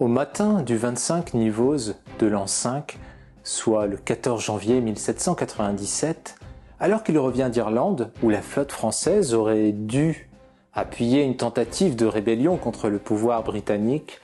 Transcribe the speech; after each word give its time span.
Au 0.00 0.08
matin 0.08 0.62
du 0.62 0.76
25 0.76 1.34
Nivose 1.34 1.94
de 2.18 2.26
l'an 2.26 2.48
5, 2.48 2.98
soit 3.44 3.86
le 3.86 3.96
14 3.96 4.42
janvier 4.42 4.80
1797, 4.80 6.34
alors 6.80 7.04
qu'il 7.04 7.16
revient 7.16 7.48
d'Irlande, 7.48 8.10
où 8.20 8.28
la 8.28 8.42
flotte 8.42 8.72
française 8.72 9.34
aurait 9.34 9.70
dû 9.70 10.28
appuyer 10.72 11.22
une 11.22 11.36
tentative 11.36 11.94
de 11.94 12.06
rébellion 12.06 12.56
contre 12.56 12.88
le 12.88 12.98
pouvoir 12.98 13.44
britannique, 13.44 14.20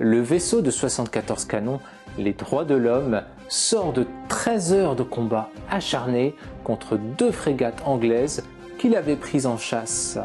le 0.00 0.20
vaisseau 0.20 0.60
de 0.60 0.70
74 0.70 1.46
canons, 1.46 1.80
les 2.18 2.34
droits 2.34 2.66
de 2.66 2.74
l'homme, 2.74 3.22
sort 3.48 3.94
de 3.94 4.06
13 4.28 4.74
heures 4.74 4.96
de 4.96 5.02
combat 5.02 5.48
acharné 5.70 6.34
contre 6.62 6.98
deux 6.98 7.32
frégates 7.32 7.80
anglaises 7.86 8.44
qu'il 8.76 8.94
avait 8.94 9.16
prises 9.16 9.46
en 9.46 9.56
chasse. 9.56 10.18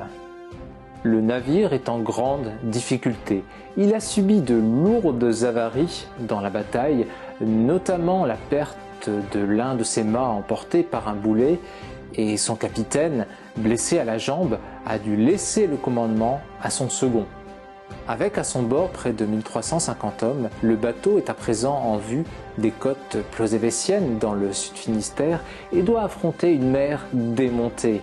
Le 1.04 1.20
navire 1.20 1.74
est 1.74 1.90
en 1.90 1.98
grande 1.98 2.52
difficulté. 2.64 3.44
Il 3.76 3.94
a 3.96 4.00
subi 4.00 4.42
de 4.42 4.54
lourdes 4.54 5.44
avaries 5.44 6.06
dans 6.20 6.42
la 6.42 6.52
bataille, 6.52 7.08
notamment 7.40 8.26
la 8.26 8.36
perte 8.36 8.78
de 9.10 9.40
l'un 9.40 9.74
de 9.74 9.84
ses 9.84 10.04
mâts 10.04 10.28
emporté 10.28 10.84
par 10.84 11.08
un 11.08 11.16
boulet 11.16 11.60
et 12.14 12.38
son 12.38 12.56
capitaine, 12.56 13.26
blessé 13.58 13.98
à 13.98 14.04
la 14.04 14.20
jambe, 14.20 14.60
a 14.86 15.00
dû 15.00 15.16
laisser 15.16 15.66
le 15.66 15.76
commandement 15.76 16.40
à 16.62 16.70
son 16.70 16.88
second. 16.88 17.26
Avec 18.08 18.38
à 18.38 18.44
son 18.44 18.62
bord 18.62 18.90
près 18.90 19.12
de 19.12 19.26
1350 19.26 20.24
hommes, 20.24 20.50
le 20.62 20.76
bateau 20.76 21.18
est 21.18 21.30
à 21.30 21.34
présent 21.34 21.76
en 21.76 21.98
vue 21.98 22.26
des 22.58 22.72
côtes 22.72 23.18
plosévétiennes 23.32 24.20
dans 24.20 24.34
le 24.34 24.54
sud 24.54 24.76
Finistère 24.76 25.40
et 25.72 25.82
doit 25.82 26.04
affronter 26.04 26.54
une 26.54 26.70
mer 26.70 27.06
démontée. 27.14 28.02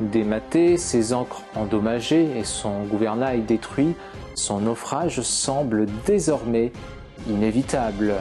Dématé, 0.00 0.76
ses 0.76 1.14
ancres 1.14 1.42
endommagées 1.54 2.38
et 2.38 2.44
son 2.44 2.84
gouvernail 2.84 3.40
détruit, 3.40 3.94
son 4.34 4.60
naufrage 4.60 5.22
semble 5.22 5.86
désormais 6.04 6.70
inévitable. 7.26 8.16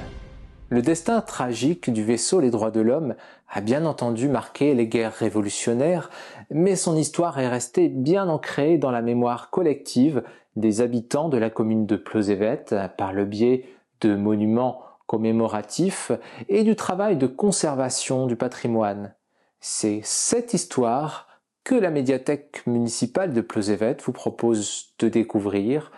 Le 0.69 0.81
destin 0.81 1.19
tragique 1.19 1.91
du 1.91 2.01
vaisseau 2.01 2.39
Les 2.39 2.49
Droits 2.49 2.71
de 2.71 2.79
l'Homme 2.79 3.15
a 3.51 3.59
bien 3.59 3.85
entendu 3.85 4.29
marqué 4.29 4.73
les 4.73 4.87
guerres 4.87 5.13
révolutionnaires, 5.13 6.09
mais 6.49 6.77
son 6.77 6.95
histoire 6.95 7.39
est 7.39 7.49
restée 7.49 7.89
bien 7.89 8.29
ancrée 8.29 8.77
dans 8.77 8.91
la 8.91 9.01
mémoire 9.01 9.49
collective 9.49 10.23
des 10.55 10.79
habitants 10.79 11.27
de 11.27 11.37
la 11.37 11.49
commune 11.49 11.85
de 11.85 11.97
Plozévet 11.97 12.63
par 12.97 13.11
le 13.11 13.25
biais 13.25 13.65
de 13.99 14.15
monuments 14.15 14.81
commémoratifs 15.07 16.13
et 16.47 16.63
du 16.63 16.77
travail 16.77 17.17
de 17.17 17.27
conservation 17.27 18.27
du 18.27 18.37
patrimoine. 18.37 19.13
C'est 19.59 19.99
cette 20.03 20.53
histoire 20.53 21.24
que 21.65 21.75
la 21.75 21.89
médiathèque 21.89 22.61
municipale 22.67 23.33
de 23.33 23.41
Plozévet 23.41 23.97
vous 24.05 24.11
propose 24.11 24.93
de 24.99 25.09
découvrir 25.09 25.91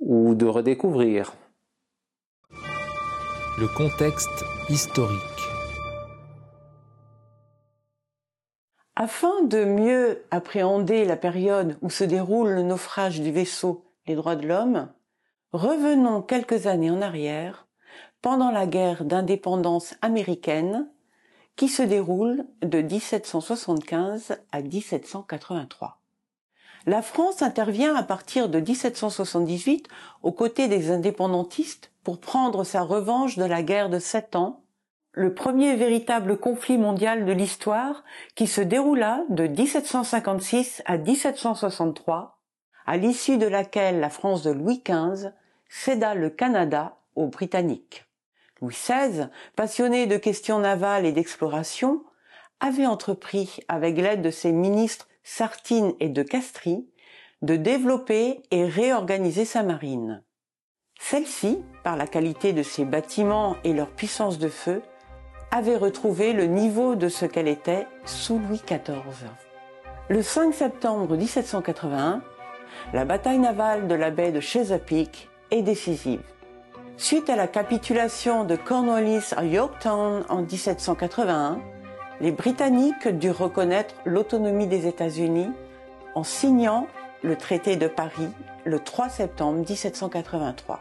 ou 0.00 0.34
de 0.34 0.46
redécouvrir. 0.46 1.34
Le 2.50 3.68
contexte 3.76 4.44
historique. 4.70 5.20
Afin 8.96 9.42
de 9.42 9.64
mieux 9.64 10.24
appréhender 10.30 11.04
la 11.04 11.16
période 11.16 11.76
où 11.82 11.90
se 11.90 12.04
déroule 12.04 12.50
le 12.50 12.62
naufrage 12.62 13.20
du 13.20 13.30
vaisseau 13.30 13.84
les 14.06 14.14
droits 14.14 14.36
de 14.36 14.48
l'homme, 14.48 14.88
revenons 15.52 16.22
quelques 16.22 16.66
années 16.66 16.90
en 16.90 17.02
arrière, 17.02 17.66
pendant 18.22 18.50
la 18.50 18.66
guerre 18.66 19.04
d'indépendance 19.04 19.94
américaine 20.00 20.88
qui 21.60 21.68
se 21.68 21.82
déroule 21.82 22.46
de 22.62 22.80
1775 22.80 24.38
à 24.50 24.62
1783. 24.62 26.00
La 26.86 27.02
France 27.02 27.42
intervient 27.42 27.94
à 27.94 28.02
partir 28.02 28.48
de 28.48 28.60
1778 28.60 29.86
aux 30.22 30.32
côtés 30.32 30.68
des 30.68 30.90
indépendantistes 30.90 31.92
pour 32.02 32.18
prendre 32.18 32.64
sa 32.64 32.80
revanche 32.80 33.36
de 33.36 33.44
la 33.44 33.62
guerre 33.62 33.90
de 33.90 33.98
sept 33.98 34.36
ans, 34.36 34.64
le 35.12 35.34
premier 35.34 35.76
véritable 35.76 36.38
conflit 36.38 36.78
mondial 36.78 37.26
de 37.26 37.32
l'histoire 37.32 38.04
qui 38.34 38.46
se 38.46 38.62
déroula 38.62 39.22
de 39.28 39.46
1756 39.46 40.80
à 40.86 40.96
1763 40.96 42.40
à 42.86 42.96
l'issue 42.96 43.36
de 43.36 43.46
laquelle 43.46 44.00
la 44.00 44.08
France 44.08 44.42
de 44.42 44.50
Louis 44.50 44.82
XV 44.82 45.28
céda 45.68 46.14
le 46.14 46.30
Canada 46.30 46.96
aux 47.16 47.26
Britanniques. 47.26 48.09
Louis 48.60 48.74
XVI, 48.74 49.28
passionné 49.56 50.06
de 50.06 50.16
questions 50.16 50.58
navales 50.58 51.06
et 51.06 51.12
d'exploration, 51.12 52.02
avait 52.60 52.86
entrepris, 52.86 53.60
avec 53.68 53.96
l'aide 53.96 54.22
de 54.22 54.30
ses 54.30 54.52
ministres 54.52 55.08
Sartine 55.22 55.94
et 56.00 56.08
de 56.08 56.22
Castries, 56.22 56.86
de 57.42 57.56
développer 57.56 58.42
et 58.50 58.66
réorganiser 58.66 59.44
sa 59.44 59.62
marine. 59.62 60.22
Celle-ci, 61.00 61.58
par 61.82 61.96
la 61.96 62.06
qualité 62.06 62.52
de 62.52 62.62
ses 62.62 62.84
bâtiments 62.84 63.56
et 63.64 63.72
leur 63.72 63.88
puissance 63.90 64.38
de 64.38 64.48
feu, 64.48 64.82
avait 65.50 65.76
retrouvé 65.76 66.32
le 66.32 66.44
niveau 66.44 66.94
de 66.94 67.08
ce 67.08 67.24
qu'elle 67.24 67.48
était 67.48 67.86
sous 68.04 68.38
Louis 68.38 68.60
XIV. 68.66 69.30
Le 70.08 70.22
5 70.22 70.52
septembre 70.52 71.16
1781, 71.16 72.22
la 72.92 73.04
bataille 73.04 73.38
navale 73.38 73.88
de 73.88 73.94
la 73.94 74.10
baie 74.10 74.32
de 74.32 74.40
Chesapeake 74.40 75.28
est 75.50 75.62
décisive. 75.62 76.22
Suite 77.00 77.30
à 77.30 77.34
la 77.34 77.48
capitulation 77.48 78.44
de 78.44 78.56
Cornwallis 78.56 79.32
à 79.34 79.42
Yorktown 79.46 80.22
en 80.28 80.42
1781, 80.42 81.58
les 82.20 82.30
Britanniques 82.30 83.08
durent 83.08 83.38
reconnaître 83.38 83.94
l'autonomie 84.04 84.66
des 84.66 84.86
États-Unis 84.86 85.48
en 86.14 86.24
signant 86.24 86.88
le 87.22 87.36
traité 87.36 87.76
de 87.76 87.88
Paris 87.88 88.28
le 88.66 88.80
3 88.80 89.08
septembre 89.08 89.60
1783. 89.66 90.80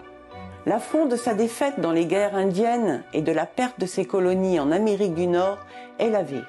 L'affront 0.66 1.06
de 1.06 1.16
sa 1.16 1.36
défaite 1.36 1.80
dans 1.80 1.94
les 1.94 2.06
guerres 2.06 2.36
indiennes 2.36 3.02
et 3.14 3.22
de 3.22 3.32
la 3.32 3.46
perte 3.46 3.80
de 3.80 3.86
ses 3.86 4.04
colonies 4.04 4.60
en 4.60 4.74
Amérique 4.74 5.16
du 5.16 5.26
Nord 5.26 5.60
est 6.00 6.10
lavé. 6.10 6.42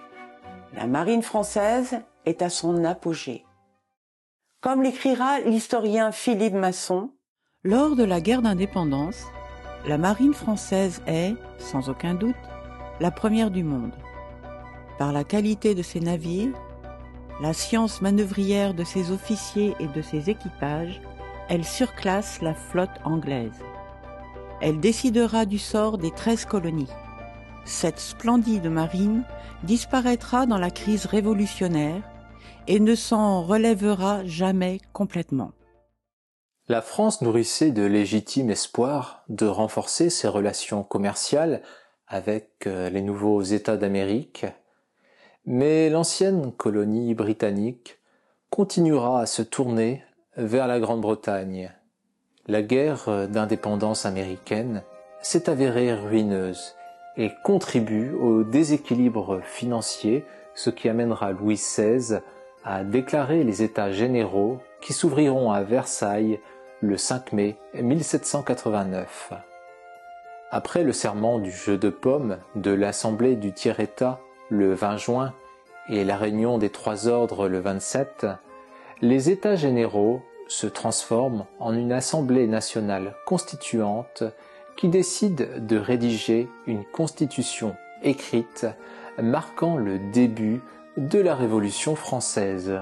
La 0.75 0.89
marine 0.89 1.23
française 1.23 2.01
est 2.27 2.43
à 2.43 2.51
son 2.51 2.85
apogée. 2.85 3.45
Comme 4.61 4.83
l'écrira 4.83 5.39
l'historien 5.39 6.11
Philippe 6.11 6.55
Masson, 6.55 7.13
lors 7.63 7.95
de 7.95 8.03
la 8.03 8.21
guerre 8.21 8.43
d'indépendance, 8.43 9.27
la 9.87 9.99
marine 9.99 10.35
française 10.35 11.01
est, 11.07 11.35
sans 11.59 11.89
aucun 11.89 12.15
doute, 12.15 12.35
la 13.01 13.11
première 13.11 13.51
du 13.51 13.65
monde. 13.65 13.95
Par 14.99 15.13
la 15.13 15.25
qualité 15.25 15.75
de 15.75 15.83
ses 15.83 16.01
navires, 16.01 16.53
la 17.41 17.55
science 17.55 18.03
manœuvrière 18.03 18.75
de 18.75 18.85
ses 18.85 19.11
officiers 19.11 19.75
et 19.81 19.87
de 19.87 20.03
ses 20.03 20.29
équipages, 20.29 21.01
elle 21.49 21.65
surclasse 21.65 22.43
la 22.43 22.55
flotte 22.55 23.01
anglaise. 23.05 23.65
Elle 24.61 24.79
décidera 24.79 25.47
du 25.47 25.59
sort 25.59 25.97
des 25.97 26.11
treize 26.11 26.45
colonies. 26.45 26.93
Cette 27.65 27.99
splendide 27.99 28.67
marine 28.67 29.25
disparaîtra 29.63 30.45
dans 30.45 30.59
la 30.59 30.71
crise 30.71 31.07
révolutionnaire 31.07 32.03
et 32.67 32.79
ne 32.79 32.95
s'en 32.95 33.43
relèvera 33.43 34.25
jamais 34.27 34.79
complètement. 34.93 35.53
La 36.71 36.83
France 36.83 37.21
nourrissait 37.21 37.73
de 37.73 37.83
légitimes 37.83 38.51
espoirs 38.51 39.25
de 39.29 39.45
renforcer 39.45 40.09
ses 40.09 40.29
relations 40.29 40.85
commerciales 40.85 41.63
avec 42.07 42.65
euh, 42.69 42.89
les 42.91 43.03
nouveaux 43.03 43.43
États 43.43 43.77
d'Amérique, 43.77 44.47
mais 45.45 45.91
l'ancienne 45.91 46.53
colonie 46.53 47.13
britannique 47.15 47.99
continuera 48.51 49.23
à 49.23 49.27
se 49.27 49.43
tourner 49.43 50.05
vers 50.37 50.69
la 50.69 50.79
Grande-Bretagne. 50.79 51.73
La 52.47 52.63
guerre 52.63 53.27
d'indépendance 53.27 54.07
américaine 54.07 54.85
s'est 55.23 55.51
avérée 55.51 55.93
ruineuse 55.93 56.77
et 57.17 57.33
contribue 57.43 58.13
au 58.13 58.45
déséquilibre 58.45 59.41
financier, 59.43 60.25
ce 60.55 60.71
qui 60.71 60.89
amènera 60.89 61.33
Louis 61.33 61.57
XVI 61.57 62.21
a 62.63 62.85
déclaré 62.85 63.43
les 63.43 63.65
États 63.65 63.91
généraux 63.91 64.61
qui 64.81 64.93
s'ouvriront 64.93 65.51
à 65.51 65.63
Versailles 65.63 66.39
le 66.83 66.97
5 66.97 67.33
mai 67.33 67.57
1789. 67.75 69.33
Après 70.51 70.83
le 70.83 70.93
serment 70.93 71.39
du 71.39 71.51
jeu 71.51 71.77
de 71.77 71.91
paume 71.91 72.39
de 72.57 72.71
l'Assemblée 72.71 73.37
du 73.37 73.53
tiers-État 73.53 74.21
le 74.49 74.75
20 74.75 74.97
juin 74.97 75.35
et 75.89 76.05
la 76.05 76.17
réunion 76.17 76.59
des 76.59 76.71
trois 76.71 77.07
ordres 77.07 77.49
le 77.49 77.61
27, 77.61 78.27
les 79.03 79.31
États 79.31 79.57
généraux 79.57 80.23
se 80.49 80.67
transforment 80.67 81.45
en 81.59 81.75
une 81.75 81.93
Assemblée 81.93 82.47
nationale 82.47 83.15
constituante 83.27 84.25
qui 84.77 84.89
décide 84.89 85.67
de 85.67 85.77
rédiger 85.77 86.49
une 86.67 86.85
constitution 86.85 87.77
écrite 88.03 88.67
marquant 89.21 89.77
le 89.77 89.99
début 89.99 90.63
de 90.97 91.19
la 91.19 91.35
Révolution 91.35 91.95
française. 91.95 92.81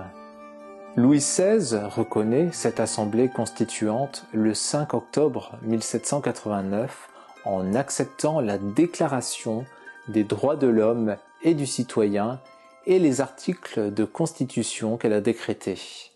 Louis 0.99 1.19
XVI 1.19 1.77
reconnaît 1.85 2.51
cette 2.51 2.81
assemblée 2.81 3.29
constituante 3.29 4.27
le 4.33 4.53
5 4.53 4.95
octobre 4.95 5.57
1789 5.63 7.09
en 7.45 7.75
acceptant 7.75 8.41
la 8.41 8.59
Déclaration 8.59 9.65
des 10.09 10.25
droits 10.25 10.57
de 10.57 10.67
l'homme 10.67 11.17
et 11.45 11.55
du 11.55 11.67
citoyen 11.67 12.41
et 12.85 12.99
les 12.99 13.21
articles 13.21 13.95
de 13.95 14.05
constitution 14.05 14.97
qu'elle 14.97 15.13
a 15.13 15.21
décrétés. 15.21 16.11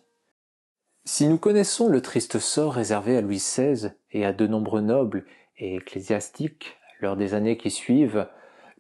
Si 1.05 1.29
nous 1.29 1.39
connaissons 1.39 1.87
le 1.87 2.01
triste 2.01 2.41
sort 2.41 2.73
réservé 2.73 3.17
à 3.17 3.21
Louis 3.21 3.37
XVI 3.37 3.93
et 4.11 4.27
à 4.27 4.33
de 4.33 4.49
nombreux 4.49 4.81
nobles 4.81 5.27
et 5.59 5.77
ecclésiastiques 5.77 6.77
lors 7.01 7.17
des 7.17 7.35
années 7.35 7.57
qui 7.57 7.71
suivent, 7.71 8.27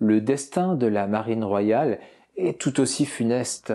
le 0.01 0.21
destin 0.21 0.75
de 0.75 0.89
la 0.89 1.07
marine 1.07 1.45
royale 1.45 2.01
est 2.37 2.61
tout 2.61 2.81
aussi 2.81 3.07
funeste. 3.07 3.73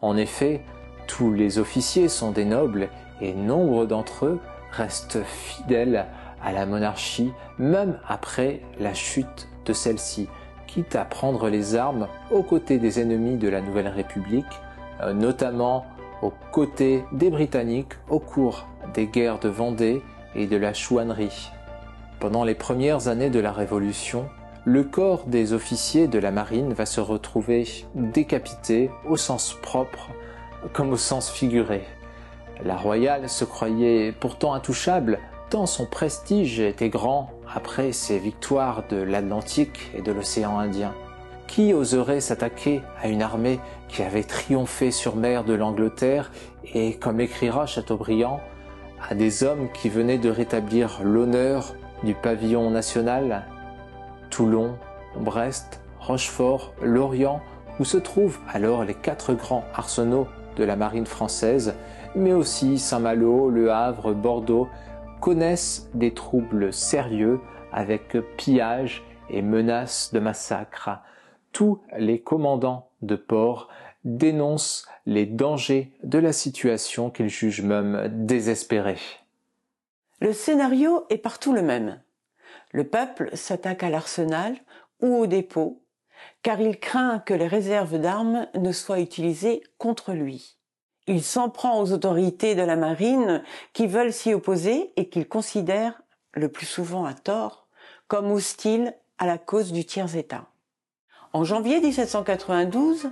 En 0.00 0.16
effet, 0.16 0.62
tous 1.06 1.32
les 1.32 1.58
officiers 1.58 2.08
sont 2.08 2.30
des 2.30 2.44
nobles 2.44 2.88
et 3.20 3.34
nombre 3.34 3.86
d'entre 3.86 4.26
eux 4.26 4.40
restent 4.72 5.22
fidèles 5.24 6.06
à 6.42 6.52
la 6.52 6.66
monarchie 6.66 7.32
même 7.58 7.98
après 8.08 8.60
la 8.80 8.94
chute 8.94 9.48
de 9.64 9.72
celle-ci, 9.72 10.28
quitte 10.66 10.96
à 10.96 11.04
prendre 11.04 11.48
les 11.48 11.76
armes 11.76 12.08
aux 12.30 12.42
côtés 12.42 12.78
des 12.78 13.00
ennemis 13.00 13.36
de 13.36 13.48
la 13.48 13.60
Nouvelle 13.60 13.88
République, 13.88 14.44
euh, 15.02 15.12
notamment 15.12 15.86
aux 16.22 16.32
côtés 16.50 17.04
des 17.12 17.30
Britanniques 17.30 17.94
au 18.08 18.18
cours 18.18 18.66
des 18.94 19.06
guerres 19.06 19.38
de 19.38 19.48
Vendée 19.48 20.02
et 20.34 20.46
de 20.46 20.56
la 20.56 20.72
chouannerie. 20.72 21.50
Pendant 22.20 22.44
les 22.44 22.54
premières 22.54 23.08
années 23.08 23.30
de 23.30 23.40
la 23.40 23.52
Révolution, 23.52 24.28
le 24.64 24.84
corps 24.84 25.24
des 25.26 25.52
officiers 25.52 26.06
de 26.06 26.20
la 26.20 26.30
marine 26.30 26.72
va 26.72 26.86
se 26.86 27.00
retrouver 27.00 27.66
décapité 27.94 28.90
au 29.08 29.16
sens 29.16 29.56
propre 29.60 30.10
comme 30.72 30.92
au 30.92 30.96
sens 30.96 31.30
figuré. 31.30 31.84
La 32.64 32.76
royale 32.76 33.28
se 33.28 33.44
croyait 33.44 34.12
pourtant 34.12 34.54
intouchable 34.54 35.18
tant 35.52 35.66
son 35.66 35.84
prestige 35.84 36.60
était 36.60 36.88
grand 36.88 37.30
après 37.54 37.92
ses 37.92 38.18
victoires 38.18 38.84
de 38.88 38.96
l'Atlantique 38.96 39.90
et 39.94 40.00
de 40.00 40.10
l'océan 40.10 40.58
Indien. 40.58 40.94
Qui 41.46 41.74
oserait 41.74 42.22
s'attaquer 42.22 42.80
à 43.02 43.08
une 43.08 43.20
armée 43.20 43.60
qui 43.88 44.02
avait 44.02 44.22
triomphé 44.22 44.90
sur 44.90 45.14
mer 45.14 45.44
de 45.44 45.52
l'Angleterre 45.52 46.30
et, 46.72 46.96
comme 46.96 47.20
écrira 47.20 47.66
Chateaubriand, 47.66 48.40
à 49.06 49.14
des 49.14 49.44
hommes 49.44 49.68
qui 49.74 49.90
venaient 49.90 50.16
de 50.16 50.30
rétablir 50.30 51.00
l'honneur 51.04 51.74
du 52.02 52.14
pavillon 52.14 52.70
national? 52.70 53.44
Toulon, 54.30 54.78
Brest, 55.20 55.82
Rochefort, 56.00 56.72
Lorient, 56.80 57.42
où 57.78 57.84
se 57.84 57.98
trouvent 57.98 58.38
alors 58.50 58.84
les 58.84 58.94
quatre 58.94 59.34
grands 59.34 59.64
arsenaux 59.74 60.28
de 60.56 60.64
la 60.64 60.76
marine 60.76 61.06
française, 61.06 61.74
mais 62.14 62.32
aussi 62.32 62.78
Saint-Malo, 62.78 63.50
Le 63.50 63.72
Havre, 63.72 64.12
Bordeaux, 64.12 64.68
connaissent 65.20 65.88
des 65.94 66.14
troubles 66.14 66.72
sérieux 66.72 67.40
avec 67.72 68.16
pillage 68.36 69.02
et 69.30 69.42
menaces 69.42 70.12
de 70.12 70.20
massacre 70.20 71.00
tous 71.52 71.80
les 71.98 72.20
commandants 72.20 72.90
de 73.02 73.16
port 73.16 73.68
dénoncent 74.04 74.86
les 75.06 75.26
dangers 75.26 75.92
de 76.02 76.18
la 76.18 76.32
situation 76.32 77.10
qu'ils 77.10 77.28
jugent 77.28 77.62
même 77.62 78.08
désespérée. 78.26 78.98
Le 80.20 80.32
scénario 80.32 81.04
est 81.10 81.18
partout 81.18 81.52
le 81.52 81.62
même. 81.62 82.00
Le 82.72 82.84
peuple 82.84 83.30
s'attaque 83.34 83.82
à 83.82 83.90
l'arsenal 83.90 84.56
ou 85.00 85.14
au 85.16 85.26
dépôt, 85.26 85.81
car 86.42 86.60
il 86.60 86.78
craint 86.78 87.20
que 87.20 87.34
les 87.34 87.46
réserves 87.46 87.98
d'armes 87.98 88.46
ne 88.54 88.72
soient 88.72 89.00
utilisées 89.00 89.62
contre 89.78 90.12
lui. 90.12 90.58
Il 91.06 91.22
s'en 91.22 91.48
prend 91.48 91.80
aux 91.80 91.92
autorités 91.92 92.54
de 92.54 92.62
la 92.62 92.76
marine 92.76 93.42
qui 93.72 93.86
veulent 93.86 94.12
s'y 94.12 94.34
opposer 94.34 94.92
et 94.96 95.08
qu'il 95.08 95.28
considère, 95.28 96.00
le 96.32 96.48
plus 96.48 96.66
souvent 96.66 97.04
à 97.04 97.14
tort, 97.14 97.66
comme 98.08 98.30
hostiles 98.30 98.94
à 99.18 99.26
la 99.26 99.38
cause 99.38 99.72
du 99.72 99.84
tiers-État. 99.84 100.46
En 101.32 101.44
janvier 101.44 101.80
1792, 101.80 103.10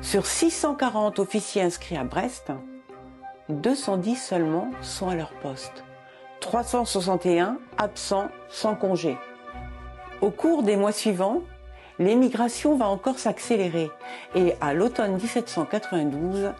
sur 0.00 0.26
640 0.26 1.18
officiers 1.18 1.62
inscrits 1.62 1.96
à 1.96 2.04
Brest, 2.04 2.52
210 3.48 4.16
seulement 4.16 4.70
sont 4.80 5.08
à 5.08 5.14
leur 5.14 5.32
poste. 5.40 5.84
361 6.40 7.58
absents 7.78 8.28
sans 8.48 8.74
congé. 8.74 9.16
Au 10.20 10.30
cours 10.30 10.62
des 10.62 10.76
mois 10.76 10.92
suivants, 10.92 11.42
l'émigration 11.98 12.76
va 12.76 12.88
encore 12.88 13.18
s'accélérer 13.18 13.90
et 14.34 14.54
à 14.60 14.74
l'automne 14.74 15.14
1792, 15.14 16.52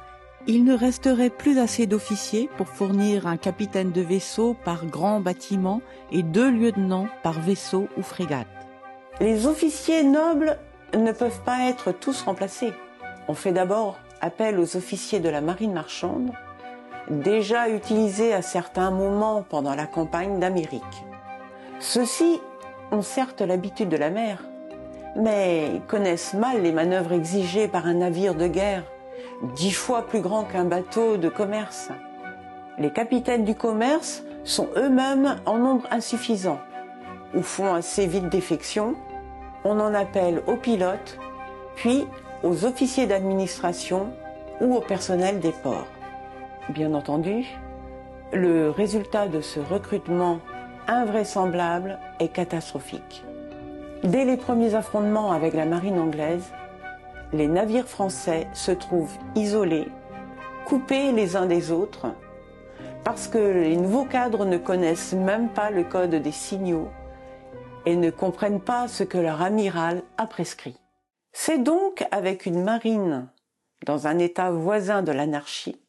il 0.47 0.65
ne 0.65 0.77
resterait 0.77 1.31
plus 1.31 1.59
assez 1.59 1.87
d'officiers 1.87 2.51
pour 2.57 2.69
fournir 2.69 3.27
un 3.27 3.39
capitaine 3.39 3.93
de 3.93 4.03
vaisseau 4.03 4.55
par 4.65 4.85
grand 4.85 5.21
bâtiment 5.21 5.81
et 6.13 6.23
deux 6.23 6.51
lieutenants 6.51 7.09
par 7.23 7.41
vaisseau 7.41 7.89
ou 7.97 8.03
frégate. 8.03 8.47
Les 9.21 9.47
officiers 9.47 10.05
nobles 10.05 10.59
ne 10.95 11.13
peuvent 11.13 11.41
pas 11.45 11.69
être 11.69 11.93
tous 11.93 12.23
remplacés. 12.23 12.75
On 13.27 13.35
fait 13.35 13.53
d'abord 13.53 13.99
appel 14.21 14.59
aux 14.59 14.77
officiers 14.77 15.21
de 15.21 15.29
la 15.29 15.41
marine 15.41 15.73
marchande, 15.73 16.31
déjà 17.11 17.69
utilisés 17.69 18.35
à 18.35 18.43
certains 18.43 18.91
moments 18.91 19.43
pendant 19.49 19.75
la 19.75 19.87
campagne 19.87 20.41
d'Amérique. 20.41 21.05
Ceux-ci 21.81 22.41
ont 22.93 23.03
certes 23.03 23.41
l'habitude 23.41 23.89
de 23.89 23.97
la 23.97 24.11
mer, 24.11 24.45
mais 25.17 25.81
connaissent 25.87 26.35
mal 26.35 26.63
les 26.63 26.73
manœuvres 26.73 27.13
exigées 27.13 27.69
par 27.69 27.87
un 27.87 27.95
navire 27.95 28.35
de 28.35 28.47
guerre, 28.47 28.85
dix 29.55 29.73
fois 29.73 30.07
plus 30.07 30.21
grand 30.21 30.45
qu'un 30.45 30.65
bateau 30.65 31.17
de 31.17 31.29
commerce. 31.29 31.91
Les 32.79 32.91
capitaines 32.91 33.45
du 33.45 33.55
commerce 33.55 34.25
sont 34.43 34.69
eux-mêmes 34.77 35.37
en 35.47 35.59
nombre 35.59 35.87
insuffisant, 35.91 36.59
ou 37.35 37.43
font 37.43 37.75
assez 37.75 38.07
vite 38.07 38.29
défection, 38.29 38.95
on 39.65 39.81
en 39.81 39.95
appelle 39.95 40.43
aux 40.47 40.57
pilotes, 40.57 41.19
puis 41.77 42.07
aux 42.43 42.65
officiers 42.65 43.07
d'administration 43.07 44.13
ou 44.61 44.75
au 44.77 44.81
personnel 44.81 45.41
des 45.41 45.53
ports. 45.53 45.87
Bien 46.69 46.95
entendu, 46.95 47.47
le 48.33 48.71
résultat 48.71 49.29
de 49.29 49.41
ce 49.41 49.61
recrutement 49.61 50.41
invraisemblable 50.89 51.99
est 52.21 52.29
catastrophique. 52.29 53.25
Dès 54.05 54.27
les 54.27 54.37
premiers 54.37 54.75
affrontements 54.75 55.33
avec 55.33 55.55
la 55.55 55.65
marine 55.65 55.99
anglaise, 55.99 56.53
les 57.33 57.49
navires 57.49 57.89
français 57.89 58.47
se 58.53 58.71
trouvent 58.71 59.17
isolés, 59.35 59.89
coupés 60.67 61.11
les 61.11 61.37
uns 61.37 61.47
des 61.47 61.71
autres, 61.71 62.09
parce 63.03 63.29
que 63.29 63.39
les 63.39 63.79
nouveaux 63.79 64.05
cadres 64.05 64.45
ne 64.45 64.59
connaissent 64.59 65.15
même 65.15 65.49
pas 65.49 65.71
le 65.71 65.85
code 65.85 66.15
des 66.15 66.33
signaux 66.33 66.91
et 67.87 67.97
ne 67.97 68.11
comprennent 68.11 68.61
pas 68.61 68.89
ce 68.89 69.05
que 69.05 69.17
leur 69.17 69.41
amiral 69.41 70.03
a 70.19 70.27
prescrit. 70.27 70.79
C'est 71.33 71.63
donc 71.63 72.07
avec 72.11 72.45
une 72.45 72.63
marine 72.63 73.31
dans 73.87 74.07
un 74.07 74.19
état 74.19 74.51
voisin 74.51 75.01
de 75.01 75.13
l'anarchie 75.13 75.81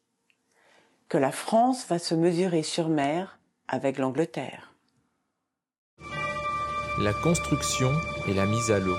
que 1.10 1.18
la 1.18 1.32
France 1.32 1.86
va 1.86 1.98
se 1.98 2.14
mesurer 2.14 2.62
sur 2.62 2.88
mer 2.88 3.38
avec 3.68 3.98
l'Angleterre. 3.98 4.65
La 6.98 7.12
construction 7.12 7.92
et 8.26 8.32
la 8.32 8.46
mise 8.46 8.70
à 8.70 8.78
l'eau. 8.78 8.96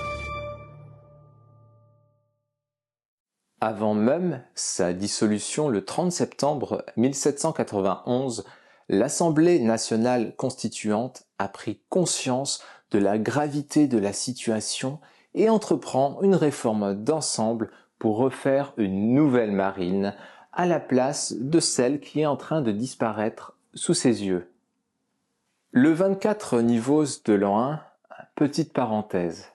Avant 3.60 3.92
même 3.92 4.44
sa 4.54 4.92
dissolution 4.92 5.68
le 5.68 5.84
30 5.84 6.12
septembre 6.12 6.84
1791, 6.96 8.44
l'Assemblée 8.88 9.58
nationale 9.58 10.36
constituante 10.36 11.24
a 11.40 11.48
pris 11.48 11.80
conscience 11.88 12.62
de 12.92 13.00
la 13.00 13.18
gravité 13.18 13.88
de 13.88 13.98
la 13.98 14.12
situation 14.12 15.00
et 15.34 15.50
entreprend 15.50 16.22
une 16.22 16.36
réforme 16.36 16.94
d'ensemble 17.02 17.68
pour 17.98 18.18
refaire 18.18 18.74
une 18.76 19.12
nouvelle 19.12 19.50
marine 19.50 20.14
à 20.52 20.66
la 20.66 20.78
place 20.78 21.34
de 21.36 21.58
celle 21.58 21.98
qui 21.98 22.20
est 22.20 22.26
en 22.26 22.36
train 22.36 22.62
de 22.62 22.70
disparaître 22.70 23.58
sous 23.74 23.94
ses 23.94 24.24
yeux. 24.24 24.52
Le 25.72 25.92
24 25.92 26.62
niveaux 26.62 27.04
de 27.26 27.34
l'an 27.34 27.60
1, 27.60 27.80
petite 28.38 28.72
parenthèse. 28.72 29.48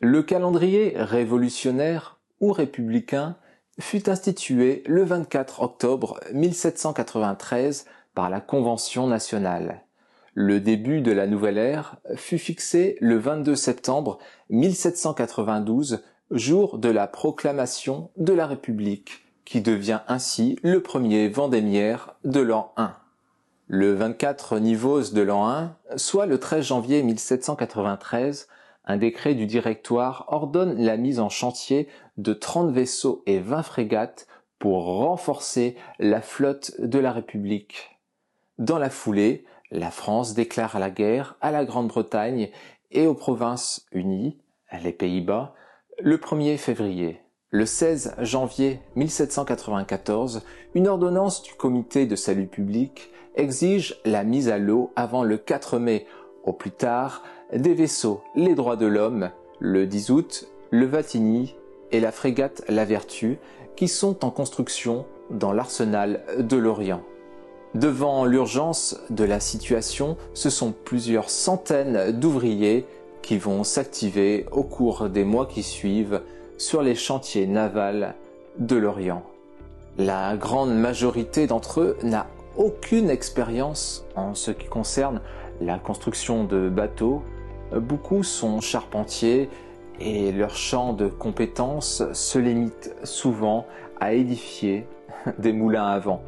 Le 0.00 0.22
calendrier 0.22 0.94
révolutionnaire 0.96 2.18
ou 2.40 2.50
républicain 2.50 3.36
fut 3.78 4.08
institué 4.08 4.82
le 4.86 5.04
24 5.04 5.60
octobre 5.60 6.18
1793 6.32 7.84
par 8.14 8.30
la 8.30 8.40
Convention 8.40 9.06
nationale. 9.06 9.82
Le 10.32 10.60
début 10.60 11.02
de 11.02 11.12
la 11.12 11.26
nouvelle 11.26 11.58
ère 11.58 11.98
fut 12.14 12.38
fixé 12.38 12.96
le 13.02 13.18
22 13.18 13.54
septembre 13.54 14.16
1792, 14.48 16.02
jour 16.30 16.78
de 16.78 16.88
la 16.88 17.08
proclamation 17.08 18.10
de 18.16 18.32
la 18.32 18.46
République, 18.46 19.26
qui 19.44 19.60
devient 19.60 20.00
ainsi 20.08 20.58
le 20.62 20.82
premier 20.82 21.28
vendémiaire 21.28 22.16
de 22.24 22.40
l'an 22.40 22.72
1. 22.78 22.96
Le 23.68 23.94
24 23.94 24.60
niveaux 24.60 25.02
de 25.02 25.20
l'an 25.22 25.48
1, 25.48 25.76
soit 25.96 26.26
le 26.26 26.38
13 26.38 26.66
janvier 26.66 27.02
1793, 27.02 28.46
un 28.84 28.96
décret 28.96 29.34
du 29.34 29.46
directoire 29.46 30.26
ordonne 30.28 30.80
la 30.80 30.96
mise 30.96 31.18
en 31.18 31.28
chantier 31.28 31.88
de 32.16 32.32
30 32.32 32.70
vaisseaux 32.70 33.24
et 33.26 33.40
20 33.40 33.64
frégates 33.64 34.28
pour 34.60 34.84
renforcer 34.84 35.76
la 35.98 36.20
flotte 36.20 36.74
de 36.78 37.00
la 37.00 37.10
République. 37.10 37.98
Dans 38.58 38.78
la 38.78 38.88
foulée, 38.88 39.44
la 39.72 39.90
France 39.90 40.34
déclare 40.34 40.78
la 40.78 40.90
guerre 40.90 41.34
à 41.40 41.50
la 41.50 41.64
Grande-Bretagne 41.64 42.50
et 42.92 43.08
aux 43.08 43.14
Provinces 43.14 43.84
unies, 43.90 44.38
les 44.80 44.92
Pays-Bas, 44.92 45.54
le 45.98 46.18
1er 46.18 46.56
février. 46.56 47.20
Le 47.56 47.64
16 47.64 48.16
janvier 48.20 48.80
1794, 48.96 50.42
une 50.74 50.88
ordonnance 50.88 51.42
du 51.42 51.54
comité 51.54 52.04
de 52.04 52.14
salut 52.14 52.48
public 52.48 53.10
exige 53.34 53.98
la 54.04 54.24
mise 54.24 54.50
à 54.50 54.58
l'eau 54.58 54.90
avant 54.94 55.24
le 55.24 55.38
4 55.38 55.78
mai, 55.78 56.04
au 56.44 56.52
plus 56.52 56.70
tard, 56.70 57.22
des 57.54 57.72
vaisseaux 57.72 58.20
Les 58.34 58.54
Droits 58.54 58.76
de 58.76 58.84
l'Homme, 58.84 59.30
le 59.58 59.86
10 59.86 60.10
août, 60.10 60.48
le 60.70 60.84
Vatigny 60.84 61.54
et 61.92 62.00
la 62.00 62.12
frégate 62.12 62.62
La 62.68 62.84
Vertu, 62.84 63.38
qui 63.74 63.88
sont 63.88 64.22
en 64.22 64.30
construction 64.30 65.06
dans 65.30 65.54
l'arsenal 65.54 66.24
de 66.38 66.58
l'Orient. 66.58 67.00
Devant 67.74 68.26
l'urgence 68.26 69.00
de 69.08 69.24
la 69.24 69.40
situation, 69.40 70.18
ce 70.34 70.50
sont 70.50 70.74
plusieurs 70.84 71.30
centaines 71.30 72.12
d'ouvriers 72.12 72.84
qui 73.22 73.38
vont 73.38 73.64
s'activer 73.64 74.44
au 74.52 74.62
cours 74.62 75.08
des 75.08 75.24
mois 75.24 75.46
qui 75.46 75.62
suivent 75.62 76.20
sur 76.58 76.82
les 76.82 76.94
chantiers 76.94 77.46
navals 77.46 78.14
de 78.58 78.76
l'Orient. 78.76 79.22
La 79.98 80.36
grande 80.36 80.74
majorité 80.74 81.46
d'entre 81.46 81.80
eux 81.80 81.96
n'a 82.02 82.26
aucune 82.56 83.10
expérience 83.10 84.04
en 84.14 84.34
ce 84.34 84.50
qui 84.50 84.66
concerne 84.66 85.20
la 85.60 85.78
construction 85.78 86.44
de 86.44 86.68
bateaux. 86.68 87.22
Beaucoup 87.74 88.22
sont 88.22 88.60
charpentiers 88.60 89.48
et 90.00 90.32
leur 90.32 90.54
champ 90.54 90.92
de 90.92 91.08
compétences 91.08 92.02
se 92.12 92.38
limite 92.38 92.94
souvent 93.04 93.66
à 94.00 94.12
édifier 94.12 94.86
des 95.38 95.52
moulins 95.52 95.86
à 95.86 95.98
vent. 95.98 96.22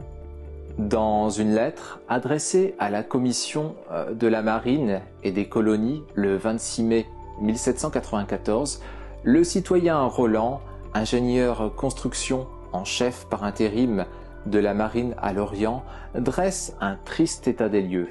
Dans 0.78 1.28
une 1.28 1.54
lettre 1.54 2.00
adressée 2.08 2.74
à 2.78 2.88
la 2.88 3.02
commission 3.02 3.74
euh, 3.90 4.14
de 4.14 4.26
la 4.26 4.42
marine 4.42 5.00
et 5.24 5.32
des 5.32 5.46
colonies 5.46 6.02
le 6.14 6.36
26 6.36 6.82
mai 6.84 7.06
1794, 7.40 8.80
le 9.24 9.44
citoyen 9.44 10.04
Roland, 10.04 10.60
ingénieur 10.94 11.74
construction 11.76 12.46
en 12.72 12.84
chef 12.84 13.26
par 13.28 13.44
intérim 13.44 14.04
de 14.46 14.58
la 14.58 14.74
marine 14.74 15.14
à 15.18 15.32
l'Orient, 15.32 15.82
dresse 16.14 16.76
un 16.80 16.96
triste 17.04 17.48
état 17.48 17.68
des 17.68 17.82
lieux. 17.82 18.08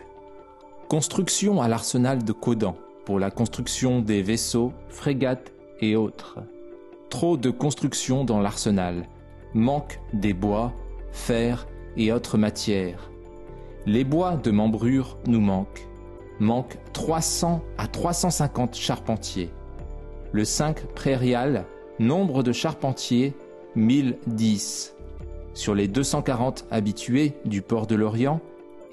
Construction 0.87 1.61
à 1.61 1.67
l'arsenal 1.67 2.23
de 2.23 2.31
Codan 2.31 2.75
pour 3.05 3.19
la 3.19 3.31
construction 3.31 4.01
des 4.01 4.21
vaisseaux, 4.21 4.73
frégates 4.89 5.51
et 5.79 5.95
autres. 5.95 6.39
Trop 7.09 7.37
de 7.37 7.49
construction 7.49 8.25
dans 8.25 8.41
l'arsenal. 8.41 9.07
Manque 9.53 10.01
des 10.13 10.33
bois, 10.33 10.73
fer 11.11 11.67
et 11.95 12.11
autres 12.11 12.37
matières. 12.37 13.09
Les 13.85 14.03
bois 14.03 14.35
de 14.35 14.51
membrure 14.51 15.17
nous 15.25 15.39
manquent. 15.39 15.87
Manque 16.39 16.77
300 16.93 17.61
à 17.77 17.87
350 17.87 18.75
charpentiers. 18.75 19.49
Le 20.37 20.45
5 20.45 20.93
prairial, 20.93 21.65
nombre 21.97 22.43
de 22.43 22.51
charpentiers 22.51 23.33
1010. 23.75 24.93
Sur 25.55 25.73
les 25.73 25.87
240 25.87 26.65
habitués 26.69 27.33
du 27.43 27.63
port 27.63 27.87
de 27.87 27.95
l'Orient 27.95 28.39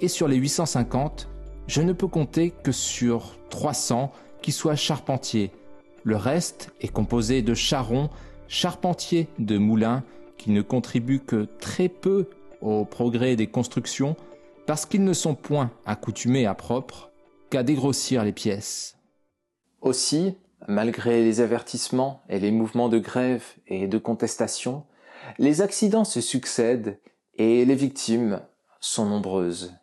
et 0.00 0.08
sur 0.08 0.26
les 0.26 0.36
850, 0.36 1.28
je 1.66 1.82
ne 1.82 1.92
peux 1.92 2.06
compter 2.06 2.50
que 2.50 2.72
sur 2.72 3.36
300 3.50 4.10
qui 4.40 4.52
soient 4.52 4.74
charpentiers. 4.74 5.50
Le 6.02 6.16
reste 6.16 6.72
est 6.80 6.88
composé 6.88 7.42
de 7.42 7.52
charrons, 7.52 8.08
charpentiers 8.48 9.28
de 9.38 9.58
moulins 9.58 10.02
qui 10.38 10.50
ne 10.50 10.62
contribuent 10.62 11.20
que 11.20 11.46
très 11.60 11.90
peu 11.90 12.26
au 12.62 12.86
progrès 12.86 13.36
des 13.36 13.48
constructions 13.48 14.16
parce 14.64 14.86
qu'ils 14.86 15.04
ne 15.04 15.12
sont 15.12 15.34
point 15.34 15.70
accoutumés 15.84 16.46
à 16.46 16.54
propre 16.54 17.10
qu'à 17.50 17.62
dégrossir 17.62 18.24
les 18.24 18.32
pièces. 18.32 18.96
Aussi, 19.82 20.38
Malgré 20.66 21.22
les 21.22 21.40
avertissements 21.42 22.22
et 22.30 22.38
les 22.38 22.50
mouvements 22.50 22.88
de 22.88 22.98
grève 22.98 23.44
et 23.66 23.86
de 23.86 23.98
contestation, 23.98 24.84
les 25.38 25.60
accidents 25.60 26.04
se 26.04 26.22
succèdent 26.22 26.98
et 27.36 27.64
les 27.66 27.74
victimes 27.74 28.40
sont 28.80 29.04
nombreuses. 29.04 29.74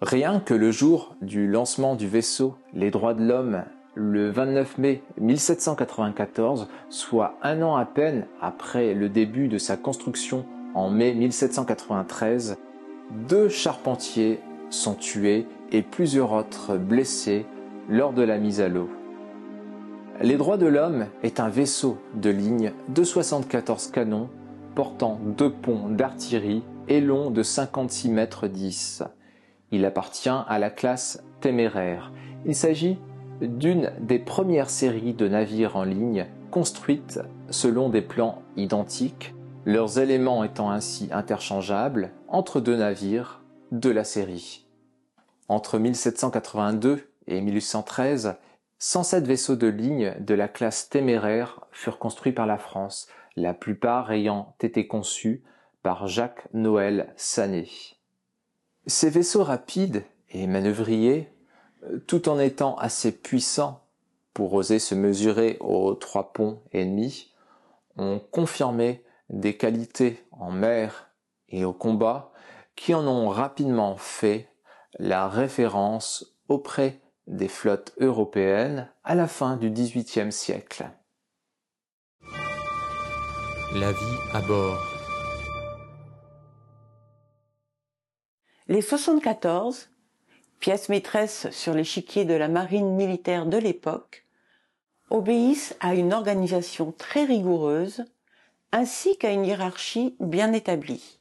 Rien 0.00 0.40
que 0.40 0.54
le 0.54 0.72
jour 0.72 1.14
du 1.22 1.46
lancement 1.46 1.94
du 1.94 2.08
vaisseau 2.08 2.56
Les 2.72 2.90
droits 2.90 3.14
de 3.14 3.22
l'homme, 3.22 3.64
le 3.94 4.30
29 4.30 4.78
mai 4.78 5.02
1794, 5.18 6.68
soit 6.88 7.36
un 7.42 7.62
an 7.62 7.76
à 7.76 7.84
peine 7.84 8.26
après 8.40 8.94
le 8.94 9.08
début 9.08 9.46
de 9.46 9.58
sa 9.58 9.76
construction 9.76 10.46
en 10.74 10.90
mai 10.90 11.14
1793, 11.14 12.56
deux 13.28 13.48
charpentiers 13.48 14.40
sont 14.70 14.94
tués 14.94 15.46
et 15.70 15.82
plusieurs 15.82 16.32
autres 16.32 16.76
blessés 16.76 17.46
lors 17.88 18.12
de 18.12 18.22
la 18.22 18.38
mise 18.38 18.60
à 18.60 18.68
l'eau. 18.68 18.88
Les 20.22 20.36
droits 20.36 20.58
de 20.58 20.66
l'homme 20.66 21.06
est 21.22 21.40
un 21.40 21.48
vaisseau 21.48 21.96
de 22.14 22.28
ligne 22.28 22.74
de 22.88 23.04
74 23.04 23.86
canons 23.86 24.28
portant 24.74 25.18
deux 25.22 25.50
ponts 25.50 25.88
d'artillerie 25.88 26.62
et 26.88 27.00
long 27.00 27.30
de 27.30 27.42
56 27.42 28.10
mètres 28.10 28.46
10. 28.46 29.02
Il 29.70 29.86
appartient 29.86 30.28
à 30.28 30.58
la 30.58 30.68
classe 30.68 31.24
téméraire. 31.40 32.12
Il 32.44 32.54
s'agit 32.54 32.98
d'une 33.40 33.92
des 33.98 34.18
premières 34.18 34.68
séries 34.68 35.14
de 35.14 35.26
navires 35.26 35.76
en 35.76 35.84
ligne 35.84 36.26
construites 36.50 37.20
selon 37.48 37.88
des 37.88 38.02
plans 38.02 38.42
identiques, 38.58 39.34
leurs 39.64 40.00
éléments 40.00 40.44
étant 40.44 40.70
ainsi 40.70 41.08
interchangeables 41.12 42.10
entre 42.28 42.60
deux 42.60 42.76
navires 42.76 43.42
de 43.72 43.88
la 43.88 44.04
série. 44.04 44.66
Entre 45.48 45.78
1782 45.78 47.08
et 47.26 47.40
1813, 47.40 48.36
107 48.82 49.26
vaisseaux 49.26 49.56
de 49.56 49.66
ligne 49.66 50.14
de 50.20 50.32
la 50.32 50.48
classe 50.48 50.88
téméraire 50.88 51.60
furent 51.70 51.98
construits 51.98 52.32
par 52.32 52.46
la 52.46 52.56
France, 52.56 53.08
la 53.36 53.52
plupart 53.52 54.10
ayant 54.10 54.54
été 54.58 54.86
conçus 54.86 55.44
par 55.82 56.06
Jacques 56.06 56.48
Noël 56.54 57.12
Sané. 57.16 57.68
Ces 58.86 59.10
vaisseaux 59.10 59.44
rapides 59.44 60.02
et 60.30 60.46
manœuvriers, 60.46 61.30
tout 62.06 62.30
en 62.30 62.40
étant 62.40 62.74
assez 62.76 63.12
puissants 63.12 63.84
pour 64.32 64.54
oser 64.54 64.78
se 64.78 64.94
mesurer 64.94 65.58
aux 65.60 65.92
trois 65.92 66.32
ponts 66.32 66.62
ennemis, 66.72 67.34
ont 67.98 68.18
confirmé 68.30 69.04
des 69.28 69.58
qualités 69.58 70.24
en 70.30 70.50
mer 70.50 71.10
et 71.50 71.66
au 71.66 71.74
combat 71.74 72.32
qui 72.76 72.94
en 72.94 73.06
ont 73.06 73.28
rapidement 73.28 73.98
fait 73.98 74.48
la 74.98 75.28
référence 75.28 76.34
auprès 76.48 76.98
des 77.30 77.48
flottes 77.48 77.94
européennes 77.98 78.90
à 79.04 79.14
la 79.14 79.28
fin 79.28 79.56
du 79.56 79.70
XVIIIe 79.70 80.32
siècle. 80.32 80.90
La 83.74 83.92
vie 83.92 84.18
à 84.34 84.40
bord. 84.40 84.84
Les 88.66 88.82
74, 88.82 89.90
pièces 90.58 90.88
maîtresses 90.88 91.48
sur 91.50 91.72
l'échiquier 91.72 92.24
de 92.24 92.34
la 92.34 92.48
marine 92.48 92.94
militaire 92.96 93.46
de 93.46 93.58
l'époque, 93.58 94.26
obéissent 95.08 95.76
à 95.80 95.94
une 95.94 96.12
organisation 96.12 96.92
très 96.92 97.24
rigoureuse 97.24 98.04
ainsi 98.72 99.16
qu'à 99.18 99.32
une 99.32 99.44
hiérarchie 99.44 100.16
bien 100.18 100.52
établie. 100.52 101.19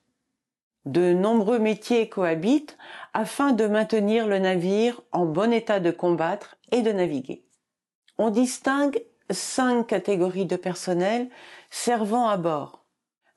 De 0.89 1.13
nombreux 1.13 1.59
métiers 1.59 2.09
cohabitent 2.09 2.75
afin 3.13 3.51
de 3.51 3.67
maintenir 3.67 4.25
le 4.25 4.39
navire 4.39 5.01
en 5.11 5.27
bon 5.27 5.53
état 5.53 5.79
de 5.79 5.91
combattre 5.91 6.55
et 6.71 6.81
de 6.81 6.91
naviguer. 6.91 7.45
On 8.17 8.31
distingue 8.31 8.99
cinq 9.29 9.85
catégories 9.85 10.47
de 10.47 10.55
personnel 10.55 11.29
servant 11.69 12.27
à 12.27 12.37
bord, 12.37 12.85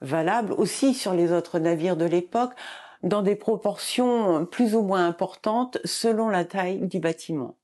valables 0.01 0.55
aussi 0.55 0.95
sur 0.95 1.13
les 1.13 1.31
autres 1.31 1.59
navires 1.59 1.99
de 1.99 2.07
l'époque 2.07 2.55
dans 3.03 3.21
des 3.21 3.37
proportions 3.37 4.47
plus 4.47 4.75
ou 4.75 4.81
moins 4.81 5.07
importantes 5.07 5.77
selon 5.85 6.31
la 6.31 6.47
taille 6.47 6.89
du 6.89 7.01
bâtiment. 7.01 7.57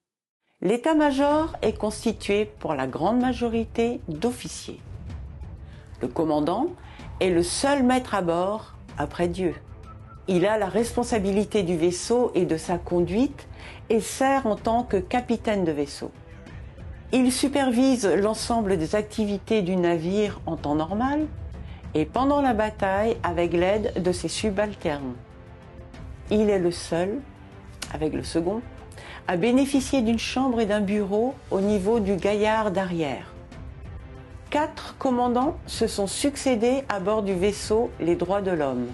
L'état-major 0.60 1.56
est 1.62 1.78
constitué 1.78 2.44
pour 2.44 2.74
la 2.74 2.86
grande 2.86 3.20
majorité 3.20 4.02
d'officiers. 4.08 4.82
Le 6.02 6.08
commandant 6.08 6.66
est 7.20 7.30
le 7.30 7.42
seul 7.42 7.82
maître 7.84 8.14
à 8.14 8.20
bord 8.20 8.74
après 8.98 9.28
Dieu. 9.28 9.54
Il 10.30 10.44
a 10.44 10.58
la 10.58 10.66
responsabilité 10.66 11.62
du 11.62 11.78
vaisseau 11.78 12.32
et 12.34 12.44
de 12.44 12.58
sa 12.58 12.76
conduite 12.76 13.48
et 13.88 14.00
sert 14.00 14.46
en 14.46 14.56
tant 14.56 14.82
que 14.82 14.98
capitaine 14.98 15.64
de 15.64 15.72
vaisseau. 15.72 16.10
Il 17.12 17.32
supervise 17.32 18.06
l'ensemble 18.06 18.76
des 18.76 18.94
activités 18.94 19.62
du 19.62 19.76
navire 19.76 20.42
en 20.44 20.56
temps 20.56 20.74
normal 20.74 21.26
et 21.94 22.04
pendant 22.04 22.42
la 22.42 22.52
bataille 22.52 23.16
avec 23.22 23.54
l'aide 23.54 24.02
de 24.02 24.12
ses 24.12 24.28
subalternes. 24.28 25.14
Il 26.30 26.50
est 26.50 26.58
le 26.58 26.72
seul, 26.72 27.20
avec 27.94 28.12
le 28.12 28.22
second, 28.22 28.60
à 29.26 29.38
bénéficier 29.38 30.02
d'une 30.02 30.18
chambre 30.18 30.60
et 30.60 30.66
d'un 30.66 30.82
bureau 30.82 31.34
au 31.50 31.62
niveau 31.62 32.00
du 32.00 32.16
gaillard 32.16 32.70
d'arrière. 32.70 33.32
Quatre 34.50 34.94
commandants 34.98 35.56
se 35.66 35.86
sont 35.86 36.06
succédés 36.06 36.84
à 36.90 37.00
bord 37.00 37.22
du 37.22 37.32
vaisseau 37.32 37.90
Les 37.98 38.14
Droits 38.14 38.42
de 38.42 38.50
l'Homme. 38.50 38.88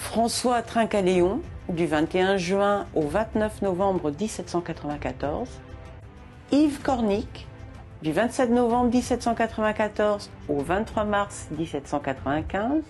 François 0.00 0.62
Trincaléon, 0.62 1.40
du 1.68 1.86
21 1.86 2.36
juin 2.36 2.86
au 2.96 3.02
29 3.02 3.62
novembre 3.62 4.10
1794, 4.10 5.48
Yves 6.50 6.80
Cornic, 6.82 7.46
du 8.02 8.10
27 8.10 8.50
novembre 8.50 8.90
1794 8.90 10.30
au 10.48 10.62
23 10.62 11.04
mars 11.04 11.46
1795, 11.56 12.82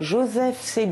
Joseph 0.00 0.60
C. 0.60 0.86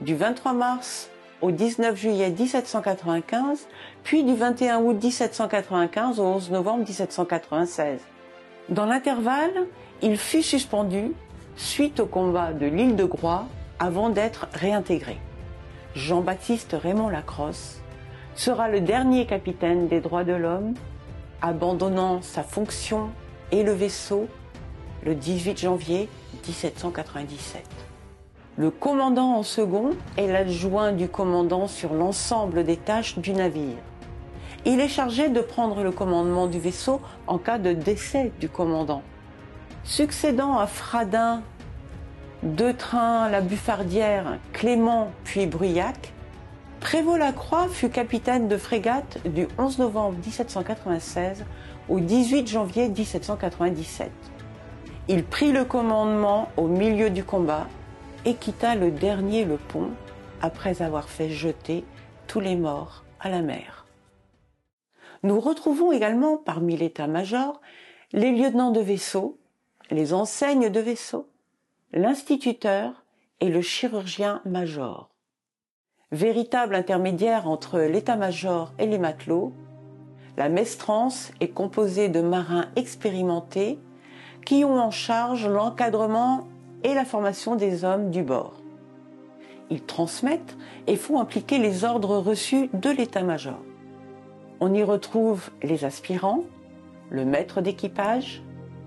du 0.00 0.14
23 0.14 0.52
mars 0.52 1.10
au 1.40 1.50
19 1.50 1.96
juillet 1.96 2.30
1795, 2.30 3.66
puis 4.04 4.22
du 4.22 4.34
21 4.34 4.82
août 4.82 5.02
1795 5.02 6.20
au 6.20 6.24
11 6.24 6.50
novembre 6.52 6.84
1796. 6.86 7.98
Dans 8.68 8.86
l'intervalle, 8.86 9.66
il 10.00 10.16
fut 10.16 10.42
suspendu 10.42 11.12
suite 11.56 12.00
au 12.00 12.06
combat 12.06 12.52
de 12.52 12.66
l'île 12.66 12.96
de 12.96 13.04
Groix 13.04 13.46
avant 13.78 14.08
d'être 14.08 14.48
réintégré. 14.52 15.18
Jean-Baptiste 15.94 16.76
Raymond 16.80 17.08
Lacrosse 17.08 17.80
sera 18.34 18.68
le 18.68 18.80
dernier 18.80 19.26
capitaine 19.26 19.86
des 19.86 20.00
droits 20.00 20.24
de 20.24 20.32
l'homme, 20.32 20.74
abandonnant 21.40 22.20
sa 22.22 22.42
fonction 22.42 23.10
et 23.52 23.62
le 23.62 23.72
vaisseau 23.72 24.26
le 25.04 25.14
18 25.14 25.58
janvier 25.58 26.08
1797. 26.46 27.62
Le 28.56 28.70
commandant 28.70 29.34
en 29.34 29.42
second 29.42 29.90
est 30.16 30.26
l'adjoint 30.26 30.92
du 30.92 31.08
commandant 31.08 31.66
sur 31.66 31.92
l'ensemble 31.92 32.64
des 32.64 32.76
tâches 32.76 33.18
du 33.18 33.32
navire. 33.32 33.76
Il 34.64 34.80
est 34.80 34.88
chargé 34.88 35.28
de 35.28 35.40
prendre 35.40 35.82
le 35.82 35.90
commandement 35.92 36.46
du 36.46 36.58
vaisseau 36.58 37.00
en 37.26 37.38
cas 37.38 37.58
de 37.58 37.72
décès 37.72 38.32
du 38.40 38.48
commandant. 38.48 39.02
Succédant 39.84 40.56
à 40.56 40.66
Fradin, 40.66 41.42
Deux 42.42 42.72
Trains, 42.72 43.28
la 43.28 43.42
Buffardière, 43.42 44.38
Clément 44.54 45.10
puis 45.24 45.46
Bruyac, 45.46 46.14
Prévost-Lacroix 46.80 47.68
fut 47.68 47.90
capitaine 47.90 48.48
de 48.48 48.56
frégate 48.56 49.18
du 49.26 49.46
11 49.58 49.80
novembre 49.80 50.16
1796 50.24 51.44
au 51.90 52.00
18 52.00 52.48
janvier 52.48 52.88
1797. 52.88 54.10
Il 55.08 55.22
prit 55.22 55.52
le 55.52 55.66
commandement 55.66 56.48
au 56.56 56.66
milieu 56.66 57.10
du 57.10 57.22
combat 57.22 57.66
et 58.24 58.36
quitta 58.36 58.76
le 58.76 58.90
dernier 58.90 59.44
le 59.44 59.58
pont 59.58 59.90
après 60.40 60.80
avoir 60.80 61.10
fait 61.10 61.28
jeter 61.28 61.84
tous 62.26 62.40
les 62.40 62.56
morts 62.56 63.04
à 63.20 63.28
la 63.28 63.42
mer. 63.42 63.84
Nous 65.22 65.40
retrouvons 65.40 65.92
également 65.92 66.38
parmi 66.38 66.74
l'état-major 66.74 67.60
les 68.14 68.32
lieutenants 68.32 68.70
de 68.70 68.80
vaisseau, 68.80 69.38
les 69.90 70.14
enseignes 70.14 70.70
de 70.70 70.80
vaisseau, 70.80 71.28
l'instituteur 71.92 73.04
et 73.40 73.48
le 73.48 73.60
chirurgien-major. 73.60 75.10
Véritable 76.12 76.74
intermédiaire 76.74 77.48
entre 77.48 77.80
l'état-major 77.80 78.72
et 78.78 78.86
les 78.86 78.98
matelots, 78.98 79.52
la 80.36 80.48
mestrance 80.48 81.32
est 81.40 81.48
composée 81.48 82.08
de 82.08 82.20
marins 82.20 82.66
expérimentés 82.76 83.78
qui 84.44 84.64
ont 84.64 84.78
en 84.78 84.90
charge 84.90 85.46
l'encadrement 85.46 86.48
et 86.82 86.94
la 86.94 87.04
formation 87.04 87.56
des 87.56 87.84
hommes 87.84 88.10
du 88.10 88.22
bord. 88.22 88.60
Ils 89.70 89.82
transmettent 89.82 90.56
et 90.86 90.96
font 90.96 91.20
impliquer 91.20 91.58
les 91.58 91.84
ordres 91.84 92.18
reçus 92.18 92.68
de 92.74 92.90
l'état-major. 92.90 93.58
On 94.60 94.72
y 94.74 94.82
retrouve 94.82 95.50
les 95.62 95.84
aspirants, 95.84 96.44
le 97.10 97.24
maître 97.24 97.60
d'équipage, 97.60 98.42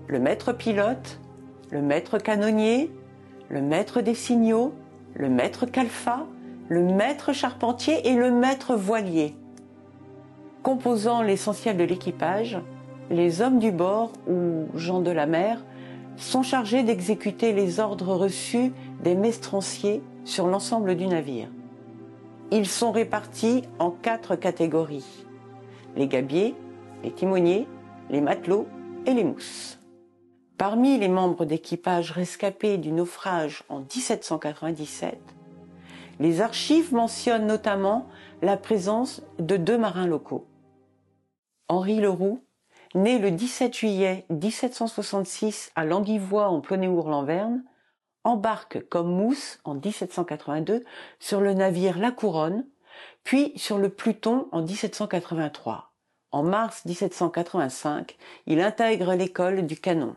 le 0.08 0.18
maître 0.18 0.52
pilote, 0.52 1.20
le 1.70 1.82
maître 1.82 2.18
canonnier, 2.18 2.90
le 3.50 3.60
maître 3.60 4.00
des 4.00 4.14
signaux, 4.14 4.72
le 5.14 5.28
maître 5.28 5.66
calfa, 5.66 6.26
le 6.68 6.82
maître 6.82 7.34
charpentier 7.34 8.08
et 8.08 8.14
le 8.14 8.30
maître 8.30 8.74
voilier. 8.74 9.34
Composant 10.62 11.22
l'essentiel 11.22 11.76
de 11.76 11.84
l'équipage, 11.84 12.58
les 13.10 13.42
hommes 13.42 13.58
du 13.58 13.70
bord 13.70 14.12
ou 14.26 14.66
gens 14.74 15.00
de 15.00 15.10
la 15.10 15.26
mer 15.26 15.62
sont 16.16 16.42
chargés 16.42 16.82
d'exécuter 16.82 17.52
les 17.52 17.78
ordres 17.78 18.14
reçus 18.14 18.72
des 19.02 19.14
mestranciers 19.14 20.02
sur 20.24 20.46
l'ensemble 20.46 20.96
du 20.96 21.06
navire. 21.06 21.48
Ils 22.50 22.66
sont 22.66 22.92
répartis 22.92 23.62
en 23.78 23.90
quatre 23.90 24.36
catégories. 24.36 25.24
Les 25.96 26.08
gabiers, 26.08 26.54
les 27.04 27.12
timoniers, 27.12 27.66
les 28.10 28.22
matelots 28.22 28.66
et 29.06 29.12
les 29.12 29.24
mousses. 29.24 29.77
Parmi 30.58 30.98
les 30.98 31.06
membres 31.06 31.44
d'équipage 31.44 32.10
rescapés 32.10 32.78
du 32.78 32.90
naufrage 32.90 33.62
en 33.68 33.78
1797, 33.78 35.16
les 36.18 36.40
archives 36.40 36.92
mentionnent 36.92 37.46
notamment 37.46 38.08
la 38.42 38.56
présence 38.56 39.22
de 39.38 39.56
deux 39.56 39.78
marins 39.78 40.08
locaux. 40.08 40.48
Henri 41.68 42.00
Leroux, 42.00 42.42
né 42.96 43.20
le 43.20 43.30
17 43.30 43.72
juillet 43.72 44.26
1766 44.30 45.70
à 45.76 45.84
Languivois 45.84 46.48
en 46.48 46.60
Plonéour-Lanverne, 46.60 47.62
embarque 48.24 48.84
comme 48.88 49.14
mousse 49.14 49.60
en 49.62 49.74
1782 49.74 50.82
sur 51.20 51.40
le 51.40 51.54
navire 51.54 52.00
La 52.00 52.10
Couronne, 52.10 52.66
puis 53.22 53.52
sur 53.54 53.78
le 53.78 53.90
Pluton 53.90 54.48
en 54.50 54.62
1783. 54.62 55.92
En 56.32 56.42
mars 56.42 56.84
1785, 56.84 58.16
il 58.46 58.60
intègre 58.60 59.14
l'école 59.14 59.64
du 59.64 59.76
canon. 59.76 60.16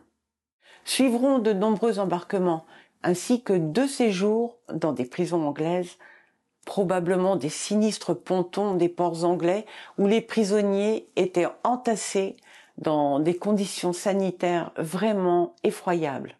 Suivront 0.83 1.39
de 1.39 1.53
nombreux 1.53 1.99
embarquements 1.99 2.65
ainsi 3.03 3.41
que 3.41 3.53
deux 3.53 3.87
séjours 3.87 4.57
dans 4.73 4.93
des 4.93 5.05
prisons 5.05 5.45
anglaises, 5.47 5.97
probablement 6.65 7.35
des 7.35 7.49
sinistres 7.49 8.15
pontons 8.15 8.75
des 8.75 8.89
ports 8.89 9.23
anglais 9.23 9.65
où 9.97 10.07
les 10.07 10.21
prisonniers 10.21 11.09
étaient 11.15 11.47
entassés 11.63 12.37
dans 12.77 13.19
des 13.19 13.35
conditions 13.35 13.93
sanitaires 13.93 14.71
vraiment 14.77 15.55
effroyables. 15.63 16.37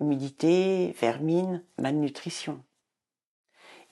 Humidité, 0.00 0.94
vermine, 1.00 1.62
malnutrition. 1.78 2.62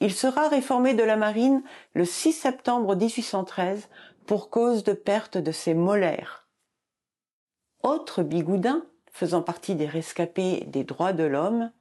Il 0.00 0.14
sera 0.14 0.48
réformé 0.48 0.94
de 0.94 1.02
la 1.02 1.16
marine 1.16 1.62
le 1.94 2.04
6 2.04 2.32
septembre 2.32 2.94
1813 2.94 3.88
pour 4.26 4.48
cause 4.48 4.84
de 4.84 4.92
perte 4.92 5.38
de 5.38 5.52
ses 5.52 5.74
molaires. 5.74 6.46
Autre 7.82 8.22
bigoudin, 8.22 8.84
faisant 9.12 9.42
partie 9.42 9.74
des 9.74 9.86
rescapés 9.86 10.64
des 10.66 10.84
droits 10.84 11.12
de 11.12 11.24
l'homme, 11.24 11.72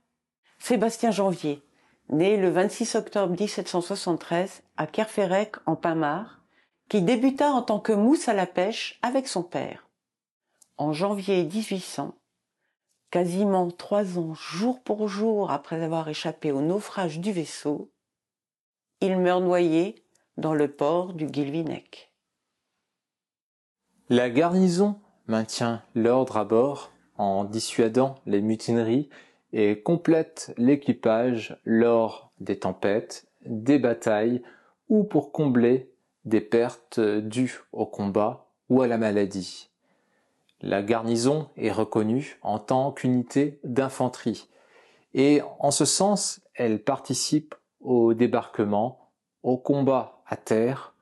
Sébastien 0.59 1.11
Janvier, 1.11 1.63
né 2.09 2.37
le 2.37 2.49
26 2.49 2.95
octobre 2.95 3.35
1773 3.39 4.63
à 4.77 4.87
Kerférec 4.87 5.55
en 5.65 5.75
Pamar, 5.75 6.41
qui 6.89 7.01
débuta 7.01 7.51
en 7.51 7.61
tant 7.61 7.79
que 7.79 7.91
mousse 7.91 8.29
à 8.29 8.33
la 8.33 8.45
pêche 8.45 8.99
avec 9.01 9.27
son 9.27 9.43
père. 9.43 9.87
En 10.77 10.93
janvier 10.93 11.43
1800, 11.43 12.15
quasiment 13.11 13.69
trois 13.71 14.17
ans 14.17 14.33
jour 14.33 14.81
pour 14.81 15.07
jour 15.07 15.51
après 15.51 15.83
avoir 15.83 16.07
échappé 16.07 16.51
au 16.51 16.61
naufrage 16.61 17.19
du 17.19 17.31
vaisseau, 17.31 17.91
il 19.01 19.17
meurt 19.17 19.41
noyé 19.41 20.03
dans 20.37 20.53
le 20.53 20.71
port 20.71 21.13
du 21.13 21.25
Guilvinec. 21.25 22.11
La 24.09 24.29
garnison 24.29 24.99
maintient 25.27 25.83
l'ordre 25.93 26.37
à 26.37 26.45
bord 26.45 26.91
en 27.17 27.43
dissuadant 27.43 28.15
les 28.25 28.41
mutineries 28.41 29.09
et 29.53 29.81
complète 29.81 30.53
l'équipage 30.57 31.57
lors 31.65 32.31
des 32.39 32.59
tempêtes, 32.59 33.27
des 33.45 33.79
batailles 33.79 34.41
ou 34.89 35.03
pour 35.03 35.31
combler 35.31 35.91
des 36.25 36.41
pertes 36.41 36.99
dues 36.99 37.63
au 37.71 37.85
combat 37.85 38.47
ou 38.69 38.81
à 38.81 38.87
la 38.87 38.97
maladie. 38.97 39.69
La 40.61 40.81
garnison 40.81 41.49
est 41.55 41.71
reconnue 41.71 42.37
en 42.41 42.59
tant 42.59 42.91
qu'unité 42.91 43.59
d'infanterie 43.63 44.49
et 45.13 45.41
en 45.59 45.71
ce 45.71 45.85
sens 45.85 46.41
elle 46.55 46.83
participe 46.83 47.55
au 47.79 48.13
débarquement, 48.13 49.11
au 49.43 49.57
combat 49.57 50.21
à 50.27 50.35
terre 50.35 50.93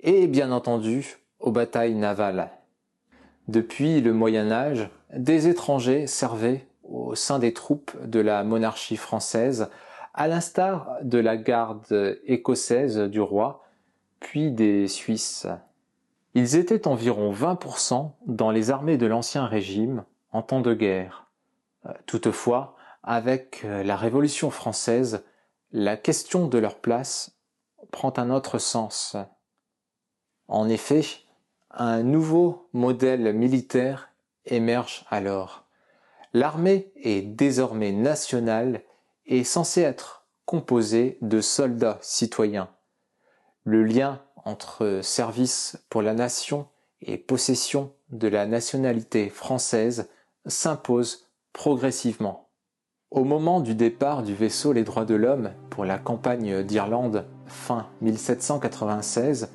et 0.00 0.26
bien 0.26 0.52
entendu 0.52 1.18
aux 1.40 1.52
batailles 1.52 1.94
navales. 1.94 2.50
Depuis 3.48 4.00
le 4.00 4.12
Moyen 4.12 4.52
Âge, 4.52 4.88
des 5.12 5.48
étrangers 5.48 6.06
servaient 6.06 6.66
au 6.84 7.14
sein 7.14 7.38
des 7.38 7.52
troupes 7.52 7.96
de 8.04 8.20
la 8.20 8.44
monarchie 8.44 8.96
française, 8.96 9.68
à 10.14 10.28
l'instar 10.28 10.98
de 11.02 11.18
la 11.18 11.36
garde 11.36 12.18
écossaise 12.26 12.98
du 12.98 13.20
roi, 13.20 13.64
puis 14.20 14.50
des 14.50 14.88
Suisses. 14.88 15.46
Ils 16.34 16.56
étaient 16.56 16.86
environ 16.86 17.32
20% 17.32 18.12
dans 18.26 18.50
les 18.50 18.70
armées 18.70 18.98
de 18.98 19.06
l'Ancien 19.06 19.46
Régime 19.46 20.04
en 20.32 20.42
temps 20.42 20.60
de 20.60 20.74
guerre. 20.74 21.26
Toutefois, 22.06 22.76
avec 23.02 23.64
la 23.64 23.96
Révolution 23.96 24.50
française, 24.50 25.24
la 25.72 25.96
question 25.96 26.46
de 26.46 26.58
leur 26.58 26.76
place 26.76 27.36
prend 27.90 28.12
un 28.16 28.30
autre 28.30 28.58
sens. 28.58 29.16
En 30.48 30.68
effet, 30.68 31.04
un 31.70 32.02
nouveau 32.02 32.68
modèle 32.72 33.32
militaire 33.32 34.11
émerge 34.46 35.04
alors. 35.10 35.64
L'armée 36.32 36.92
est 36.96 37.22
désormais 37.22 37.92
nationale 37.92 38.82
et 39.26 39.44
censée 39.44 39.82
être 39.82 40.26
composée 40.46 41.18
de 41.20 41.40
soldats 41.40 41.98
citoyens. 42.00 42.70
Le 43.64 43.84
lien 43.84 44.22
entre 44.44 45.00
service 45.02 45.78
pour 45.88 46.02
la 46.02 46.14
nation 46.14 46.66
et 47.00 47.18
possession 47.18 47.92
de 48.10 48.28
la 48.28 48.46
nationalité 48.46 49.28
française 49.28 50.08
s'impose 50.46 51.28
progressivement. 51.52 52.48
Au 53.10 53.24
moment 53.24 53.60
du 53.60 53.74
départ 53.74 54.22
du 54.22 54.34
vaisseau 54.34 54.72
Les 54.72 54.84
Droits 54.84 55.04
de 55.04 55.14
l'Homme 55.14 55.52
pour 55.70 55.84
la 55.84 55.98
campagne 55.98 56.62
d'Irlande 56.62 57.26
fin 57.46 57.88
1796, 58.00 59.50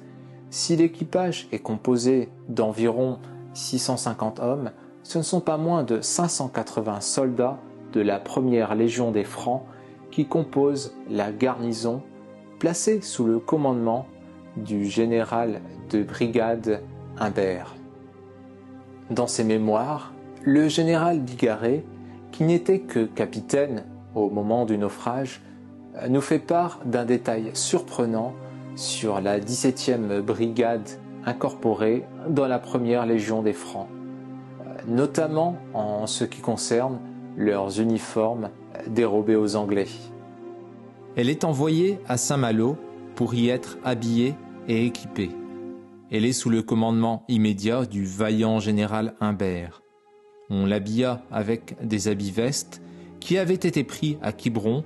si 0.50 0.76
l'équipage 0.76 1.48
est 1.52 1.60
composé 1.60 2.30
d'environ 2.48 3.20
650 3.58 4.40
hommes, 4.40 4.72
ce 5.04 5.18
ne 5.18 5.24
sont 5.24 5.42
pas 5.42 5.58
moins 5.58 5.84
de 5.84 6.00
580 6.00 7.02
soldats 7.02 7.58
de 7.94 8.02
la 8.02 8.20
première 8.20 8.76
Légion 8.76 9.12
des 9.12 9.24
Francs 9.24 9.64
qui 10.12 10.26
composent 10.28 10.96
la 11.10 11.32
garnison 11.32 12.02
placée 12.60 13.02
sous 13.02 13.26
le 13.26 13.40
commandement 13.40 14.06
du 14.56 14.86
général 14.86 15.62
de 15.90 16.04
brigade 16.04 16.82
Humbert. 17.20 17.76
Dans 19.10 19.28
ses 19.28 19.44
mémoires, 19.44 20.14
le 20.44 20.68
général 20.68 21.20
Bigarré, 21.20 21.86
qui 22.32 22.44
n'était 22.44 22.80
que 22.80 23.06
capitaine 23.06 23.86
au 24.16 24.30
moment 24.30 24.66
du 24.66 24.78
naufrage, 24.78 25.42
nous 26.10 26.22
fait 26.22 26.40
part 26.40 26.80
d'un 26.86 27.06
détail 27.06 27.52
surprenant 27.54 28.34
sur 28.76 29.22
la 29.22 29.40
17e 29.40 30.22
brigade 30.22 30.88
incorporée 31.28 32.06
dans 32.30 32.48
la 32.48 32.58
première 32.58 33.06
légion 33.06 33.44
des 33.44 33.54
Francs, 33.54 33.90
notamment 34.88 35.58
en 35.74 36.08
ce 36.08 36.24
qui 36.24 36.40
concerne 36.40 37.00
leurs 37.36 37.80
uniformes 37.80 38.50
dérobés 38.88 39.36
aux 39.36 39.58
Anglais. 39.58 39.90
Elle 41.16 41.30
est 41.30 41.44
envoyée 41.44 42.00
à 42.08 42.16
Saint-Malo 42.16 42.78
pour 43.16 43.34
y 43.34 43.50
être 43.50 43.78
habillée 43.84 44.36
et 44.70 44.86
équipée. 44.86 45.32
Elle 46.12 46.24
est 46.24 46.34
sous 46.34 46.50
le 46.50 46.62
commandement 46.62 47.24
immédiat 47.28 47.86
du 47.86 48.06
vaillant 48.06 48.60
général 48.60 49.14
Humbert. 49.20 49.82
On 50.50 50.66
l'habilla 50.66 51.22
avec 51.30 51.76
des 51.86 52.08
habits 52.08 52.32
vestes 52.32 52.82
qui 53.20 53.38
avaient 53.38 53.54
été 53.54 53.84
pris 53.84 54.18
à 54.22 54.32
Quiberon, 54.32 54.86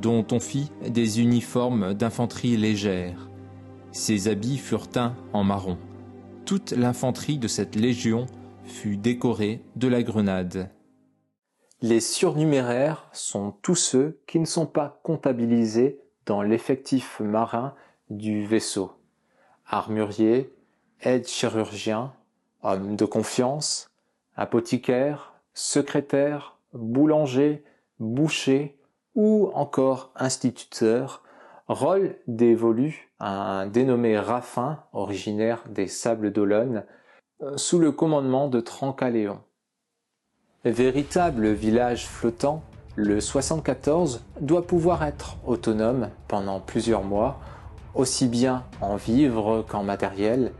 dont 0.00 0.24
on 0.30 0.38
fit 0.38 0.70
des 0.86 1.20
uniformes 1.20 1.94
d'infanterie 1.94 2.56
légère. 2.56 3.29
Ces 3.92 4.28
habits 4.28 4.58
furent 4.58 4.88
teints 4.88 5.16
en 5.32 5.42
marron. 5.42 5.76
Toute 6.46 6.70
l'infanterie 6.70 7.38
de 7.38 7.48
cette 7.48 7.74
légion 7.74 8.26
fut 8.64 8.96
décorée 8.96 9.62
de 9.74 9.88
la 9.88 10.02
grenade. 10.02 10.70
Les 11.82 12.00
surnuméraires 12.00 13.08
sont 13.12 13.52
tous 13.62 13.74
ceux 13.74 14.20
qui 14.26 14.38
ne 14.38 14.44
sont 14.44 14.66
pas 14.66 15.00
comptabilisés 15.02 15.98
dans 16.26 16.42
l'effectif 16.42 17.20
marin 17.20 17.74
du 18.10 18.44
vaisseau. 18.44 18.92
Armurier, 19.66 20.52
aide 21.00 21.26
chirurgien, 21.26 22.12
homme 22.62 22.96
de 22.96 23.04
confiance, 23.04 23.90
apothicaire, 24.36 25.34
secrétaire, 25.54 26.58
boulanger, 26.72 27.64
boucher 27.98 28.78
ou 29.14 29.50
encore 29.54 30.12
instituteur, 30.14 31.22
rôle 31.72 32.16
dévolu 32.26 33.12
à 33.20 33.60
un 33.60 33.66
dénommé 33.66 34.18
Raffin, 34.18 34.80
originaire 34.92 35.62
des 35.68 35.86
Sables 35.86 36.32
d'Olonne, 36.32 36.84
euh, 37.42 37.56
sous 37.56 37.78
le 37.78 37.92
commandement 37.92 38.48
de 38.48 38.60
Trancaléon. 38.60 39.40
Véritable 40.64 41.52
village 41.52 42.06
flottant, 42.08 42.64
le 42.96 43.20
74 43.20 44.24
doit 44.40 44.66
pouvoir 44.66 45.04
être 45.04 45.36
autonome 45.46 46.10
pendant 46.26 46.58
plusieurs 46.58 47.04
mois, 47.04 47.38
aussi 47.94 48.26
bien 48.26 48.64
en 48.80 48.96
vivres 48.96 49.64
qu'en 49.68 49.84
matériel, 49.84 50.52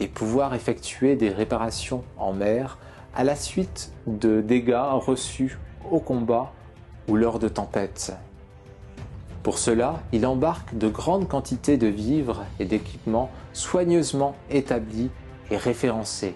et 0.00 0.08
pouvoir 0.08 0.54
effectuer 0.54 1.14
des 1.14 1.30
réparations 1.30 2.02
en 2.18 2.32
mer 2.32 2.78
à 3.14 3.22
la 3.22 3.36
suite 3.36 3.92
de 4.08 4.40
dégâts 4.40 4.90
reçus 4.90 5.58
au 5.90 6.00
combat 6.00 6.52
ou 7.08 7.14
lors 7.14 7.38
de 7.38 7.48
tempêtes. 7.48 8.12
Pour 9.42 9.58
cela, 9.58 10.02
il 10.12 10.26
embarque 10.26 10.76
de 10.76 10.88
grandes 10.88 11.28
quantités 11.28 11.76
de 11.76 11.86
vivres 11.86 12.44
et 12.58 12.64
d'équipements 12.64 13.30
soigneusement 13.52 14.34
établis 14.50 15.10
et 15.50 15.56
référencés. 15.56 16.34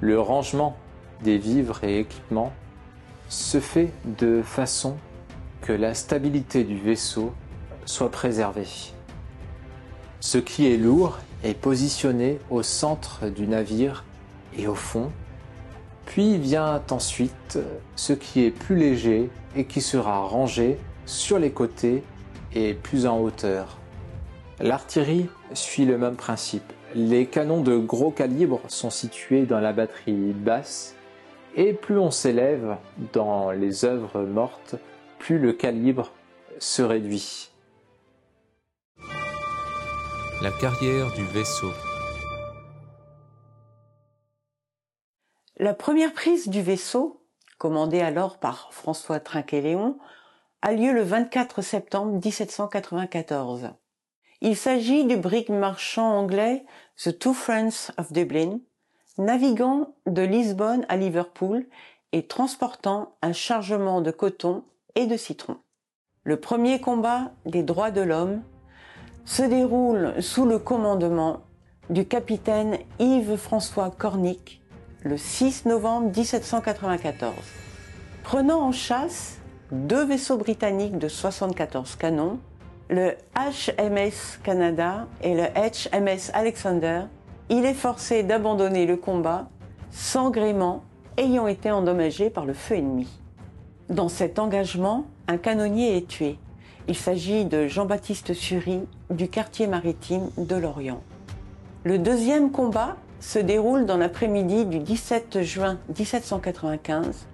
Le 0.00 0.20
rangement 0.20 0.76
des 1.22 1.38
vivres 1.38 1.82
et 1.82 2.00
équipements 2.00 2.52
se 3.28 3.60
fait 3.60 3.90
de 4.18 4.42
façon 4.42 4.96
que 5.62 5.72
la 5.72 5.94
stabilité 5.94 6.64
du 6.64 6.78
vaisseau 6.78 7.32
soit 7.86 8.10
préservée. 8.10 8.68
Ce 10.20 10.38
qui 10.38 10.66
est 10.66 10.76
lourd 10.76 11.18
est 11.42 11.54
positionné 11.54 12.38
au 12.50 12.62
centre 12.62 13.28
du 13.28 13.46
navire 13.46 14.04
et 14.56 14.66
au 14.68 14.74
fond, 14.74 15.10
puis 16.06 16.38
vient 16.38 16.82
ensuite 16.90 17.58
ce 17.96 18.12
qui 18.12 18.44
est 18.44 18.50
plus 18.50 18.76
léger 18.76 19.30
et 19.56 19.64
qui 19.64 19.80
sera 19.80 20.20
rangé 20.20 20.78
sur 21.06 21.38
les 21.38 21.50
côtés 21.50 22.02
et 22.54 22.74
plus 22.74 23.06
en 23.06 23.20
hauteur. 23.20 23.78
L'artillerie 24.60 25.28
suit 25.52 25.84
le 25.84 25.98
même 25.98 26.16
principe. 26.16 26.72
Les 26.94 27.26
canons 27.26 27.62
de 27.62 27.76
gros 27.76 28.10
calibre 28.10 28.60
sont 28.68 28.90
situés 28.90 29.46
dans 29.46 29.60
la 29.60 29.72
batterie 29.72 30.32
basse 30.32 30.94
et 31.56 31.72
plus 31.72 31.98
on 31.98 32.10
s'élève 32.10 32.76
dans 33.12 33.50
les 33.50 33.84
œuvres 33.84 34.22
mortes, 34.22 34.76
plus 35.18 35.38
le 35.38 35.52
calibre 35.52 36.12
se 36.58 36.82
réduit. 36.82 37.50
La 40.42 40.50
carrière 40.60 41.12
du 41.14 41.24
vaisseau. 41.24 41.72
La 45.56 45.74
première 45.74 46.12
prise 46.12 46.48
du 46.48 46.60
vaisseau, 46.60 47.22
commandée 47.58 48.00
alors 48.00 48.38
par 48.38 48.72
François 48.72 49.20
Trinquet-Léon, 49.20 49.96
a 50.64 50.72
lieu 50.72 50.94
le 50.94 51.02
24 51.02 51.60
septembre 51.60 52.12
1794. 52.24 53.68
Il 54.40 54.56
s'agit 54.56 55.04
du 55.04 55.18
brig 55.18 55.50
marchand 55.50 56.18
anglais 56.18 56.64
The 56.96 57.18
Two 57.18 57.34
Friends 57.34 57.92
of 57.98 58.14
Dublin, 58.14 58.60
naviguant 59.18 59.94
de 60.06 60.22
Lisbonne 60.22 60.86
à 60.88 60.96
Liverpool 60.96 61.66
et 62.12 62.26
transportant 62.26 63.14
un 63.20 63.34
chargement 63.34 64.00
de 64.00 64.10
coton 64.10 64.64
et 64.94 65.04
de 65.04 65.18
citron. 65.18 65.58
Le 66.22 66.40
premier 66.40 66.80
combat 66.80 67.32
des 67.44 67.62
droits 67.62 67.90
de 67.90 68.00
l'homme 68.00 68.42
se 69.26 69.42
déroule 69.42 70.14
sous 70.22 70.46
le 70.46 70.58
commandement 70.58 71.42
du 71.90 72.08
capitaine 72.08 72.78
Yves-François 73.00 73.90
Cornic 73.90 74.62
le 75.02 75.18
6 75.18 75.66
novembre 75.66 76.06
1794. 76.06 77.34
Prenant 78.22 78.62
en 78.62 78.72
chasse 78.72 79.40
deux 79.72 80.04
vaisseaux 80.04 80.36
britanniques 80.36 80.98
de 80.98 81.08
74 81.08 81.96
canons, 81.96 82.38
le 82.90 83.12
HMS 83.34 84.38
Canada 84.42 85.06
et 85.22 85.34
le 85.34 85.44
HMS 85.54 86.30
Alexander, 86.34 87.02
il 87.48 87.64
est 87.64 87.74
forcé 87.74 88.22
d'abandonner 88.22 88.86
le 88.86 88.96
combat 88.96 89.48
sans 89.90 90.30
gréement 90.30 90.84
ayant 91.16 91.46
été 91.46 91.70
endommagé 91.70 92.30
par 92.30 92.44
le 92.44 92.52
feu 92.52 92.76
ennemi. 92.76 93.08
Dans 93.88 94.08
cet 94.08 94.38
engagement, 94.38 95.06
un 95.28 95.38
canonnier 95.38 95.96
est 95.96 96.06
tué. 96.06 96.38
Il 96.88 96.96
s'agit 96.96 97.46
de 97.46 97.66
Jean-Baptiste 97.66 98.34
Sury 98.34 98.80
du 99.10 99.28
quartier 99.28 99.66
maritime 99.66 100.30
de 100.36 100.56
Lorient. 100.56 101.02
Le 101.84 101.98
deuxième 101.98 102.50
combat 102.50 102.96
se 103.20 103.38
déroule 103.38 103.86
dans 103.86 103.96
l'après-midi 103.96 104.66
du 104.66 104.80
17 104.80 105.42
juin 105.42 105.78
1795, 105.96 107.26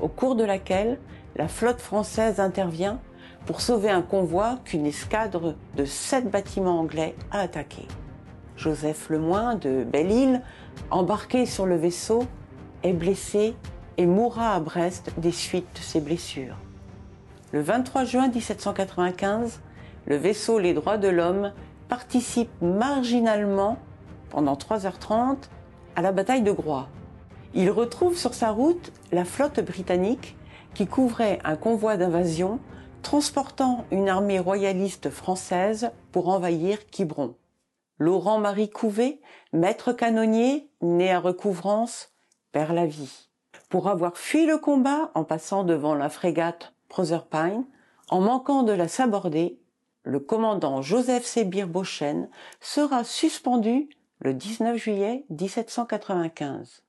au 0.00 0.08
cours 0.08 0.34
de 0.34 0.44
laquelle 0.44 0.98
la 1.38 1.46
flotte 1.46 1.80
française 1.80 2.40
intervient 2.40 3.00
pour 3.46 3.60
sauver 3.60 3.88
un 3.88 4.02
convoi 4.02 4.58
qu'une 4.64 4.86
escadre 4.86 5.54
de 5.76 5.84
sept 5.84 6.28
bâtiments 6.28 6.80
anglais 6.80 7.14
a 7.30 7.40
attaqué. 7.40 7.86
Joseph 8.56 9.08
Lemoyne 9.08 9.60
de 9.60 9.84
Belle-Île, 9.84 10.42
embarqué 10.90 11.46
sur 11.46 11.64
le 11.64 11.76
vaisseau, 11.76 12.24
est 12.82 12.92
blessé 12.92 13.54
et 13.96 14.06
mourra 14.06 14.54
à 14.54 14.60
Brest 14.60 15.12
des 15.16 15.30
suites 15.30 15.72
de 15.74 15.80
ses 15.80 16.00
blessures. 16.00 16.56
Le 17.52 17.60
23 17.60 18.04
juin 18.04 18.28
1795, 18.28 19.60
le 20.06 20.16
vaisseau 20.16 20.58
Les 20.58 20.74
Droits 20.74 20.98
de 20.98 21.08
l'Homme 21.08 21.52
participe 21.88 22.50
marginalement 22.60 23.78
pendant 24.30 24.54
3h30 24.54 25.36
à 25.94 26.02
la 26.02 26.10
bataille 26.12 26.42
de 26.42 26.52
Groix. 26.52 26.88
Il 27.54 27.70
retrouve 27.70 28.16
sur 28.16 28.34
sa 28.34 28.50
route 28.50 28.92
la 29.12 29.24
flotte 29.24 29.60
britannique 29.60 30.36
qui 30.78 30.86
couvrait 30.86 31.40
un 31.42 31.56
convoi 31.56 31.96
d'invasion 31.96 32.60
transportant 33.02 33.84
une 33.90 34.08
armée 34.08 34.38
royaliste 34.38 35.10
française 35.10 35.90
pour 36.12 36.28
envahir 36.28 36.86
Quiberon. 36.86 37.34
Laurent-Marie 37.98 38.70
Couvet, 38.70 39.20
maître 39.52 39.92
canonnier, 39.92 40.70
né 40.80 41.10
à 41.10 41.18
Recouvrance, 41.18 42.12
perd 42.52 42.76
la 42.76 42.86
vie. 42.86 43.28
Pour 43.68 43.88
avoir 43.88 44.16
fui 44.16 44.46
le 44.46 44.56
combat 44.56 45.10
en 45.16 45.24
passant 45.24 45.64
devant 45.64 45.96
la 45.96 46.08
frégate 46.08 46.72
Proserpine, 46.88 47.64
en 48.08 48.20
manquant 48.20 48.62
de 48.62 48.70
la 48.70 48.86
saborder, 48.86 49.58
le 50.04 50.20
commandant 50.20 50.80
Joseph 50.80 51.24
Sébir 51.24 51.66
Beauchesne 51.66 52.28
sera 52.60 53.02
suspendu 53.02 53.88
le 54.20 54.32
19 54.32 54.76
juillet 54.76 55.26
1795. 55.30 56.84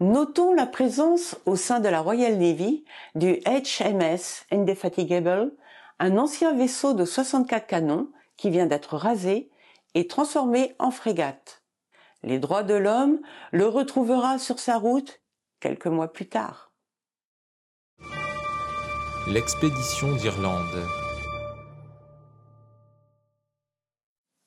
Notons 0.00 0.54
la 0.54 0.64
présence 0.64 1.36
au 1.44 1.56
sein 1.56 1.78
de 1.78 1.88
la 1.90 2.00
Royal 2.00 2.38
Navy 2.38 2.86
du 3.14 3.38
HMS 3.44 4.46
Indefatigable, 4.50 5.52
un 5.98 6.16
ancien 6.16 6.54
vaisseau 6.54 6.94
de 6.94 7.04
64 7.04 7.66
canons 7.66 8.08
qui 8.38 8.48
vient 8.48 8.64
d'être 8.64 8.96
rasé 8.96 9.50
et 9.92 10.06
transformé 10.06 10.74
en 10.78 10.90
frégate. 10.90 11.62
Les 12.22 12.38
droits 12.38 12.62
de 12.62 12.72
l'homme 12.72 13.20
le 13.52 13.66
retrouvera 13.66 14.38
sur 14.38 14.58
sa 14.58 14.78
route 14.78 15.20
quelques 15.60 15.86
mois 15.86 16.10
plus 16.10 16.30
tard. 16.30 16.72
L'expédition 19.28 20.16
d'Irlande. 20.16 20.82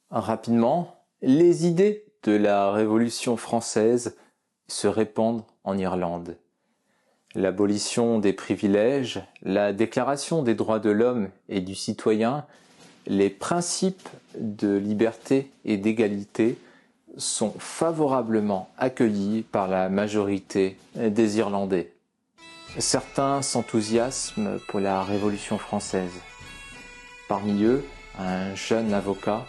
Rapidement, 0.09 1.05
les 1.21 1.67
idées 1.67 2.11
de 2.23 2.31
la 2.31 2.71
Révolution 2.71 3.37
française 3.37 4.17
se 4.67 4.87
répandent 4.87 5.43
en 5.63 5.77
Irlande. 5.77 6.37
L'abolition 7.35 8.19
des 8.19 8.33
privilèges, 8.33 9.21
la 9.41 9.73
déclaration 9.73 10.43
des 10.43 10.53
droits 10.53 10.79
de 10.79 10.91
l'homme 10.91 11.29
et 11.49 11.61
du 11.61 11.73
citoyen, 11.73 12.45
les 13.07 13.29
principes 13.29 14.09
de 14.37 14.75
liberté 14.75 15.51
et 15.65 15.77
d'égalité 15.77 16.57
sont 17.17 17.53
favorablement 17.57 18.69
accueillis 18.77 19.43
par 19.43 19.67
la 19.67 19.89
majorité 19.89 20.77
des 20.95 21.37
Irlandais. 21.37 21.91
Certains 22.79 23.41
s'enthousiasment 23.41 24.59
pour 24.67 24.79
la 24.79 25.03
Révolution 25.03 25.57
française. 25.57 26.13
Parmi 27.27 27.63
eux, 27.63 27.83
un 28.19 28.55
jeune 28.55 28.93
avocat, 28.93 29.45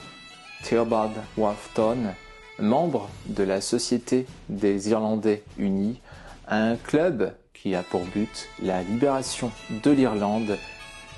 Theobald 0.63 1.13
Wafton, 1.37 2.15
membre 2.59 3.09
de 3.27 3.43
la 3.43 3.61
Société 3.61 4.27
des 4.49 4.91
Irlandais 4.91 5.43
Unis, 5.59 6.01
un 6.49 6.77
club 6.77 7.33
qui 7.53 7.75
a 7.75 7.83
pour 7.83 8.03
but 8.03 8.49
la 8.63 8.83
libération 8.83 9.51
de 9.83 9.91
l'Irlande, 9.91 10.59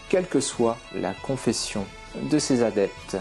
quelle 0.08 0.26
que 0.26 0.40
soit 0.40 0.76
la 0.94 1.12
confession 1.12 1.84
de 2.30 2.38
ses 2.38 2.62
adeptes. 2.62 3.16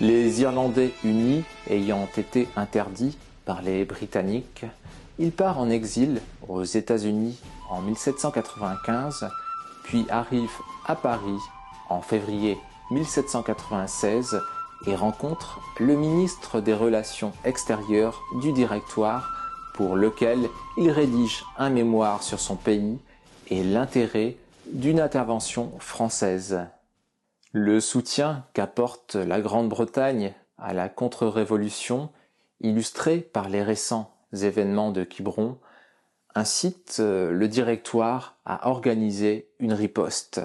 Les 0.00 0.40
Irlandais 0.42 0.92
unis 1.04 1.44
ayant 1.68 2.08
été 2.16 2.48
interdits 2.56 3.16
par 3.44 3.62
les 3.62 3.84
Britanniques, 3.84 4.64
il 5.18 5.32
part 5.32 5.58
en 5.58 5.68
exil 5.68 6.20
aux 6.48 6.64
États-Unis 6.64 7.38
en 7.68 7.82
1795, 7.82 9.28
puis 9.84 10.06
arrive 10.08 10.50
à 10.86 10.94
Paris 10.94 11.38
en 11.88 12.00
février 12.00 12.56
1796 12.90 14.40
et 14.86 14.94
rencontre 14.94 15.60
le 15.78 15.94
ministre 15.96 16.60
des 16.60 16.74
Relations 16.74 17.32
extérieures 17.44 18.20
du 18.40 18.52
Directoire 18.52 19.30
pour 19.74 19.96
lequel 19.96 20.48
il 20.76 20.90
rédige 20.90 21.44
un 21.58 21.70
mémoire 21.70 22.22
sur 22.22 22.40
son 22.40 22.56
pays 22.56 22.98
et 23.48 23.62
l'intérêt 23.62 24.36
d'une 24.66 25.00
intervention 25.00 25.72
française. 25.78 26.60
Le 27.52 27.80
soutien 27.80 28.44
qu'apporte 28.52 29.16
la 29.16 29.40
Grande-Bretagne 29.40 30.34
à 30.58 30.72
la 30.72 30.88
contre-révolution, 30.88 32.10
illustré 32.60 33.18
par 33.18 33.48
les 33.48 33.62
récents 33.62 34.14
événements 34.32 34.92
de 34.92 35.04
Quiberon, 35.04 35.58
incite 36.34 36.98
euh, 37.00 37.32
le 37.32 37.48
directoire 37.48 38.36
à 38.44 38.68
organiser 38.68 39.48
une 39.58 39.72
riposte. 39.72 40.40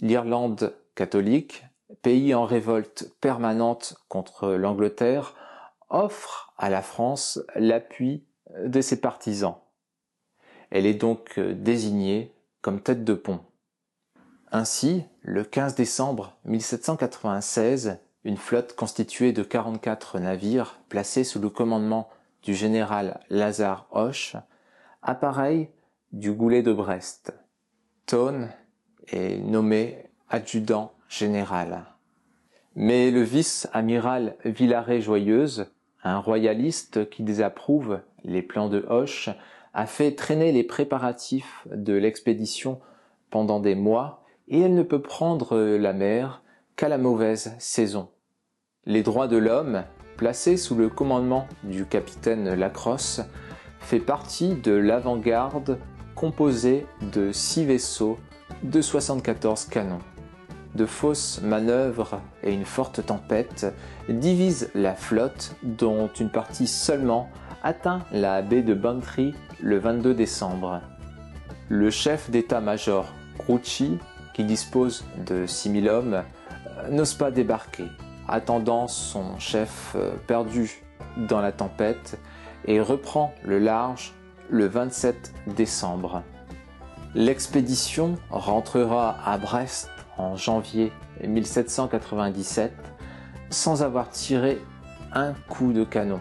L'Irlande 0.00 0.74
catholique, 0.94 1.64
pays 2.02 2.34
en 2.34 2.44
révolte 2.44 3.12
permanente 3.20 3.96
contre 4.08 4.50
l'Angleterre, 4.52 5.34
offre 5.88 6.52
à 6.56 6.70
la 6.70 6.82
France 6.82 7.40
l'appui 7.54 8.24
de 8.64 8.80
ses 8.80 9.00
partisans. 9.00 9.56
Elle 10.70 10.86
est 10.86 10.94
donc 10.94 11.38
euh, 11.38 11.54
désignée 11.54 12.32
comme 12.62 12.80
tête 12.80 13.04
de 13.04 13.14
pont. 13.14 13.40
Ainsi, 14.52 15.04
le 15.22 15.44
15 15.44 15.74
décembre 15.74 16.36
1796, 16.44 17.98
une 18.24 18.36
flotte 18.36 18.74
constituée 18.74 19.32
de 19.32 19.42
44 19.42 20.18
navires 20.18 20.78
placés 20.88 21.24
sous 21.24 21.40
le 21.40 21.50
commandement 21.50 22.10
du 22.42 22.54
général 22.54 23.20
Lazare 23.30 23.86
Hoche 23.90 24.36
appareil 25.02 25.70
du 26.12 26.32
goulet 26.32 26.62
de 26.62 26.72
Brest. 26.72 27.32
Tone 28.06 28.50
est 29.08 29.38
nommé 29.38 30.10
adjudant 30.28 30.92
général. 31.08 31.84
Mais 32.82 33.10
le 33.10 33.20
vice-amiral 33.20 34.36
Villaret-Joyeuse, 34.42 35.66
un 36.02 36.16
royaliste 36.16 37.10
qui 37.10 37.22
désapprouve 37.22 38.00
les 38.24 38.40
plans 38.40 38.70
de 38.70 38.86
Hoche, 38.88 39.28
a 39.74 39.84
fait 39.84 40.12
traîner 40.12 40.50
les 40.50 40.64
préparatifs 40.64 41.68
de 41.70 41.92
l'expédition 41.92 42.80
pendant 43.28 43.60
des 43.60 43.74
mois 43.74 44.24
et 44.48 44.60
elle 44.60 44.72
ne 44.72 44.82
peut 44.82 45.02
prendre 45.02 45.58
la 45.58 45.92
mer 45.92 46.42
qu'à 46.76 46.88
la 46.88 46.96
mauvaise 46.96 47.54
saison. 47.58 48.08
Les 48.86 49.02
droits 49.02 49.28
de 49.28 49.36
l'homme, 49.36 49.84
placés 50.16 50.56
sous 50.56 50.74
le 50.74 50.88
commandement 50.88 51.46
du 51.64 51.84
capitaine 51.84 52.54
Lacrosse, 52.54 53.20
fait 53.80 54.00
partie 54.00 54.54
de 54.54 54.72
l'avant-garde 54.72 55.78
composée 56.14 56.86
de 57.12 57.30
six 57.30 57.66
vaisseaux 57.66 58.16
de 58.62 58.80
74 58.80 59.66
canons. 59.66 60.00
De 60.74 60.86
fausses 60.86 61.40
manœuvres 61.42 62.20
et 62.42 62.52
une 62.52 62.64
forte 62.64 63.04
tempête 63.04 63.74
divisent 64.08 64.70
la 64.74 64.94
flotte 64.94 65.56
dont 65.62 66.08
une 66.20 66.30
partie 66.30 66.68
seulement 66.68 67.28
atteint 67.62 68.00
la 68.12 68.40
baie 68.42 68.62
de 68.62 68.74
Bantry 68.74 69.34
le 69.60 69.78
22 69.78 70.14
décembre. 70.14 70.80
Le 71.68 71.90
chef 71.90 72.30
d'état-major 72.30 73.06
Grouchy, 73.38 73.98
qui 74.34 74.44
dispose 74.44 75.04
de 75.26 75.46
6000 75.46 75.88
hommes, 75.88 76.22
n'ose 76.88 77.14
pas 77.14 77.30
débarquer, 77.30 77.86
attendant 78.28 78.86
son 78.88 79.38
chef 79.38 79.92
euh, 79.96 80.12
perdu 80.26 80.82
dans 81.16 81.40
la 81.40 81.52
tempête 81.52 82.18
et 82.66 82.80
reprend 82.80 83.34
le 83.44 83.58
large 83.58 84.14
le 84.48 84.66
27 84.66 85.32
décembre. 85.56 86.22
L'expédition 87.14 88.16
rentrera 88.30 89.16
à 89.24 89.36
Brest 89.36 89.90
en 90.20 90.36
janvier 90.36 90.92
1797 91.26 92.72
sans 93.48 93.82
avoir 93.82 94.10
tiré 94.10 94.58
un 95.12 95.32
coup 95.48 95.72
de 95.72 95.84
canon. 95.84 96.20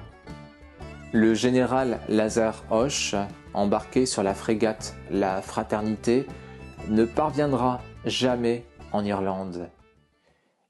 Le 1.12 1.33
général 1.33 1.99
Lazare 2.07 2.63
Hoche, 2.71 3.15
embarqué 3.53 4.05
sur 4.05 4.23
la 4.23 4.33
frégate 4.33 4.95
La 5.12 5.41
Fraternité, 5.41 6.27
ne 6.88 7.05
parviendra 7.05 7.81
jamais 8.05 8.65
en 8.91 9.03
Irlande. 9.03 9.69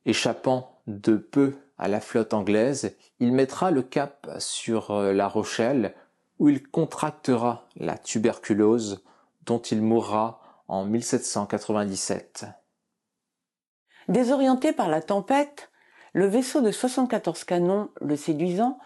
Échappant 0.06 0.80
de 0.88 1.16
peu 1.16 1.56
à 1.78 1.88
la 1.88 2.02
flotte 2.02 2.34
anglaise, 2.34 2.96
il 3.20 3.32
mettra 3.32 3.72
le 3.72 3.84
cap 3.84 4.30
sur 4.40 4.92
euh, 4.92 5.14
La 5.14 5.28
Rochelle 5.28 5.94
où 6.40 6.50
il 6.50 6.68
contractera 6.68 7.68
la 7.76 7.98
tuberculose 7.98 9.04
dont 9.46 9.60
il 9.60 9.82
mourra 9.82 10.42
en 10.68 10.86
1797. 10.86 12.46
Désorienté 14.10 14.74
par 14.74 14.90
la 14.90 15.02
tempête, 15.02 15.72
le 16.12 16.28
vaisseau 16.28 16.60
de 16.60 16.72
74 16.72 17.46
canons, 17.46 17.90
le 18.02 18.18
Séduisant, 18.18 18.78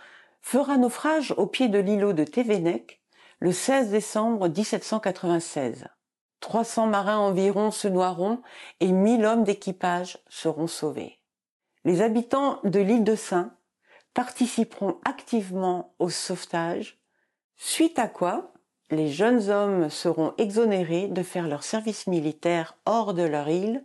fera 0.41 0.77
naufrage 0.77 1.33
au 1.37 1.47
pied 1.47 1.67
de 1.67 1.79
l'îlot 1.79 2.13
de 2.13 2.23
Tévénec 2.23 3.01
le 3.39 3.51
16 3.51 3.89
décembre 3.89 4.47
1796. 4.47 5.87
300 6.39 6.87
marins 6.87 7.17
environ 7.17 7.71
se 7.71 7.87
noieront 7.87 8.41
et 8.79 8.91
1000 8.91 9.25
hommes 9.25 9.43
d'équipage 9.43 10.19
seront 10.29 10.67
sauvés 10.67 11.19
les 11.85 12.01
habitants 12.01 12.59
de 12.63 12.79
l'île 12.79 13.03
de 13.03 13.15
Saint 13.15 13.53
participeront 14.13 14.99
activement 15.05 15.95
au 15.99 16.09
sauvetage, 16.09 16.99
suite 17.55 17.99
à 17.99 18.07
quoi 18.07 18.53
les 18.91 19.09
jeunes 19.09 19.49
hommes 19.49 19.89
seront 19.89 20.33
exonérés 20.37 21.07
de 21.07 21.23
faire 21.23 21.47
leur 21.47 21.63
service 21.63 22.05
militaire 22.07 22.77
hors 22.85 23.13
de 23.13 23.23
leur 23.23 23.49
île 23.49 23.83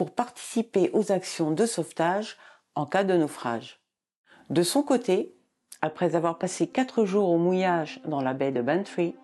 pour 0.00 0.12
participer 0.12 0.88
aux 0.94 1.12
actions 1.12 1.50
de 1.50 1.66
sauvetage 1.66 2.38
en 2.74 2.86
cas 2.86 3.04
de 3.04 3.12
naufrage. 3.12 3.80
De 4.48 4.62
son 4.62 4.82
côté, 4.82 5.34
après 5.82 6.16
avoir 6.16 6.38
passé 6.38 6.66
quatre 6.66 7.04
jours 7.04 7.28
au 7.28 7.36
mouillage 7.36 8.00
dans 8.06 8.22
la 8.22 8.32
baie 8.32 8.50
de 8.50 8.62
Bantry, 8.62 9.14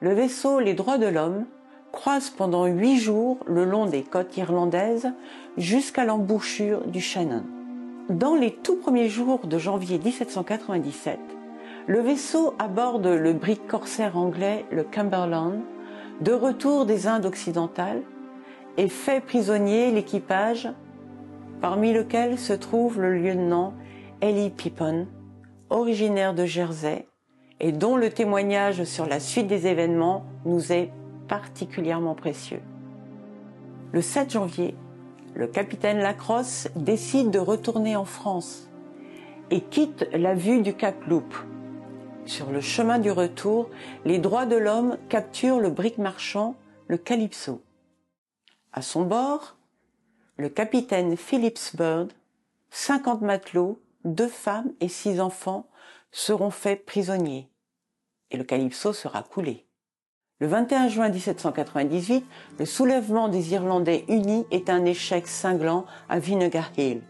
le 0.00 0.14
vaisseau 0.14 0.58
Les 0.58 0.72
Droits 0.72 0.96
de 0.96 1.06
l'Homme 1.06 1.44
croise 1.92 2.30
pendant 2.30 2.64
huit 2.64 2.96
jours 2.96 3.40
le 3.46 3.66
long 3.66 3.84
des 3.84 4.02
côtes 4.02 4.34
irlandaises 4.38 5.12
jusqu'à 5.58 6.06
l'embouchure 6.06 6.86
du 6.86 7.02
Shannon. 7.02 7.44
Dans 8.08 8.34
les 8.34 8.54
tout 8.54 8.76
premiers 8.76 9.10
jours 9.10 9.46
de 9.46 9.58
janvier 9.58 9.98
1797, 9.98 11.20
le 11.88 12.00
vaisseau 12.00 12.54
aborde 12.58 13.06
le 13.06 13.34
brick 13.34 13.66
corsaire 13.66 14.16
anglais 14.16 14.64
le 14.70 14.84
Cumberland, 14.84 15.60
de 16.22 16.32
retour 16.32 16.86
des 16.86 17.06
Indes 17.06 17.26
occidentales, 17.26 18.00
et 18.76 18.88
fait 18.88 19.20
prisonnier 19.20 19.90
l'équipage, 19.90 20.68
parmi 21.60 21.92
lequel 21.92 22.38
se 22.38 22.52
trouve 22.52 23.00
le 23.00 23.16
lieutenant 23.16 23.74
Ellie 24.20 24.50
Pippon, 24.50 25.06
originaire 25.70 26.34
de 26.34 26.44
Jersey 26.44 27.06
et 27.60 27.72
dont 27.72 27.96
le 27.96 28.10
témoignage 28.10 28.84
sur 28.84 29.06
la 29.06 29.20
suite 29.20 29.46
des 29.46 29.66
événements 29.66 30.24
nous 30.44 30.72
est 30.72 30.90
particulièrement 31.28 32.14
précieux. 32.14 32.60
Le 33.92 34.02
7 34.02 34.32
janvier, 34.32 34.74
le 35.34 35.46
capitaine 35.46 35.98
Lacrosse 35.98 36.68
décide 36.76 37.30
de 37.30 37.38
retourner 37.38 37.96
en 37.96 38.04
France 38.04 38.68
et 39.50 39.60
quitte 39.60 40.06
la 40.12 40.34
vue 40.34 40.62
du 40.62 40.74
Cap 40.74 40.96
Loup. 41.06 41.24
Sur 42.24 42.50
le 42.50 42.60
chemin 42.60 42.98
du 42.98 43.10
retour, 43.10 43.70
les 44.04 44.18
droits 44.18 44.46
de 44.46 44.56
l'homme 44.56 44.96
capturent 45.08 45.60
le 45.60 45.70
brick 45.70 45.98
marchand, 45.98 46.54
le 46.88 46.96
Calypso. 46.96 47.60
À 48.72 48.80
son 48.80 49.02
bord, 49.02 49.56
le 50.36 50.48
capitaine 50.48 51.16
Phillips 51.16 51.76
Bird, 51.76 52.10
50 52.70 53.20
matelots, 53.20 53.78
deux 54.04 54.28
femmes 54.28 54.72
et 54.80 54.88
six 54.88 55.20
enfants 55.20 55.68
seront 56.10 56.50
faits 56.50 56.86
prisonniers 56.86 57.50
et 58.30 58.38
le 58.38 58.44
Calypso 58.44 58.92
sera 58.92 59.22
coulé. 59.22 59.66
Le 60.40 60.46
21 60.46 60.88
juin 60.88 61.08
1798, 61.10 62.24
le 62.58 62.64
soulèvement 62.64 63.28
des 63.28 63.52
Irlandais 63.52 64.04
unis 64.08 64.46
est 64.50 64.70
un 64.70 64.84
échec 64.84 65.28
cinglant 65.28 65.84
à 66.08 66.18
Vinegar 66.18 66.70
Hill. 66.76 67.02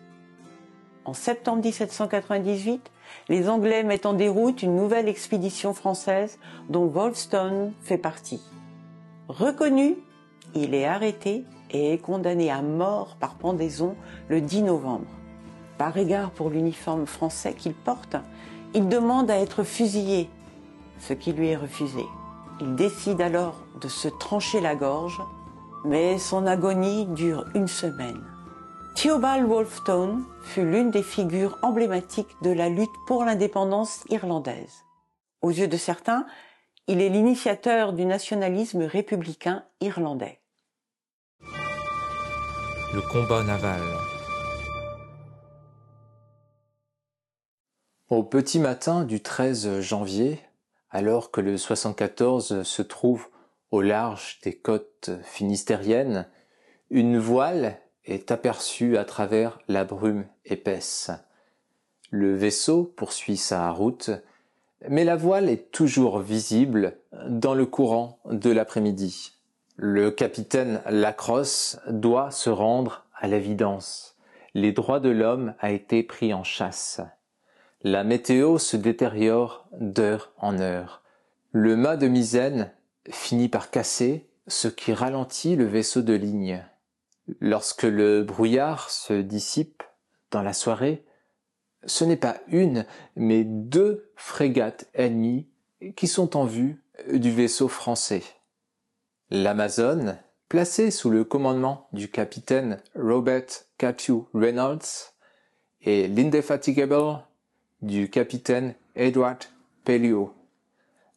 En 1.05 1.15
septembre 1.15 1.63
1798, 1.63 2.91
les 3.29 3.49
Anglais 3.49 3.85
mettent 3.85 4.07
en 4.07 4.13
déroute 4.13 4.63
une 4.63 4.77
nouvelle 4.77 5.09
expédition 5.09 5.75
française 5.75 6.39
dont 6.69 6.87
Wolfstone 6.87 7.73
fait 7.83 7.99
partie. 7.99 8.43
Reconnu, 9.29 9.97
il 10.55 10.75
est 10.75 10.85
arrêté 10.85 11.45
et 11.73 11.93
est 11.93 11.99
condamné 11.99 12.51
à 12.51 12.63
mort 12.63 13.17
par 13.19 13.35
pendaison 13.35 13.97
le 14.29 14.41
10 14.41 14.63
novembre. 14.63 15.07
Par 15.79 15.97
égard 15.97 16.31
pour 16.31 16.51
l'uniforme 16.51 17.07
français 17.07 17.55
qu'il 17.55 17.75
porte, 17.75 18.17
il 18.75 18.89
demande 18.89 19.31
à 19.31 19.39
être 19.39 19.65
fusillé, 19.65 20.31
ce 20.99 21.13
qui 21.13 21.33
lui 21.33 21.49
est 21.49 21.57
refusé. 21.57 22.05
Il 22.61 22.75
décide 22.75 23.21
alors 23.21 23.65
de 23.81 23.89
se 23.89 24.09
trancher 24.09 24.61
la 24.61 24.77
gorge, 24.77 25.21
mais 25.85 26.19
son 26.19 26.47
agonie 26.47 27.07
dure 27.07 27.45
une 27.55 27.69
semaine. 27.69 28.23
Theobald 28.95 29.47
Wolfstone 29.47 30.25
fut 30.43 30.65
l'une 30.65 30.91
des 30.91 31.03
figures 31.03 31.59
emblématiques 31.63 32.37
de 32.43 32.51
la 32.51 32.69
lutte 32.69 32.91
pour 33.07 33.25
l'indépendance 33.25 34.05
irlandaise. 34.11 34.85
Aux 35.41 35.51
yeux 35.51 35.67
de 35.67 35.79
certains, 35.79 36.27
il 36.89 37.01
est 37.01 37.09
l'initiateur 37.09 37.95
du 37.95 38.05
nationalisme 38.05 38.83
républicain 38.83 39.65
irlandais. 39.81 40.42
Le 42.95 43.01
combat 43.01 43.43
naval. 43.43 43.81
Au 48.11 48.23
petit 48.23 48.59
matin 48.59 49.05
du 49.05 49.23
13 49.23 49.81
janvier, 49.81 50.39
alors 50.91 51.31
que 51.31 51.41
le 51.41 51.57
74 51.57 52.65
se 52.65 52.83
trouve 52.83 53.29
au 53.71 53.81
large 53.81 54.41
des 54.43 54.55
côtes 54.55 55.11
finistériennes, 55.23 56.29
une 56.91 57.19
voile 57.19 57.79
est 58.05 58.31
aperçue 58.31 58.99
à 58.99 59.07
travers 59.07 59.59
la 59.69 59.85
brume 59.85 60.27
épaisse. 60.45 61.11
Le 62.11 62.37
vaisseau 62.37 62.85
poursuit 62.85 63.39
sa 63.39 63.71
route, 63.71 64.11
mais 64.87 65.05
la 65.05 65.17
voile 65.17 65.49
est 65.49 65.71
toujours 65.71 66.19
visible 66.19 66.99
dans 67.27 67.55
le 67.55 67.65
courant 67.65 68.21
de 68.27 68.51
l'après-midi. 68.51 69.33
Le 69.85 70.13
capitaine 70.13 70.81
Lacrosse 70.87 71.81
doit 71.89 72.31
se 72.31 72.51
rendre 72.51 73.05
à 73.17 73.27
l'évidence. 73.27 74.17
Les 74.55 74.71
droits 74.71 75.01
de 75.01 75.09
l'homme 75.09 75.55
a 75.59 75.73
été 75.73 76.05
pris 76.05 76.33
en 76.33 76.45
chasse. 76.45 77.01
La 77.83 78.05
météo 78.05 78.59
se 78.59 78.77
détériore 78.77 79.67
d'heure 79.73 80.35
en 80.39 80.61
heure. 80.61 81.03
Le 81.51 81.75
mât 81.75 81.97
de 81.97 82.07
misaine 82.07 82.71
finit 83.11 83.49
par 83.49 83.73
casser, 83.73 84.29
ce 84.47 84.69
qui 84.69 84.93
ralentit 84.93 85.57
le 85.57 85.67
vaisseau 85.67 86.03
de 86.03 86.15
ligne. 86.15 86.65
Lorsque 87.41 87.83
le 87.83 88.23
brouillard 88.23 88.89
se 88.89 89.15
dissipe 89.15 89.83
dans 90.31 90.43
la 90.43 90.53
soirée, 90.53 91.05
ce 91.87 92.05
n'est 92.05 92.17
pas 92.17 92.37
une, 92.47 92.87
mais 93.17 93.43
deux 93.43 94.13
frégates 94.15 94.89
ennemies 94.95 95.49
qui 95.97 96.07
sont 96.07 96.37
en 96.37 96.45
vue 96.45 96.81
du 97.13 97.33
vaisseau 97.33 97.67
français. 97.67 98.23
L'Amazon, 99.35 100.19
placée 100.51 100.91
sous 100.91 101.09
le 101.09 101.25
commandement 101.25 101.89
du 101.95 102.11
capitaine 102.11 102.83
Robert 102.95 103.47
Capu 103.79 104.13
Reynolds, 104.35 105.15
et 105.81 106.07
l'Indefatigable 106.07 107.25
du 107.81 108.11
capitaine 108.11 108.75
Edward 108.95 109.39
Pelliot. 109.85 110.35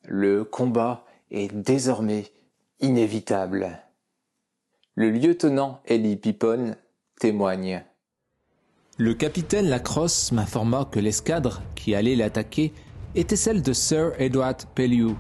Le 0.06 0.46
combat 0.46 1.04
est 1.30 1.54
désormais 1.54 2.32
inévitable. 2.80 3.82
Le 4.96 5.10
lieutenant 5.10 5.82
Ellie 5.84 6.16
Pippon 6.16 6.78
témoigne. 7.20 7.84
Le 8.98 9.14
capitaine 9.14 9.68
Lacrosse 9.68 10.32
m'informa 10.32 10.88
que 10.90 11.02
l'escadre 11.02 11.62
qui 11.76 11.94
allait 11.94 12.16
l'attaquer 12.16 12.72
était 13.14 13.36
celle 13.36 13.62
de 13.62 13.74
Sir 13.74 14.14
Edward 14.20 14.64
Pellew. 14.74 15.18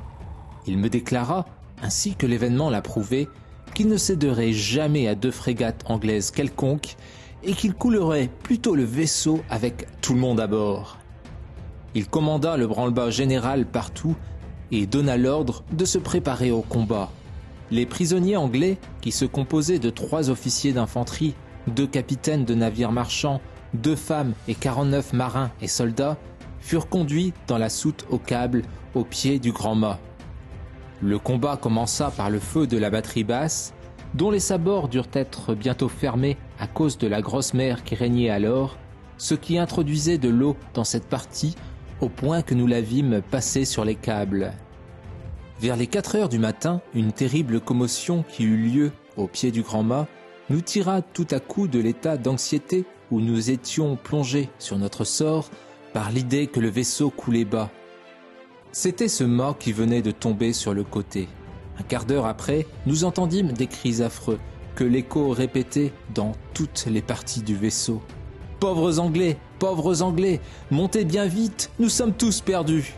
Il 0.65 0.77
me 0.77 0.87
déclara, 0.87 1.45
ainsi 1.85 2.15
que 2.15 2.25
l'événement 2.25 2.71
l'a 2.71 2.81
prouvé, 2.81 3.29
qu'il 3.75 3.89
ne 3.89 3.97
céderait 3.97 4.53
jamais 4.53 5.07
à 5.07 5.13
deux 5.13 5.29
frégates 5.29 5.83
anglaises 5.85 6.31
quelconques 6.31 6.95
et 7.43 7.53
qu'il 7.53 7.75
coulerait 7.75 8.31
plutôt 8.41 8.73
le 8.73 8.83
vaisseau 8.83 9.41
avec 9.51 9.85
tout 10.01 10.15
le 10.15 10.19
monde 10.19 10.39
à 10.39 10.47
bord. 10.47 10.97
Il 11.93 12.07
commanda 12.07 12.57
le 12.57 12.65
branle-bas 12.65 13.11
général 13.11 13.67
partout 13.67 14.15
et 14.71 14.87
donna 14.87 15.15
l'ordre 15.15 15.63
de 15.71 15.85
se 15.85 15.99
préparer 15.99 16.49
au 16.49 16.61
combat. 16.61 17.11
Les 17.69 17.85
prisonniers 17.85 18.35
anglais, 18.35 18.79
qui 19.01 19.11
se 19.11 19.25
composaient 19.25 19.79
de 19.79 19.91
trois 19.91 20.31
officiers 20.31 20.73
d'infanterie, 20.73 21.35
deux 21.67 21.87
capitaines 21.87 22.45
de 22.45 22.55
navires 22.55 22.91
marchands, 22.91 23.41
deux 23.75 23.95
femmes 23.95 24.33
et 24.47 24.55
49 24.55 25.13
marins 25.13 25.51
et 25.61 25.67
soldats, 25.67 26.17
furent 26.59 26.89
conduits 26.89 27.33
dans 27.45 27.59
la 27.59 27.69
soute 27.69 28.07
au 28.09 28.17
câble 28.17 28.63
au 28.95 29.03
pied 29.03 29.37
du 29.37 29.51
grand 29.51 29.75
mât. 29.75 29.99
Le 31.01 31.19
combat 31.19 31.57
commença 31.57 32.11
par 32.11 32.29
le 32.29 32.39
feu 32.39 32.67
de 32.67 32.77
la 32.77 32.89
batterie 32.89 33.23
basse, 33.23 33.73
dont 34.13 34.31
les 34.31 34.39
sabords 34.39 34.87
durent 34.87 35.09
être 35.13 35.53
bientôt 35.53 35.89
fermés 35.89 36.37
à 36.59 36.67
cause 36.67 36.97
de 36.97 37.07
la 37.07 37.21
grosse 37.21 37.53
mer 37.53 37.83
qui 37.83 37.95
régnait 37.95 38.29
alors, 38.29 38.77
ce 39.17 39.35
qui 39.35 39.57
introduisait 39.57 40.17
de 40.17 40.29
l'eau 40.29 40.55
dans 40.73 40.83
cette 40.83 41.07
partie 41.07 41.55
au 42.01 42.09
point 42.09 42.41
que 42.41 42.53
nous 42.53 42.67
la 42.67 42.81
vîmes 42.81 43.21
passer 43.29 43.65
sur 43.65 43.85
les 43.85 43.95
câbles. 43.95 44.53
Vers 45.59 45.77
les 45.77 45.87
4 45.87 46.15
heures 46.15 46.29
du 46.29 46.39
matin, 46.39 46.81
une 46.93 47.13
terrible 47.13 47.61
commotion 47.61 48.23
qui 48.27 48.43
eut 48.43 48.57
lieu 48.57 48.91
au 49.15 49.27
pied 49.27 49.51
du 49.51 49.61
grand 49.61 49.83
mât 49.83 50.07
nous 50.49 50.61
tira 50.61 51.01
tout 51.01 51.27
à 51.31 51.39
coup 51.39 51.67
de 51.67 51.79
l'état 51.79 52.17
d'anxiété 52.17 52.85
où 53.11 53.21
nous 53.21 53.49
étions 53.49 53.95
plongés 53.95 54.49
sur 54.59 54.77
notre 54.77 55.03
sort 55.03 55.49
par 55.93 56.11
l'idée 56.11 56.47
que 56.47 56.59
le 56.59 56.69
vaisseau 56.69 57.09
coulait 57.09 57.45
bas. 57.45 57.71
C'était 58.77 59.07
ce 59.07 59.23
mât 59.23 59.55
qui 59.57 59.71
venait 59.71 60.01
de 60.01 60.11
tomber 60.11 60.51
sur 60.51 60.73
le 60.73 60.83
côté. 60.83 61.29
Un 61.79 61.83
quart 61.83 62.03
d'heure 62.03 62.25
après, 62.25 62.67
nous 62.85 63.05
entendîmes 63.05 63.53
des 63.53 63.67
cris 63.67 64.01
affreux 64.01 64.37
que 64.75 64.83
l'écho 64.83 65.29
répétait 65.29 65.93
dans 66.13 66.33
toutes 66.53 66.85
les 66.91 67.01
parties 67.01 67.41
du 67.41 67.55
vaisseau. 67.55 68.01
Pauvres 68.59 68.99
Anglais, 68.99 69.37
pauvres 69.59 70.01
Anglais, 70.01 70.41
montez 70.71 71.05
bien 71.05 71.25
vite, 71.25 71.71
nous 71.79 71.87
sommes 71.87 72.11
tous 72.11 72.41
perdus 72.41 72.93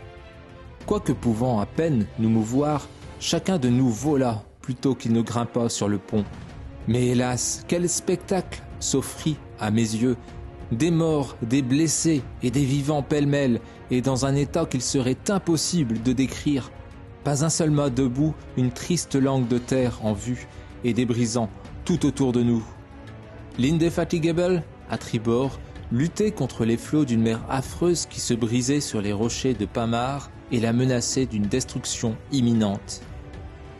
quoique 0.84 1.12
pouvant 1.12 1.60
à 1.60 1.66
peine 1.66 2.06
nous 2.18 2.28
mouvoir, 2.28 2.88
chacun 3.20 3.58
de 3.58 3.68
nous 3.68 3.88
vola 3.88 4.42
plutôt 4.60 4.96
qu'il 4.96 5.12
ne 5.12 5.22
grimpa 5.22 5.68
sur 5.68 5.86
le 5.86 5.98
pont. 5.98 6.24
Mais 6.88 7.06
hélas, 7.06 7.64
quel 7.68 7.88
spectacle 7.88 8.62
s'offrit 8.80 9.36
à 9.60 9.70
mes 9.70 9.82
yeux 9.82 10.16
des 10.72 10.90
morts, 10.90 11.36
des 11.42 11.62
blessés 11.62 12.22
et 12.42 12.50
des 12.50 12.64
vivants 12.64 13.02
pêle-mêle, 13.02 13.60
et 13.90 14.00
dans 14.02 14.26
un 14.26 14.34
état 14.34 14.66
qu'il 14.66 14.82
serait 14.82 15.16
impossible 15.28 16.02
de 16.02 16.12
décrire. 16.12 16.70
Pas 17.24 17.44
un 17.44 17.50
seul 17.50 17.70
mât 17.70 17.90
debout, 17.90 18.34
une 18.56 18.70
triste 18.70 19.14
langue 19.14 19.48
de 19.48 19.58
terre 19.58 20.00
en 20.04 20.12
vue, 20.12 20.46
et 20.84 20.92
des 20.92 21.06
brisants 21.06 21.50
tout 21.84 22.06
autour 22.06 22.32
de 22.32 22.42
nous. 22.42 22.64
L'Indefatigable, 23.58 24.62
à 24.90 24.98
tribord, 24.98 25.58
luttait 25.90 26.32
contre 26.32 26.64
les 26.64 26.76
flots 26.76 27.04
d'une 27.04 27.22
mer 27.22 27.40
affreuse 27.48 28.06
qui 28.06 28.20
se 28.20 28.34
brisait 28.34 28.80
sur 28.80 29.00
les 29.00 29.12
rochers 29.12 29.54
de 29.54 29.64
Pamar 29.64 30.30
et 30.52 30.60
la 30.60 30.72
menaçait 30.72 31.26
d'une 31.26 31.46
destruction 31.46 32.16
imminente. 32.30 33.02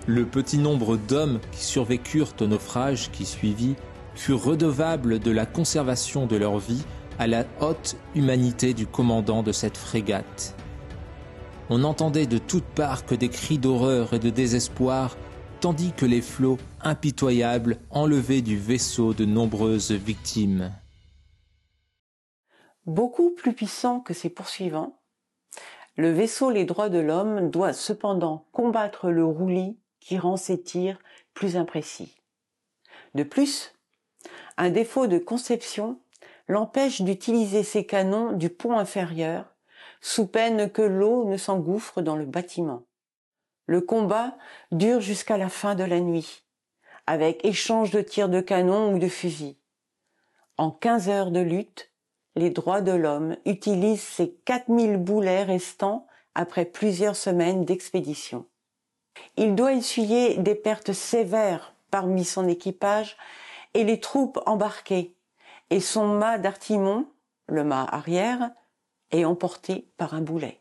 Le 0.07 0.25
petit 0.25 0.59
nombre 0.59 0.97
d'hommes 0.97 1.39
qui 1.53 1.63
survécurent 1.63 2.33
au 2.41 2.47
naufrage 2.47 3.11
qui 3.11 3.27
suivit 3.27 3.77
furent 4.19 4.43
redevables 4.43 5.21
de 5.21 5.31
la 5.31 5.47
conservation 5.47 6.27
de 6.27 6.37
leur 6.37 6.59
vie 6.59 6.85
à 7.21 7.29
la 7.29 7.45
haute 7.61 7.97
humanité 8.17 8.75
du 8.75 8.87
commandant 8.87 9.45
de 9.45 9.53
cette 9.53 9.77
frégate. 9.77 10.57
On 11.71 11.79
n'entendait 11.79 12.27
de 12.27 12.39
toutes 12.39 12.65
parts 12.65 13.07
que 13.07 13.15
des 13.15 13.29
cris 13.29 13.59
d'horreur 13.59 14.15
et 14.15 14.19
de 14.19 14.31
désespoir, 14.31 15.17
tandis 15.61 15.93
que 15.93 16.05
les 16.05 16.21
flots 16.21 16.59
impitoyables 16.83 17.79
enlevaient 17.91 18.43
du 18.43 18.59
vaisseau 18.59 19.15
de 19.15 19.25
nombreuses 19.25 19.93
victimes. 19.93 20.73
Beaucoup 22.87 23.31
plus 23.31 23.53
puissant 23.53 24.01
que 24.01 24.15
ses 24.15 24.31
poursuivants, 24.31 24.99
Le 25.97 26.11
vaisseau 26.11 26.51
Les 26.51 26.65
Droits 26.65 26.89
de 26.89 27.01
l'Homme 27.01 27.51
doit 27.51 27.73
cependant 27.73 28.47
combattre 28.53 29.11
le 29.11 29.25
roulis 29.25 29.79
qui 30.01 30.17
rend 30.17 30.37
ses 30.37 30.63
tirs 30.63 30.99
plus 31.35 31.57
imprécis. 31.57 32.15
De 33.15 33.25
plus, 33.25 33.75
un 34.59 34.71
défaut 34.71 35.07
de 35.07 35.19
conception 35.19 35.99
l'empêche 36.49 37.01
d'utiliser 37.03 37.63
ses 37.63 37.87
canons 37.87 38.33
du 38.33 38.51
pont 38.51 38.77
inférieur, 38.77 39.55
sous 40.01 40.27
peine 40.27 40.71
que 40.71 40.83
l'eau 40.83 41.25
ne 41.25 41.37
s'engouffre 41.37 42.03
dans 42.03 42.17
le 42.17 42.27
bâtiment. 42.27 42.83
Le 43.67 43.81
combat 43.81 44.37
dure 44.73 45.01
jusqu'à 45.01 45.39
la 45.39 45.49
fin 45.49 45.75
de 45.75 45.85
la 45.85 46.01
nuit, 46.01 46.43
avec 47.07 47.45
échange 47.45 47.91
de 47.93 48.01
tirs 48.01 48.29
de 48.29 48.41
canon 48.41 48.95
ou 48.95 48.99
de 48.99 49.09
fusils. 49.09 49.57
En 50.57 50.71
15 50.71 51.09
heures 51.09 51.31
de 51.31 51.41
lutte, 51.41 51.93
les 52.35 52.51
droits 52.51 52.81
de 52.81 52.93
l'homme 52.93 53.37
utilisent 53.45 54.03
ces 54.03 54.33
4000 54.45 54.97
boulets 54.97 55.45
restants 55.45 56.07
après 56.35 56.65
plusieurs 56.65 57.17
semaines 57.17 57.65
d'expédition. 57.65 58.47
Il 59.37 59.55
doit 59.55 59.75
essuyer 59.75 60.37
des 60.37 60.55
pertes 60.55 60.93
sévères 60.93 61.75
parmi 61.91 62.25
son 62.25 62.49
équipage 62.49 63.17
et 63.79 63.85
les 63.85 64.01
troupes 64.01 64.41
embarquées, 64.45 65.15
et 65.71 65.79
son 65.79 66.09
mât 66.19 66.39
d'artimon, 66.39 67.07
le 67.47 67.63
mât 67.63 67.87
arrière, 67.89 68.51
est 69.13 69.25
emporté 69.25 69.89
par 69.97 70.15
un 70.15 70.21
boulet. 70.21 70.61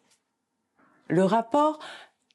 Le 1.07 1.23
rapport, 1.23 1.79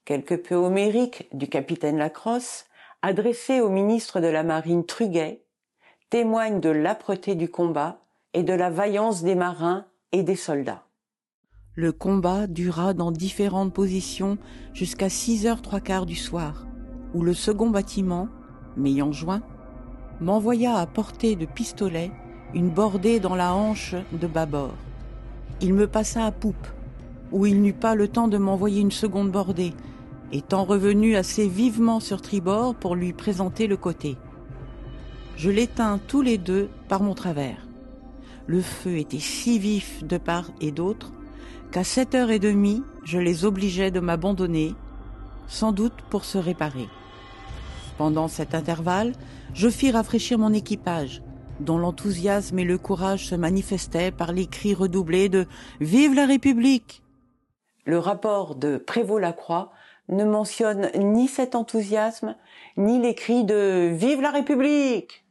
quelque 0.04 0.34
peu 0.34 0.56
homérique, 0.56 1.28
du 1.32 1.46
capitaine 1.46 1.98
Lacrosse, 1.98 2.64
adressé 3.00 3.60
au 3.60 3.68
ministre 3.68 4.18
de 4.18 4.26
la 4.26 4.42
Marine 4.42 4.84
Truguet, 4.84 5.44
témoigne 6.10 6.58
de 6.58 6.70
l'âpreté 6.70 7.36
du 7.36 7.48
combat 7.48 8.00
et 8.34 8.42
de 8.42 8.52
la 8.52 8.68
vaillance 8.68 9.22
des 9.22 9.36
marins 9.36 9.86
et 10.10 10.24
des 10.24 10.34
soldats. 10.34 10.82
Le 11.76 11.92
combat 11.92 12.48
dura 12.48 12.92
dans 12.92 13.12
différentes 13.12 13.72
positions 13.72 14.36
jusqu'à 14.74 15.08
6 15.08 15.46
heures 15.46 15.62
trois 15.62 15.80
quarts 15.80 16.06
du 16.06 16.16
soir, 16.16 16.66
où 17.14 17.22
le 17.22 17.34
second 17.34 17.70
bâtiment, 17.70 18.26
m'ayant 18.76 19.12
joint, 19.12 19.42
m'envoya 20.22 20.76
à 20.76 20.86
portée 20.86 21.34
de 21.34 21.46
pistolet 21.46 22.12
une 22.54 22.70
bordée 22.70 23.18
dans 23.18 23.34
la 23.34 23.54
hanche 23.54 23.94
de 24.12 24.26
bâbord. 24.26 24.74
Il 25.60 25.74
me 25.74 25.86
passa 25.86 26.24
à 26.24 26.30
poupe, 26.30 26.66
où 27.32 27.44
il 27.46 27.60
n'eut 27.60 27.72
pas 27.72 27.94
le 27.94 28.08
temps 28.08 28.28
de 28.28 28.38
m'envoyer 28.38 28.80
une 28.80 28.92
seconde 28.92 29.30
bordée, 29.30 29.74
étant 30.30 30.64
revenu 30.64 31.16
assez 31.16 31.48
vivement 31.48 31.98
sur 31.98 32.22
tribord 32.22 32.74
pour 32.74 32.94
lui 32.94 33.12
présenter 33.12 33.66
le 33.66 33.76
côté. 33.76 34.16
Je 35.36 35.50
l'éteins 35.50 35.98
tous 36.06 36.22
les 36.22 36.38
deux 36.38 36.68
par 36.88 37.02
mon 37.02 37.14
travers. 37.14 37.66
Le 38.46 38.60
feu 38.60 38.98
était 38.98 39.18
si 39.18 39.58
vif 39.58 40.04
de 40.04 40.18
part 40.18 40.50
et 40.60 40.70
d'autre 40.70 41.12
qu'à 41.70 41.84
sept 41.84 42.14
heures 42.14 42.30
et 42.30 42.38
demie, 42.38 42.82
je 43.04 43.18
les 43.18 43.44
obligeais 43.44 43.90
de 43.90 44.00
m'abandonner, 44.00 44.74
sans 45.48 45.72
doute 45.72 46.00
pour 46.10 46.24
se 46.24 46.38
réparer. 46.38 46.88
Pendant 47.98 48.28
cet 48.28 48.54
intervalle, 48.54 49.14
je 49.54 49.68
fis 49.68 49.90
rafraîchir 49.90 50.38
mon 50.38 50.52
équipage, 50.52 51.22
dont 51.60 51.78
l'enthousiasme 51.78 52.58
et 52.58 52.64
le 52.64 52.78
courage 52.78 53.26
se 53.26 53.34
manifestaient 53.34 54.10
par 54.10 54.32
les 54.32 54.46
cris 54.46 54.74
redoublés 54.74 55.28
de 55.28 55.46
Vive 55.80 56.14
la 56.14 56.26
République! 56.26 57.02
Le 57.84 57.98
rapport 57.98 58.54
de 58.54 58.76
Prévost-Lacroix 58.78 59.72
ne 60.08 60.24
mentionne 60.24 60.90
ni 60.96 61.28
cet 61.28 61.54
enthousiasme, 61.54 62.36
ni 62.76 63.00
les 63.00 63.14
cris 63.14 63.44
de 63.44 63.90
Vive 63.92 64.22
la 64.22 64.30
République! 64.30 65.24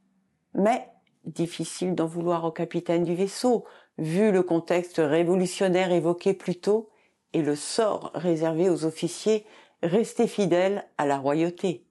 Mais, 0.53 0.87
difficile 1.25 1.95
d'en 1.95 2.07
vouloir 2.07 2.45
au 2.45 2.51
capitaine 2.51 3.03
du 3.03 3.15
vaisseau, 3.15 3.65
vu 3.97 4.31
le 4.31 4.43
contexte 4.43 4.97
révolutionnaire 4.97 5.91
évoqué 5.91 6.33
plus 6.33 6.55
tôt 6.55 6.89
et 7.33 7.41
le 7.41 7.55
sort 7.55 8.11
réservé 8.13 8.69
aux 8.69 8.85
officiers 8.85 9.45
restés 9.81 10.27
fidèles 10.27 10.85
à 10.97 11.05
la 11.05 11.17
royauté. 11.17 11.85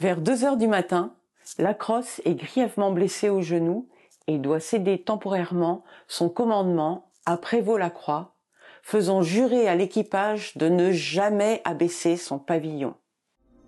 Vers 0.00 0.20
deux 0.20 0.44
heures 0.44 0.56
du 0.56 0.66
matin, 0.66 1.14
Lacrosse 1.58 2.20
est 2.24 2.34
grièvement 2.34 2.92
blessé 2.92 3.28
au 3.28 3.42
genou 3.42 3.88
et 4.26 4.38
doit 4.38 4.60
céder 4.60 5.02
temporairement 5.02 5.84
son 6.08 6.28
commandement 6.28 7.10
à 7.26 7.36
Prévost-Lacroix, 7.36 8.34
faisant 8.82 9.22
jurer 9.22 9.68
à 9.68 9.74
l'équipage 9.74 10.56
de 10.56 10.68
ne 10.68 10.92
jamais 10.92 11.60
abaisser 11.64 12.16
son 12.16 12.38
pavillon. 12.38 12.94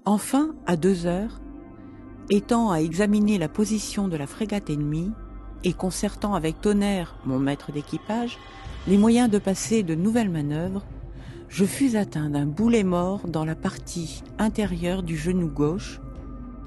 Enfin, 0.04 0.54
à 0.66 0.76
deux 0.76 1.06
heures, 1.06 1.40
étant 2.30 2.70
à 2.70 2.78
examiner 2.78 3.38
la 3.38 3.48
position 3.48 4.08
de 4.08 4.16
la 4.16 4.26
frégate 4.26 4.70
ennemie 4.70 5.12
et 5.64 5.72
concertant 5.72 6.34
avec 6.34 6.60
Tonnerre, 6.60 7.16
mon 7.24 7.38
maître 7.38 7.72
d'équipage, 7.72 8.38
les 8.86 8.98
moyens 8.98 9.30
de 9.30 9.38
passer 9.38 9.82
de 9.82 9.94
nouvelles 9.94 10.30
manœuvres, 10.30 10.84
je 11.48 11.64
fus 11.64 11.96
atteint 11.96 12.30
d'un 12.30 12.46
boulet 12.46 12.84
mort 12.84 13.26
dans 13.28 13.44
la 13.44 13.54
partie 13.54 14.22
intérieure 14.38 15.02
du 15.02 15.16
genou 15.16 15.48
gauche 15.48 16.00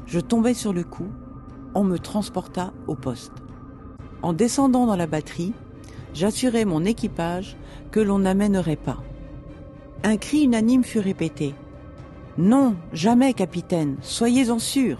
je 0.09 0.19
tombai 0.19 0.55
sur 0.55 0.73
le 0.73 0.83
coup, 0.83 1.07
on 1.75 1.83
me 1.83 1.99
transporta 1.99 2.73
au 2.87 2.95
poste. 2.95 3.33
En 4.23 4.33
descendant 4.33 4.87
dans 4.87 4.95
la 4.95 5.05
batterie, 5.05 5.53
j'assurai 6.15 6.65
mon 6.65 6.83
équipage 6.83 7.55
que 7.91 7.99
l'on 7.99 8.19
n'amènerait 8.19 8.75
pas. 8.75 9.03
Un 10.03 10.17
cri 10.17 10.41
unanime 10.41 10.83
fut 10.83 10.99
répété. 10.99 11.53
Non, 12.39 12.75
jamais, 12.91 13.33
capitaine, 13.33 13.97
soyez-en 14.01 14.57
sûr. 14.57 14.97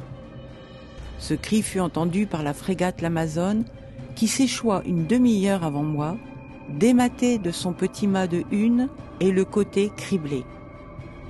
Ce 1.17 1.33
cri 1.33 1.63
fut 1.63 1.79
entendu 1.79 2.27
par 2.27 2.43
la 2.43 2.53
frégate 2.53 3.01
l'Amazone, 3.01 3.65
qui 4.15 4.27
s'échoua 4.27 4.83
une 4.85 5.07
demi-heure 5.07 5.63
avant 5.63 5.83
moi, 5.83 6.17
dématé 6.69 7.39
de 7.39 7.49
son 7.49 7.73
petit 7.73 8.05
mât 8.05 8.27
de 8.27 8.43
une 8.51 8.89
et 9.19 9.31
le 9.31 9.43
côté 9.43 9.91
criblé. 9.97 10.45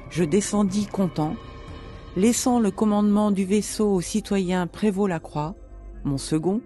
Je 0.10 0.26
descendis 0.26 0.88
content, 0.88 1.36
laissant 2.16 2.60
le 2.60 2.72
commandement 2.72 3.32
du 3.32 3.46
vaisseau 3.46 3.94
au 3.94 4.02
citoyen 4.02 4.68
Prévost-Lacroix, 4.68 5.56
mon 6.04 6.18
second, 6.18 6.62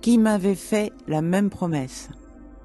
qui 0.00 0.18
m'avait 0.18 0.54
fait 0.54 0.92
la 1.06 1.22
même 1.22 1.50
promesse. 1.50 2.08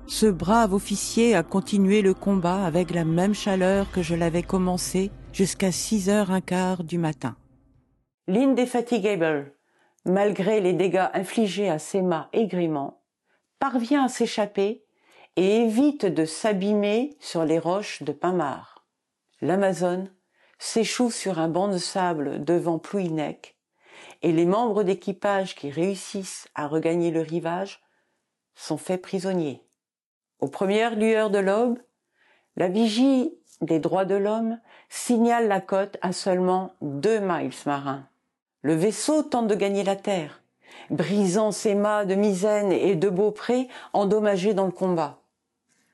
Ce 0.07 0.27
brave 0.27 0.73
officier 0.73 1.35
a 1.35 1.43
continué 1.43 2.01
le 2.01 2.13
combat 2.13 2.63
avec 2.63 2.91
la 2.91 3.05
même 3.05 3.33
chaleur 3.33 3.91
que 3.91 4.01
je 4.01 4.15
l'avais 4.15 4.43
commencé 4.43 5.11
jusqu'à 5.33 5.71
six 5.71 6.09
heures 6.09 6.31
un 6.31 6.41
quart 6.41 6.83
du 6.83 6.97
matin. 6.97 7.35
L'Indefatigable, 8.27 9.53
malgré 10.05 10.61
les 10.61 10.73
dégâts 10.73 11.09
infligés 11.13 11.69
à 11.69 11.79
ses 11.79 12.01
mâts 12.01 12.29
aigriments, 12.33 13.01
parvient 13.59 14.05
à 14.05 14.09
s'échapper 14.09 14.83
et 15.35 15.63
évite 15.63 16.05
de 16.05 16.25
s'abîmer 16.25 17.17
sur 17.19 17.43
les 17.43 17.59
roches 17.59 18.03
de 18.03 18.13
Pinmar. 18.13 18.85
L'Amazone 19.41 20.11
s'échoue 20.57 21.11
sur 21.11 21.39
un 21.39 21.47
banc 21.47 21.67
de 21.67 21.77
sable 21.77 22.43
devant 22.43 22.79
Plouinec, 22.79 23.55
et 24.21 24.31
les 24.31 24.45
membres 24.45 24.83
d'équipage 24.83 25.55
qui 25.55 25.69
réussissent 25.69 26.47
à 26.55 26.67
regagner 26.67 27.11
le 27.11 27.21
rivage 27.21 27.81
sont 28.55 28.77
faits 28.77 29.01
prisonniers. 29.01 29.61
Aux 30.39 30.47
premières 30.47 30.95
lueurs 30.95 31.29
de 31.29 31.39
l'aube, 31.39 31.79
la 32.55 32.67
vigie 32.67 33.33
des 33.61 33.79
droits 33.79 34.05
de 34.05 34.15
l'homme 34.15 34.59
signale 34.89 35.47
la 35.47 35.61
côte 35.61 35.97
à 36.01 36.13
seulement 36.13 36.73
deux 36.81 37.19
miles 37.19 37.51
marins. 37.65 38.07
Le 38.61 38.73
vaisseau 38.73 39.23
tente 39.23 39.47
de 39.47 39.55
gagner 39.55 39.83
la 39.83 39.95
terre, 39.95 40.41
brisant 40.89 41.51
ses 41.51 41.75
mâts 41.75 42.05
de 42.05 42.15
misaine 42.15 42.71
et 42.71 42.95
de 42.95 43.09
beaupré 43.09 43.67
endommagés 43.93 44.53
dans 44.53 44.65
le 44.65 44.71
combat. 44.71 45.19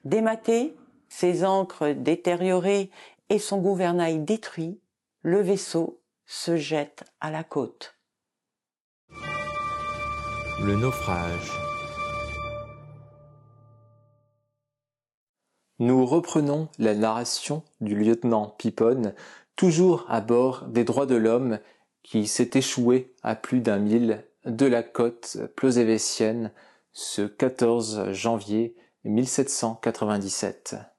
Dématé, 0.06 0.76
ses 1.10 1.44
ancres 1.44 1.94
détériorées 1.94 2.90
et 3.32 3.40
son 3.40 3.60
gouvernail 3.60 4.20
détruit, 4.20 4.82
le 5.22 5.40
vaisseau 5.40 6.02
se 6.26 6.58
jette 6.58 7.06
à 7.22 7.32
la 7.32 7.46
côte. 7.46 7.96
Le 10.60 10.76
naufrage. 10.76 11.50
Nous 15.80 16.06
reprenons 16.06 16.68
la 16.78 16.94
narration 16.94 17.64
du 17.80 17.96
lieutenant 17.96 18.54
Pipon, 18.58 19.14
toujours 19.56 20.06
à 20.10 20.20
bord 20.20 20.66
des 20.68 20.84
droits 20.84 21.06
de 21.06 21.16
l'homme, 21.16 21.60
qui 22.04 22.28
s'est 22.28 22.52
échoué 22.56 23.16
à 23.24 23.36
plus 23.36 23.62
d'un 23.62 23.80
mille 23.80 24.26
de 24.44 24.66
la 24.66 24.84
côte 24.84 25.38
pleusévétienne 25.56 26.52
ce 26.92 27.22
14 27.22 28.12
janvier 28.12 28.76
1797. 29.06 30.91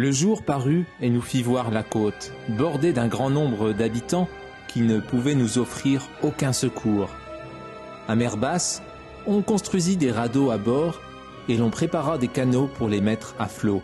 Le 0.00 0.12
jour 0.12 0.42
parut 0.42 0.86
et 1.02 1.10
nous 1.10 1.20
fit 1.20 1.42
voir 1.42 1.70
la 1.70 1.82
côte, 1.82 2.32
bordée 2.48 2.94
d'un 2.94 3.06
grand 3.06 3.28
nombre 3.28 3.74
d'habitants 3.74 4.30
qui 4.66 4.80
ne 4.80 4.98
pouvaient 4.98 5.34
nous 5.34 5.58
offrir 5.58 6.08
aucun 6.22 6.54
secours. 6.54 7.10
À 8.08 8.16
mer 8.16 8.38
basse, 8.38 8.80
on 9.26 9.42
construisit 9.42 9.98
des 9.98 10.10
radeaux 10.10 10.50
à 10.50 10.56
bord 10.56 11.02
et 11.50 11.58
l'on 11.58 11.68
prépara 11.68 12.16
des 12.16 12.28
canaux 12.28 12.66
pour 12.78 12.88
les 12.88 13.02
mettre 13.02 13.34
à 13.38 13.46
flot. 13.46 13.82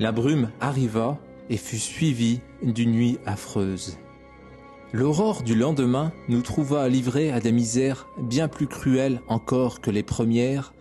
La 0.00 0.10
brume 0.10 0.48
arriva 0.58 1.18
et 1.50 1.58
fut 1.58 1.78
suivie 1.78 2.40
d'une 2.62 2.92
nuit 2.92 3.18
affreuse. 3.26 3.98
L'aurore 4.94 5.42
du 5.42 5.54
lendemain 5.54 6.12
nous 6.30 6.40
trouva 6.40 6.88
livrés 6.88 7.30
à 7.30 7.40
des 7.40 7.52
misères 7.52 8.08
bien 8.18 8.48
plus 8.48 8.68
cruelles 8.68 9.20
encore 9.28 9.82
que 9.82 9.90
les 9.90 10.02
premières, 10.02 10.72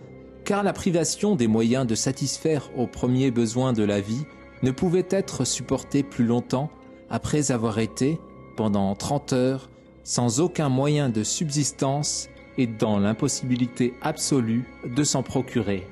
car 0.46 0.64
la 0.64 0.72
privation 0.72 1.36
des 1.36 1.48
moyens 1.48 1.86
de 1.86 1.96
satisfaire 1.96 2.70
aux 2.78 2.88
premiers 2.88 3.32
besoins 3.32 3.74
de 3.74 3.84
la 3.84 4.00
vie 4.00 4.24
ne 4.64 4.72
pouvait 4.72 5.08
être 5.10 5.46
supporté 5.46 6.04
plus 6.04 6.26
longtemps 6.26 6.70
après 7.10 7.52
avoir 7.52 7.80
été, 7.80 8.20
pendant 8.56 8.96
30 8.96 9.34
heures, 9.34 9.70
sans 10.04 10.40
aucun 10.40 10.70
moyen 10.70 11.10
de 11.10 11.24
subsistance 11.24 12.30
et 12.58 12.68
dans 12.68 13.00
l'impossibilité 13.00 13.94
absolue 14.02 14.66
de 14.86 15.04
s'en 15.04 15.24
procurer. 15.24 15.86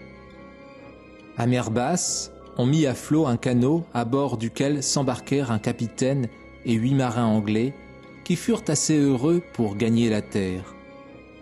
À 1.37 1.47
mer 1.47 1.71
basse, 1.71 2.31
on 2.57 2.65
mit 2.65 2.85
à 2.85 2.93
flot 2.93 3.25
un 3.25 3.37
canot 3.37 3.83
à 3.93 4.05
bord 4.05 4.37
duquel 4.37 4.83
s'embarquèrent 4.83 5.51
un 5.51 5.59
capitaine 5.59 6.27
et 6.65 6.73
huit 6.73 6.93
marins 6.93 7.25
anglais 7.25 7.73
qui 8.23 8.35
furent 8.35 8.63
assez 8.67 8.97
heureux 8.97 9.41
pour 9.53 9.75
gagner 9.75 10.09
la 10.09 10.21
terre. 10.21 10.75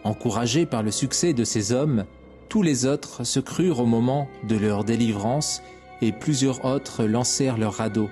Encouragés 0.03 0.65
par 0.65 0.81
le 0.81 0.91
succès 0.91 1.33
de 1.33 1.43
ces 1.43 1.73
hommes, 1.73 2.05
tous 2.49 2.63
les 2.63 2.85
autres 2.85 3.23
se 3.23 3.39
crurent 3.39 3.81
au 3.81 3.85
moment 3.85 4.27
de 4.47 4.55
leur 4.55 4.83
délivrance 4.83 5.61
et 6.01 6.11
plusieurs 6.11 6.65
autres 6.65 7.05
lancèrent 7.05 7.57
leurs 7.57 7.75
radeaux. 7.75 8.09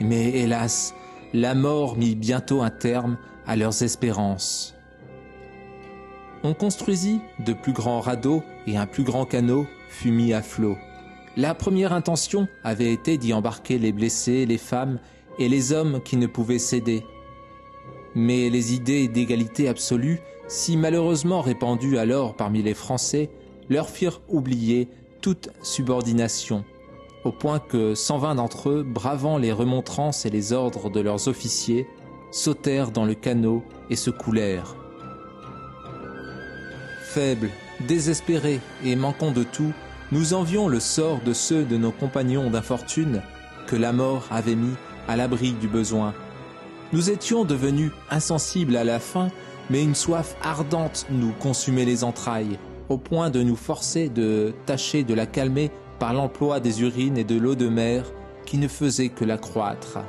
Mais 0.00 0.30
hélas, 0.30 0.94
la 1.32 1.54
mort 1.54 1.96
mit 1.96 2.14
bientôt 2.14 2.62
un 2.62 2.70
terme 2.70 3.16
à 3.46 3.56
leurs 3.56 3.82
espérances. 3.82 4.74
On 6.44 6.54
construisit 6.54 7.20
de 7.46 7.52
plus 7.52 7.72
grands 7.72 8.00
radeaux 8.00 8.42
et 8.66 8.76
un 8.76 8.86
plus 8.86 9.04
grand 9.04 9.24
canot 9.24 9.66
fut 9.88 10.10
mis 10.10 10.32
à 10.32 10.42
flot. 10.42 10.76
La 11.36 11.54
première 11.54 11.92
intention 11.92 12.48
avait 12.64 12.92
été 12.92 13.16
d'y 13.16 13.32
embarquer 13.32 13.78
les 13.78 13.92
blessés, 13.92 14.44
les 14.44 14.58
femmes 14.58 14.98
et 15.38 15.48
les 15.48 15.72
hommes 15.72 16.02
qui 16.02 16.16
ne 16.16 16.26
pouvaient 16.26 16.58
céder. 16.58 17.04
Mais 18.14 18.50
les 18.50 18.74
idées 18.74 19.08
d'égalité 19.08 19.68
absolue, 19.68 20.20
si 20.48 20.76
malheureusement 20.76 21.40
répandues 21.40 21.96
alors 21.96 22.36
parmi 22.36 22.62
les 22.62 22.74
Français, 22.74 23.30
leur 23.70 23.88
firent 23.88 24.20
oublier 24.28 24.88
toute 25.22 25.48
subordination, 25.62 26.64
au 27.24 27.32
point 27.32 27.58
que 27.58 27.94
120 27.94 28.34
d'entre 28.36 28.70
eux, 28.70 28.82
bravant 28.82 29.38
les 29.38 29.52
remontrances 29.52 30.26
et 30.26 30.30
les 30.30 30.52
ordres 30.52 30.90
de 30.90 31.00
leurs 31.00 31.28
officiers, 31.28 31.86
sautèrent 32.30 32.90
dans 32.90 33.04
le 33.04 33.14
canot 33.14 33.62
et 33.90 33.96
se 33.96 34.10
coulèrent. 34.10 34.76
Faibles, 37.02 37.50
désespérés 37.86 38.60
et 38.84 38.96
manquant 38.96 39.30
de 39.30 39.44
tout, 39.44 39.72
nous 40.10 40.34
envions 40.34 40.68
le 40.68 40.80
sort 40.80 41.20
de 41.24 41.32
ceux 41.32 41.64
de 41.64 41.76
nos 41.76 41.90
compagnons 41.90 42.50
d'infortune 42.50 43.22
que 43.66 43.76
la 43.76 43.92
mort 43.92 44.26
avait 44.30 44.54
mis 44.54 44.74
à 45.08 45.16
l'abri 45.16 45.52
du 45.52 45.68
besoin. 45.68 46.14
Nous 46.92 47.10
étions 47.10 47.44
devenus 47.44 47.92
insensibles 48.10 48.76
à 48.76 48.84
la 48.84 48.98
faim, 48.98 49.28
mais 49.70 49.82
une 49.82 49.94
soif 49.94 50.36
ardente 50.42 51.06
nous 51.10 51.32
consumait 51.32 51.84
les 51.84 52.04
entrailles, 52.04 52.58
au 52.88 52.98
point 52.98 53.30
de 53.30 53.42
nous 53.42 53.56
forcer 53.56 54.08
de 54.08 54.52
tâcher 54.66 55.02
de 55.04 55.14
la 55.14 55.26
calmer 55.26 55.70
par 56.02 56.14
l'emploi 56.14 56.58
des 56.58 56.82
urines 56.82 57.16
et 57.16 57.22
de 57.22 57.38
l'eau 57.38 57.54
de 57.54 57.68
mer 57.68 58.12
qui 58.44 58.58
ne 58.58 58.66
faisait 58.66 59.10
que 59.10 59.24
la 59.24 59.38
croître. 59.38 60.00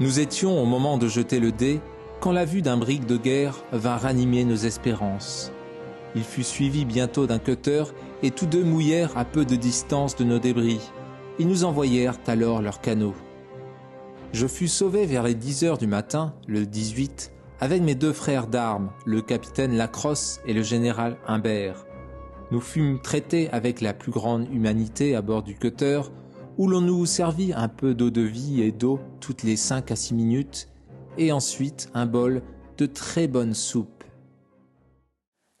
Nous 0.00 0.20
étions 0.20 0.62
au 0.62 0.64
moment 0.64 0.96
de 0.96 1.06
jeter 1.06 1.38
le 1.38 1.52
dé 1.52 1.82
quand 2.20 2.32
la 2.32 2.46
vue 2.46 2.62
d'un 2.62 2.78
brick 2.78 3.04
de 3.04 3.18
guerre 3.18 3.62
vint 3.72 3.98
ranimer 3.98 4.46
nos 4.46 4.56
espérances. 4.56 5.52
Il 6.14 6.22
fut 6.24 6.44
suivi 6.44 6.86
bientôt 6.86 7.26
d'un 7.26 7.38
cutter 7.38 7.84
et 8.22 8.30
tous 8.30 8.46
deux 8.46 8.64
mouillèrent 8.64 9.18
à 9.18 9.26
peu 9.26 9.44
de 9.44 9.54
distance 9.54 10.16
de 10.16 10.24
nos 10.24 10.38
débris. 10.38 10.80
Ils 11.38 11.46
nous 11.46 11.64
envoyèrent 11.64 12.16
alors 12.26 12.62
leurs 12.62 12.80
canaux. 12.80 13.16
Je 14.32 14.46
fus 14.46 14.68
sauvé 14.68 15.04
vers 15.04 15.24
les 15.24 15.34
10 15.34 15.64
heures 15.64 15.78
du 15.78 15.86
matin, 15.86 16.32
le 16.46 16.64
18, 16.64 17.32
avec 17.60 17.82
mes 17.82 17.94
deux 17.94 18.14
frères 18.14 18.46
d'armes, 18.46 18.92
le 19.04 19.20
capitaine 19.20 19.76
Lacrosse 19.76 20.40
et 20.46 20.54
le 20.54 20.62
général 20.62 21.18
Humbert. 21.26 21.84
Nous 22.50 22.60
fûmes 22.60 23.00
traités 23.00 23.50
avec 23.50 23.80
la 23.80 23.92
plus 23.92 24.10
grande 24.10 24.52
humanité 24.52 25.14
à 25.14 25.22
bord 25.22 25.42
du 25.42 25.54
cutter, 25.54 26.00
où 26.56 26.66
l'on 26.66 26.80
nous 26.80 27.06
servit 27.06 27.52
un 27.52 27.68
peu 27.68 27.94
d'eau 27.94 28.10
de 28.10 28.22
vie 28.22 28.62
et 28.62 28.72
d'eau 28.72 29.00
toutes 29.20 29.42
les 29.42 29.56
5 29.56 29.90
à 29.90 29.96
6 29.96 30.14
minutes, 30.14 30.68
et 31.18 31.30
ensuite 31.32 31.90
un 31.94 32.06
bol 32.06 32.42
de 32.78 32.86
très 32.86 33.28
bonne 33.28 33.54
soupe. 33.54 34.04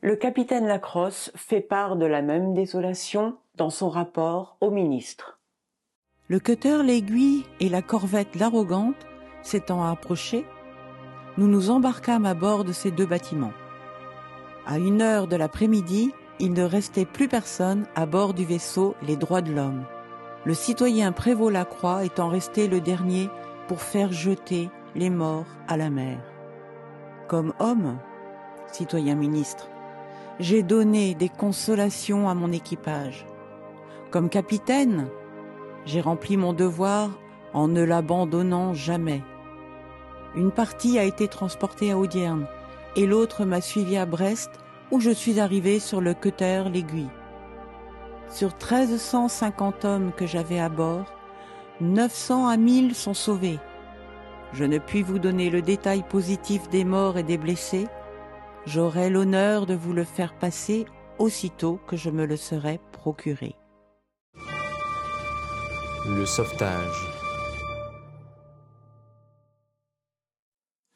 Le 0.00 0.16
capitaine 0.16 0.66
Lacrosse 0.66 1.32
fait 1.34 1.60
part 1.60 1.96
de 1.96 2.06
la 2.06 2.22
même 2.22 2.54
désolation 2.54 3.36
dans 3.56 3.70
son 3.70 3.90
rapport 3.90 4.56
au 4.60 4.70
ministre. 4.70 5.40
Le 6.28 6.38
cutter 6.38 6.82
L'Aiguille 6.84 7.44
et 7.58 7.68
la 7.68 7.82
corvette 7.82 8.36
L'Arrogante 8.36 9.06
s'étant 9.42 9.84
approchés, 9.84 10.44
nous 11.36 11.48
nous 11.48 11.70
embarquâmes 11.70 12.26
à 12.26 12.34
bord 12.34 12.64
de 12.64 12.72
ces 12.72 12.90
deux 12.90 13.06
bâtiments. 13.06 13.52
À 14.66 14.78
une 14.78 15.00
heure 15.02 15.26
de 15.26 15.36
l'après-midi, 15.36 16.12
il 16.40 16.52
ne 16.52 16.62
restait 16.62 17.04
plus 17.04 17.28
personne 17.28 17.86
à 17.94 18.06
bord 18.06 18.34
du 18.34 18.44
vaisseau 18.44 18.94
Les 19.02 19.16
Droits 19.16 19.42
de 19.42 19.52
l'Homme. 19.52 19.84
Le 20.44 20.54
citoyen 20.54 21.12
Prévost 21.12 21.52
Lacroix 21.52 22.04
étant 22.04 22.28
resté 22.28 22.68
le 22.68 22.80
dernier 22.80 23.28
pour 23.66 23.82
faire 23.82 24.12
jeter 24.12 24.70
les 24.94 25.10
morts 25.10 25.46
à 25.66 25.76
la 25.76 25.90
mer. 25.90 26.18
Comme 27.26 27.52
homme, 27.58 27.98
citoyen 28.72 29.14
ministre, 29.14 29.68
j'ai 30.38 30.62
donné 30.62 31.14
des 31.14 31.28
consolations 31.28 32.28
à 32.28 32.34
mon 32.34 32.52
équipage. 32.52 33.26
Comme 34.10 34.30
capitaine, 34.30 35.08
j'ai 35.84 36.00
rempli 36.00 36.36
mon 36.36 36.52
devoir 36.52 37.10
en 37.52 37.66
ne 37.66 37.82
l'abandonnant 37.82 38.74
jamais. 38.74 39.22
Une 40.36 40.52
partie 40.52 40.98
a 40.98 41.04
été 41.04 41.26
transportée 41.26 41.90
à 41.90 41.98
Audierne 41.98 42.46
et 42.94 43.06
l'autre 43.06 43.44
m'a 43.44 43.60
suivi 43.60 43.96
à 43.96 44.06
Brest 44.06 44.50
où 44.90 45.00
je 45.00 45.10
suis 45.10 45.40
arrivé 45.40 45.80
sur 45.80 46.00
le 46.00 46.14
cutter 46.14 46.64
L'Aiguille. 46.72 47.10
Sur 48.30 48.48
1350 48.48 49.84
hommes 49.84 50.12
que 50.16 50.26
j'avais 50.26 50.58
à 50.60 50.68
bord, 50.68 51.12
900 51.80 52.48
à 52.48 52.56
1000 52.56 52.94
sont 52.94 53.14
sauvés. 53.14 53.58
Je 54.52 54.64
ne 54.64 54.78
puis 54.78 55.02
vous 55.02 55.18
donner 55.18 55.50
le 55.50 55.62
détail 55.62 56.02
positif 56.08 56.68
des 56.68 56.84
morts 56.84 57.18
et 57.18 57.22
des 57.22 57.38
blessés, 57.38 57.86
J'aurai 58.68 59.08
l'honneur 59.08 59.64
de 59.64 59.72
vous 59.72 59.94
le 59.94 60.04
faire 60.04 60.34
passer 60.34 60.84
aussitôt 61.18 61.80
que 61.86 61.96
je 61.96 62.10
me 62.10 62.26
le 62.26 62.36
serai 62.36 62.78
procuré. 62.92 63.54
Le 66.06 66.26
sauvetage. 66.26 67.08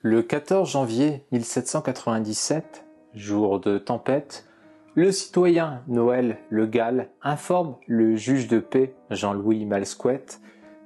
Le 0.00 0.22
14 0.22 0.70
janvier 0.70 1.24
1797, 1.32 2.84
jour 3.14 3.60
de 3.60 3.78
tempête, 3.78 4.46
le 4.94 5.10
citoyen 5.10 5.82
Noël 5.86 6.38
Le 6.50 6.66
Gall 6.66 7.08
informe 7.22 7.76
le 7.86 8.16
juge 8.16 8.48
de 8.48 8.58
paix 8.58 8.94
Jean-Louis 9.10 9.64
Malsquette 9.64 10.40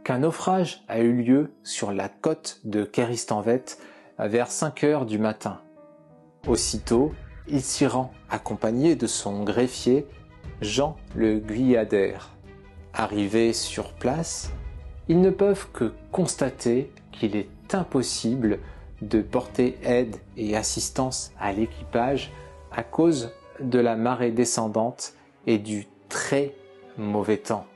qu'un 0.05 0.19
naufrage 0.19 0.85
a 0.87 1.01
eu 1.01 1.13
lieu 1.13 1.51
sur 1.65 1.93
la 1.93 2.09
côte 2.09 2.61
de 2.65 2.85
Kéristanvet 2.85 3.65
vers 4.19 4.49
5 4.49 4.85
heures 4.85 5.07
du 5.07 5.19
matin. 5.19 5.61
Aussitôt, 6.47 7.13
il 7.49 7.61
s'y 7.61 7.87
rend, 7.87 8.13
accompagné 8.31 8.95
de 8.95 9.07
son 9.07 9.43
greffier, 9.43 10.07
Jean 10.61 10.97
le 11.17 11.39
Guyadère. 11.39 12.31
Arrivés 12.95 13.53
sur 13.53 13.93
place, 13.93 14.53
ils 15.09 15.21
ne 15.21 15.31
peuvent 15.31 15.69
que 15.73 15.93
constater 16.13 16.93
qu'il 17.11 17.37
est 17.37 17.75
impossible 17.75 18.61
de 19.03 19.21
porter 19.21 19.79
aide 19.83 20.17
et 20.37 20.57
assistance 20.57 21.33
à 21.39 21.53
l'équipage 21.53 22.33
à 22.73 22.83
cause 22.83 23.31
de 23.61 23.79
la 23.79 23.97
marée 23.97 24.31
descendante 24.31 25.15
et 25.47 25.59
du 25.59 25.87
très 26.09 26.55
mauvais 26.99 27.39
temps. 27.39 27.67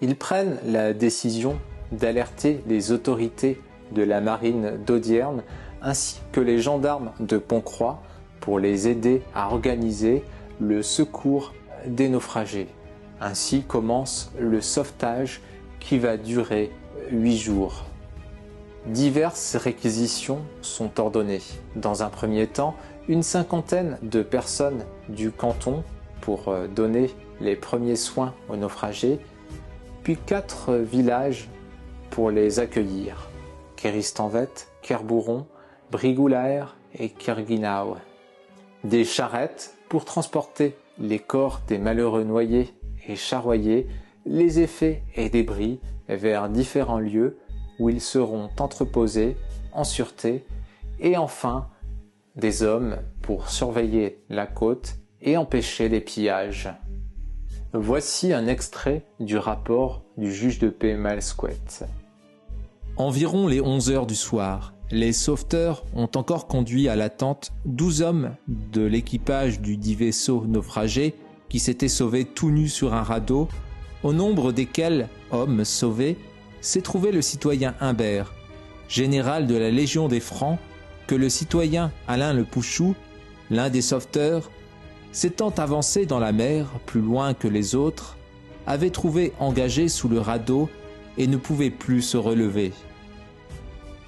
Ils 0.00 0.16
prennent 0.16 0.58
la 0.66 0.92
décision 0.92 1.58
d'alerter 1.92 2.62
les 2.66 2.90
autorités 2.90 3.60
de 3.92 4.02
la 4.02 4.20
marine 4.20 4.78
d'Audierne 4.84 5.42
ainsi 5.82 6.20
que 6.32 6.40
les 6.40 6.60
gendarmes 6.60 7.12
de 7.20 7.38
Pontcroix 7.38 8.02
pour 8.40 8.58
les 8.58 8.88
aider 8.88 9.22
à 9.34 9.52
organiser 9.52 10.24
le 10.60 10.82
secours 10.82 11.52
des 11.86 12.08
naufragés. 12.08 12.68
Ainsi 13.20 13.62
commence 13.62 14.32
le 14.38 14.60
sauvetage 14.60 15.40
qui 15.80 15.98
va 15.98 16.16
durer 16.16 16.72
huit 17.10 17.38
jours. 17.38 17.84
Diverses 18.86 19.54
réquisitions 19.54 20.40
sont 20.60 20.98
ordonnées. 20.98 21.42
Dans 21.76 22.02
un 22.02 22.08
premier 22.08 22.48
temps, 22.48 22.74
une 23.06 23.22
cinquantaine 23.22 23.96
de 24.02 24.22
personnes 24.22 24.84
du 25.08 25.30
canton 25.30 25.84
pour 26.20 26.48
euh, 26.48 26.66
donner 26.66 27.10
les 27.40 27.54
premiers 27.54 27.96
soins 27.96 28.34
aux 28.48 28.56
naufragés, 28.56 29.20
puis 30.02 30.16
quatre 30.16 30.74
villages 30.74 31.48
pour 32.10 32.32
les 32.32 32.58
accueillir. 32.58 33.30
Kéristanvet, 33.76 34.48
Kerbourron, 34.82 35.46
Brigoulaer 35.92 36.64
et 36.98 37.08
Kirginau. 37.08 37.96
Des 38.82 39.04
charrettes 39.04 39.76
pour 39.88 40.04
transporter 40.04 40.76
les 40.98 41.20
corps 41.20 41.60
des 41.68 41.78
malheureux 41.78 42.24
noyés 42.24 42.74
et 43.06 43.14
charroyés, 43.14 43.86
les 44.26 44.58
effets 44.58 45.02
et 45.14 45.30
débris 45.30 45.78
vers 46.08 46.48
différents 46.48 46.98
lieux 46.98 47.38
où 47.82 47.90
ils 47.90 48.00
seront 48.00 48.48
entreposés 48.60 49.36
en 49.72 49.82
sûreté, 49.82 50.44
et 51.00 51.16
enfin 51.16 51.68
des 52.36 52.62
hommes 52.62 52.98
pour 53.22 53.48
surveiller 53.48 54.22
la 54.30 54.46
côte 54.46 54.94
et 55.20 55.36
empêcher 55.36 55.88
les 55.88 56.00
pillages. 56.00 56.70
Voici 57.72 58.32
un 58.32 58.46
extrait 58.46 59.04
du 59.18 59.36
rapport 59.36 60.04
du 60.16 60.32
juge 60.32 60.60
de 60.60 60.68
paix 60.68 60.94
Malsquet. 60.94 61.56
Environ 62.96 63.48
les 63.48 63.60
11 63.60 63.90
heures 63.90 64.06
du 64.06 64.14
soir, 64.14 64.74
les 64.92 65.12
sauveteurs 65.12 65.84
ont 65.96 66.10
encore 66.14 66.46
conduit 66.46 66.88
à 66.88 66.94
la 66.94 67.10
tente 67.10 67.52
12 67.64 68.02
hommes 68.02 68.36
de 68.46 68.82
l'équipage 68.82 69.60
du 69.60 69.76
dit 69.76 69.96
vaisseau 69.96 70.44
naufragé 70.46 71.14
qui 71.48 71.58
s'était 71.58 71.88
sauvé 71.88 72.26
tout 72.26 72.50
nu 72.50 72.68
sur 72.68 72.94
un 72.94 73.02
radeau, 73.02 73.48
au 74.04 74.12
nombre 74.12 74.52
desquels, 74.52 75.08
hommes 75.32 75.64
sauvés, 75.64 76.16
s'est 76.62 76.80
trouvé 76.80 77.12
le 77.12 77.20
citoyen 77.20 77.74
Humbert, 77.80 78.32
général 78.88 79.46
de 79.46 79.56
la 79.56 79.70
Légion 79.70 80.08
des 80.08 80.20
Francs, 80.20 80.58
que 81.06 81.14
le 81.14 81.28
citoyen 81.28 81.92
Alain 82.08 82.32
le 82.32 82.44
Pouchou, 82.44 82.94
l'un 83.50 83.68
des 83.68 83.82
sauveteurs, 83.82 84.50
s'étant 85.10 85.50
avancé 85.50 86.06
dans 86.06 86.20
la 86.20 86.32
mer 86.32 86.66
plus 86.86 87.02
loin 87.02 87.34
que 87.34 87.48
les 87.48 87.74
autres, 87.74 88.16
avait 88.66 88.90
trouvé 88.90 89.32
engagé 89.40 89.88
sous 89.88 90.08
le 90.08 90.20
radeau 90.20 90.70
et 91.18 91.26
ne 91.26 91.36
pouvait 91.36 91.70
plus 91.70 92.00
se 92.00 92.16
relever. 92.16 92.72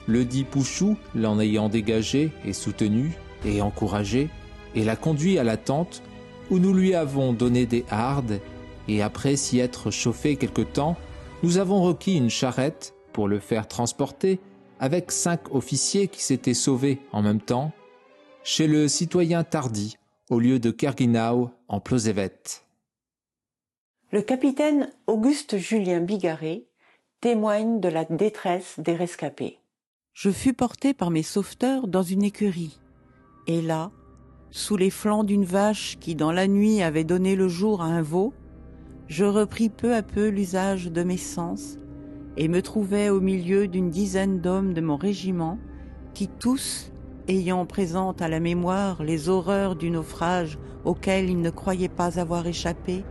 Le 0.06 0.24
dit 0.24 0.44
Pouchou, 0.44 0.96
l'en 1.14 1.40
ayant 1.40 1.68
dégagé 1.68 2.30
et 2.44 2.52
soutenu 2.52 3.12
et 3.44 3.60
encouragé, 3.60 4.30
et 4.74 4.84
l'a 4.84 4.96
conduit 4.96 5.38
à 5.38 5.44
la 5.44 5.56
tente 5.56 6.02
où 6.50 6.58
nous 6.58 6.72
lui 6.72 6.94
avons 6.94 7.32
donné 7.32 7.66
des 7.66 7.84
hardes, 7.90 8.40
et 8.86 9.02
après 9.02 9.36
s'y 9.36 9.58
être 9.58 9.90
chauffé 9.90 10.36
quelque 10.36 10.62
temps, 10.62 10.96
nous 11.44 11.58
avons 11.58 11.82
requis 11.82 12.16
une 12.16 12.30
charrette 12.30 12.94
pour 13.12 13.28
le 13.28 13.38
faire 13.38 13.68
transporter 13.68 14.40
avec 14.80 15.12
cinq 15.12 15.54
officiers 15.54 16.08
qui 16.08 16.22
s'étaient 16.22 16.54
sauvés 16.54 17.00
en 17.12 17.20
même 17.20 17.42
temps 17.42 17.70
chez 18.44 18.66
le 18.66 18.88
citoyen 18.88 19.44
Tardy 19.44 19.98
au 20.30 20.40
lieu 20.40 20.58
de 20.58 20.70
Kerguinau 20.70 21.50
en 21.68 21.80
Plosévet. 21.80 22.40
Le 24.10 24.22
capitaine 24.22 24.90
Auguste 25.06 25.58
Julien 25.58 26.00
Bigarré 26.00 26.66
témoigne 27.20 27.78
de 27.78 27.90
la 27.90 28.06
détresse 28.06 28.76
des 28.78 28.94
rescapés. 28.94 29.58
Je 30.14 30.30
fus 30.30 30.54
porté 30.54 30.94
par 30.94 31.10
mes 31.10 31.22
sauveteurs 31.22 31.88
dans 31.88 32.02
une 32.02 32.22
écurie, 32.22 32.80
et 33.46 33.60
là, 33.60 33.90
sous 34.50 34.78
les 34.78 34.88
flancs 34.88 35.24
d'une 35.24 35.44
vache 35.44 35.98
qui 36.00 36.14
dans 36.14 36.32
la 36.32 36.46
nuit 36.46 36.82
avait 36.82 37.04
donné 37.04 37.36
le 37.36 37.48
jour 37.48 37.82
à 37.82 37.86
un 37.86 38.00
veau, 38.00 38.32
je 39.08 39.24
repris 39.24 39.68
peu 39.68 39.94
à 39.94 40.02
peu 40.02 40.28
l'usage 40.28 40.90
de 40.90 41.02
mes 41.02 41.16
sens 41.16 41.78
et 42.36 42.48
me 42.48 42.62
trouvais 42.62 43.10
au 43.10 43.20
milieu 43.20 43.68
d'une 43.68 43.90
dizaine 43.90 44.40
d'hommes 44.40 44.74
de 44.74 44.80
mon 44.80 44.96
régiment 44.96 45.58
qui 46.14 46.28
tous, 46.28 46.90
ayant 47.28 47.66
présente 47.66 48.22
à 48.22 48.28
la 48.28 48.40
mémoire 48.40 49.02
les 49.02 49.28
horreurs 49.28 49.76
du 49.76 49.90
naufrage 49.90 50.58
auquel 50.84 51.30
ils 51.30 51.40
ne 51.40 51.50
croyaient 51.50 51.88
pas 51.88 52.18
avoir 52.18 52.46
échappé, 52.46 53.04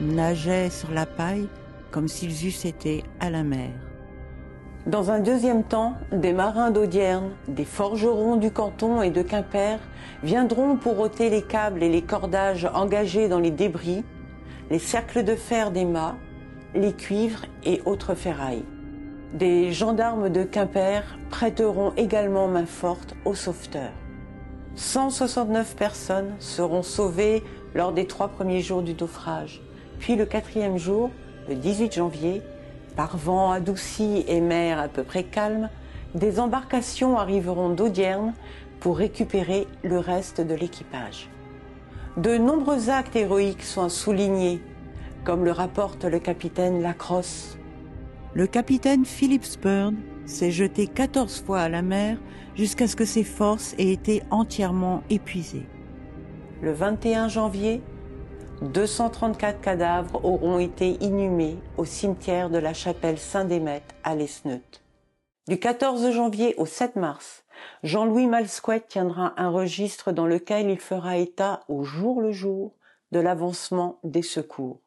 nageaient 0.00 0.70
sur 0.70 0.90
la 0.90 1.06
paille 1.06 1.48
comme 1.90 2.08
s'ils 2.08 2.46
eussent 2.46 2.64
été 2.64 3.04
à 3.20 3.30
la 3.30 3.42
mer. 3.42 3.70
Dans 4.86 5.12
un 5.12 5.20
deuxième 5.20 5.62
temps, 5.62 5.94
des 6.10 6.32
marins 6.32 6.72
d'Audierne, 6.72 7.30
des 7.46 7.64
forgerons 7.64 8.36
du 8.36 8.50
canton 8.50 9.00
et 9.00 9.10
de 9.10 9.22
Quimper 9.22 9.78
viendront 10.24 10.76
pour 10.76 10.98
ôter 10.98 11.30
les 11.30 11.42
câbles 11.42 11.84
et 11.84 11.88
les 11.88 12.02
cordages 12.02 12.68
engagés 12.74 13.28
dans 13.28 13.38
les 13.38 13.52
débris, 13.52 14.02
les 14.70 14.78
cercles 14.78 15.24
de 15.24 15.34
fer 15.34 15.70
des 15.70 15.84
mâts, 15.84 16.16
les 16.74 16.92
cuivres 16.92 17.46
et 17.64 17.82
autres 17.84 18.14
ferrailles. 18.14 18.64
Des 19.34 19.72
gendarmes 19.72 20.28
de 20.28 20.44
Quimper 20.44 21.02
prêteront 21.30 21.92
également 21.96 22.48
main 22.48 22.66
forte 22.66 23.14
aux 23.24 23.34
sauveteurs. 23.34 23.92
169 24.74 25.76
personnes 25.76 26.34
seront 26.38 26.82
sauvées 26.82 27.42
lors 27.74 27.92
des 27.92 28.06
trois 28.06 28.28
premiers 28.28 28.60
jours 28.60 28.82
du 28.82 28.94
naufrage. 28.94 29.60
Puis 29.98 30.16
le 30.16 30.26
quatrième 30.26 30.78
jour, 30.78 31.10
le 31.48 31.54
18 31.54 31.92
janvier, 31.94 32.42
par 32.96 33.16
vent 33.16 33.50
adouci 33.52 34.24
et 34.28 34.40
mer 34.40 34.78
à 34.78 34.88
peu 34.88 35.02
près 35.02 35.24
calme, 35.24 35.68
des 36.14 36.40
embarcations 36.40 37.18
arriveront 37.18 37.70
d'Audierne 37.70 38.34
pour 38.80 38.98
récupérer 38.98 39.66
le 39.82 39.98
reste 39.98 40.40
de 40.40 40.54
l'équipage. 40.54 41.28
De 42.18 42.36
nombreux 42.36 42.90
actes 42.90 43.16
héroïques 43.16 43.62
sont 43.62 43.88
soulignés, 43.88 44.60
comme 45.24 45.46
le 45.46 45.50
rapporte 45.50 46.04
le 46.04 46.18
capitaine 46.18 46.82
Lacrosse. 46.82 47.56
Le 48.34 48.46
capitaine 48.46 49.06
Philip 49.06 49.42
Spurn 49.42 49.96
s'est 50.26 50.50
jeté 50.50 50.88
14 50.88 51.42
fois 51.42 51.60
à 51.60 51.68
la 51.70 51.80
mer 51.80 52.18
jusqu'à 52.54 52.86
ce 52.86 52.96
que 52.96 53.06
ses 53.06 53.24
forces 53.24 53.74
aient 53.78 53.92
été 53.92 54.22
entièrement 54.30 55.02
épuisées. 55.08 55.66
Le 56.60 56.72
21 56.72 57.28
janvier, 57.28 57.80
234 58.60 59.62
cadavres 59.62 60.22
auront 60.22 60.58
été 60.58 61.02
inhumés 61.02 61.56
au 61.78 61.86
cimetière 61.86 62.50
de 62.50 62.58
la 62.58 62.74
chapelle 62.74 63.18
Saint-Démètre 63.18 63.94
à 64.04 64.14
Lesneut. 64.14 64.60
Du 65.48 65.58
14 65.58 66.10
janvier 66.12 66.54
au 66.58 66.66
7 66.66 66.96
mars, 66.96 67.41
Jean-Louis 67.82 68.26
Malsquet 68.26 68.80
tiendra 68.80 69.34
un 69.36 69.50
registre 69.50 70.12
dans 70.12 70.26
lequel 70.26 70.70
il 70.70 70.80
fera 70.80 71.16
état 71.16 71.64
au 71.68 71.82
jour 71.82 72.20
le 72.20 72.32
jour 72.32 72.74
de 73.10 73.20
l'avancement 73.20 73.98
des 74.04 74.22
secours. 74.22 74.80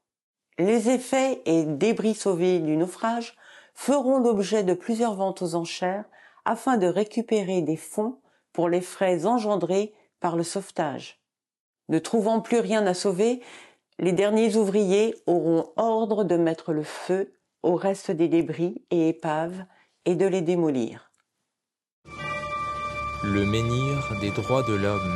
Les 0.58 0.90
effets 0.90 1.42
et 1.46 1.64
débris 1.66 2.16
sauvés 2.16 2.60
du 2.60 2.78
naufrage 2.78 3.36
feront 3.74 4.20
l'objet 4.20 4.64
de 4.64 4.74
plusieurs 4.74 5.16
ventes 5.16 5.42
aux 5.42 5.56
enchères 5.56 6.06
afin 6.46 6.78
de 6.78 6.88
récupérer 6.88 7.62
des 7.62 7.76
fonds 7.76 8.20
pour 8.54 8.70
les 8.70 8.82
frais 8.82 9.26
engendrés 9.26 9.94
par 10.22 10.38
le 10.38 10.44
sauvetage. 10.44 11.20
Ne 11.90 12.00
trouvant 12.00 12.40
plus 12.40 12.60
rien 12.60 12.88
à 12.88 12.94
sauver, 12.94 13.42
les 14.00 14.14
derniers 14.14 14.56
ouvriers 14.56 15.16
auront 15.28 15.72
ordre 15.76 16.24
de 16.24 16.38
mettre 16.38 16.74
le 16.74 16.84
feu 16.84 17.34
au 17.64 17.76
reste 17.76 18.12
des 18.12 18.28
débris 18.28 18.84
et 18.92 19.10
épaves 19.10 19.66
et 20.06 20.16
de 20.16 20.26
les 20.26 20.42
démolir. 20.42 21.05
Le 23.34 23.44
menhir 23.44 24.20
des 24.22 24.30
droits 24.30 24.62
de 24.64 24.74
l'homme. 24.74 25.16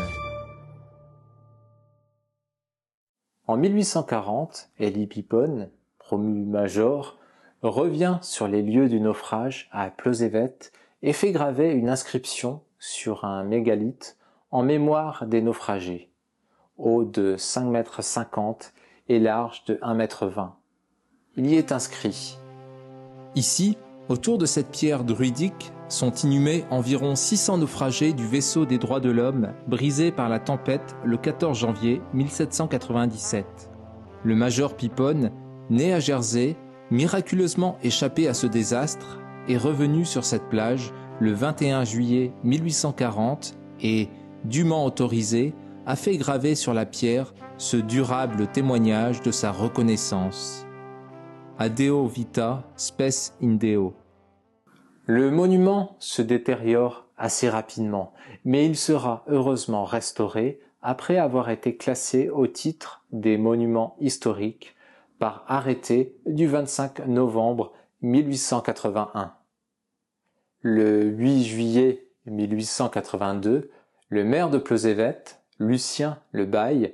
En 3.46 3.56
1840, 3.56 4.72
Elie 4.80 5.08
Pipon, 5.08 5.70
promu 6.00 6.46
major, 6.46 7.18
revient 7.62 8.18
sur 8.22 8.48
les 8.48 8.64
lieux 8.64 8.90
du 8.90 9.00
naufrage 9.00 9.70
à 9.72 9.90
Plosévet 9.92 10.58
et 11.04 11.14
fait 11.14 11.32
graver 11.32 11.72
une 11.72 11.90
inscription 11.90 12.62
sur 12.80 13.26
un 13.26 13.44
mégalithe 13.44 14.18
en 14.52 14.64
mémoire 14.64 15.26
des 15.28 15.42
naufragés 15.42 16.10
haut 16.80 17.04
de 17.04 17.36
5 17.38 17.66
mètres 17.66 18.02
50 18.02 18.74
et 19.10 19.20
large 19.20 19.66
de 19.66 19.78
1 19.82 19.94
mètre 19.94 20.26
20. 20.26 20.56
Il 21.36 21.48
y 21.48 21.56
est 21.56 21.72
inscrit 21.72 22.38
Ici, 23.36 23.78
autour 24.10 24.38
de 24.38 24.46
cette 24.46 24.72
pierre 24.72 25.04
druidique, 25.04 25.72
sont 25.88 26.12
inhumés 26.12 26.66
environ 26.70 27.16
600 27.16 27.60
naufragés 27.60 28.14
du 28.14 28.28
vaisseau 28.28 28.66
des 28.66 28.78
droits 28.78 29.00
de 29.00 29.10
l'homme 29.10 29.54
brisé 29.68 30.12
par 30.12 30.30
la 30.30 30.40
tempête 30.40 30.96
le 31.04 31.18
14 31.18 31.58
janvier 31.58 32.02
1797. 32.14 33.46
Le 34.24 34.36
major 34.36 34.76
Pipon, 34.76 35.32
né 35.70 35.94
à 35.94 36.00
Jersey, 36.00 36.56
miraculeusement 36.92 37.78
échappé 37.84 38.28
à 38.28 38.34
ce 38.34 38.48
désastre, 38.48 39.20
est 39.48 39.58
revenu 39.58 40.06
sur 40.06 40.26
cette 40.26 40.50
plage 40.50 40.92
le 41.20 41.32
21 41.32 41.86
juillet 41.86 42.32
1840 42.44 43.58
et, 43.82 44.10
dûment 44.46 44.86
autorisé, 44.86 45.54
a 45.86 45.96
fait 45.96 46.18
graver 46.18 46.56
sur 46.56 46.74
la 46.74 46.86
pierre 46.86 47.34
ce 47.58 47.78
durable 47.78 48.48
témoignage 48.48 49.22
de 49.22 49.32
sa 49.32 49.52
reconnaissance. 49.52 50.66
Adeo 51.58 52.08
vita 52.08 52.64
spes 52.78 53.34
in 53.42 53.56
deo. 53.56 53.99
Le 55.12 55.32
monument 55.32 55.96
se 55.98 56.22
détériore 56.22 57.08
assez 57.18 57.50
rapidement, 57.50 58.14
mais 58.46 58.68
il 58.68 58.78
sera 58.78 59.24
heureusement 59.28 59.84
restauré 59.84 60.62
après 60.84 61.18
avoir 61.18 61.50
été 61.50 61.76
classé 61.76 62.30
au 62.30 62.46
titre 62.46 63.04
des 63.12 63.36
monuments 63.40 63.98
historiques 64.00 64.76
par 65.18 65.46
arrêté 65.48 66.16
du 66.28 66.46
25 66.46 67.08
novembre 67.08 67.74
1881. 68.04 69.34
Le 70.62 71.06
8 71.06 71.44
juillet 71.44 72.08
1882, 72.28 73.72
le 74.10 74.24
maire 74.24 74.52
de 74.52 74.60
Pleusévet, 74.60 75.24
Lucien 75.58 76.20
Le 76.32 76.46
Bail, 76.46 76.94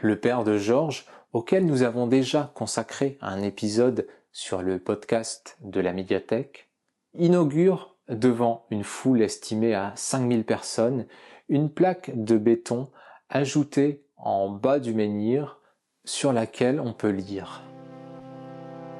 le 0.00 0.18
père 0.18 0.44
de 0.44 0.56
Georges, 0.56 1.04
auquel 1.34 1.66
nous 1.66 1.82
avons 1.82 2.06
déjà 2.06 2.50
consacré 2.54 3.18
un 3.20 3.42
épisode 3.42 4.06
sur 4.32 4.62
le 4.62 4.78
podcast 4.78 5.58
de 5.60 5.82
la 5.82 5.92
médiathèque, 5.92 6.71
inaugure 7.14 7.96
devant 8.08 8.66
une 8.70 8.84
foule 8.84 9.22
estimée 9.22 9.74
à 9.74 9.92
5000 9.94 10.44
personnes 10.44 11.06
une 11.48 11.70
plaque 11.70 12.10
de 12.14 12.36
béton 12.36 12.88
ajoutée 13.28 14.04
en 14.16 14.48
bas 14.48 14.78
du 14.78 14.94
menhir 14.94 15.58
sur 16.04 16.32
laquelle 16.32 16.80
on 16.80 16.92
peut 16.92 17.10
lire. 17.10 17.62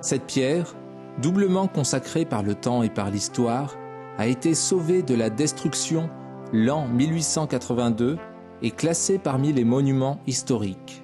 Cette 0.00 0.24
pierre, 0.24 0.74
doublement 1.18 1.68
consacrée 1.68 2.24
par 2.24 2.42
le 2.42 2.54
temps 2.54 2.82
et 2.82 2.90
par 2.90 3.10
l'histoire, 3.10 3.76
a 4.18 4.26
été 4.26 4.54
sauvée 4.54 5.02
de 5.02 5.14
la 5.14 5.30
destruction 5.30 6.10
l'an 6.52 6.86
1882 6.88 8.18
est 8.62 8.76
classé 8.76 9.18
parmi 9.18 9.52
les 9.52 9.64
monuments 9.64 10.20
historiques. 10.26 11.02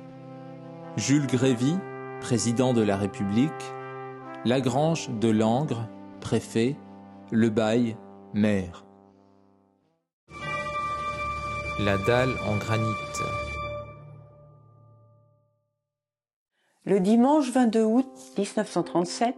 Jules 0.97 1.27
Grévy, 1.27 1.77
président 2.21 2.73
de 2.73 2.83
la 2.83 2.97
République, 2.97 3.51
Lagrange 4.45 5.09
de 5.21 5.31
Langres, 5.31 5.89
préfet, 6.21 6.77
Le 7.31 7.51
Bail, 7.51 7.95
maire. 8.33 8.87
La 11.79 11.99
dalle 11.99 12.33
en 12.47 12.57
granit. 12.57 12.95
Le 16.87 17.01
dimanche 17.01 17.51
22 17.51 17.83
août 17.85 18.09
1937, 18.39 19.35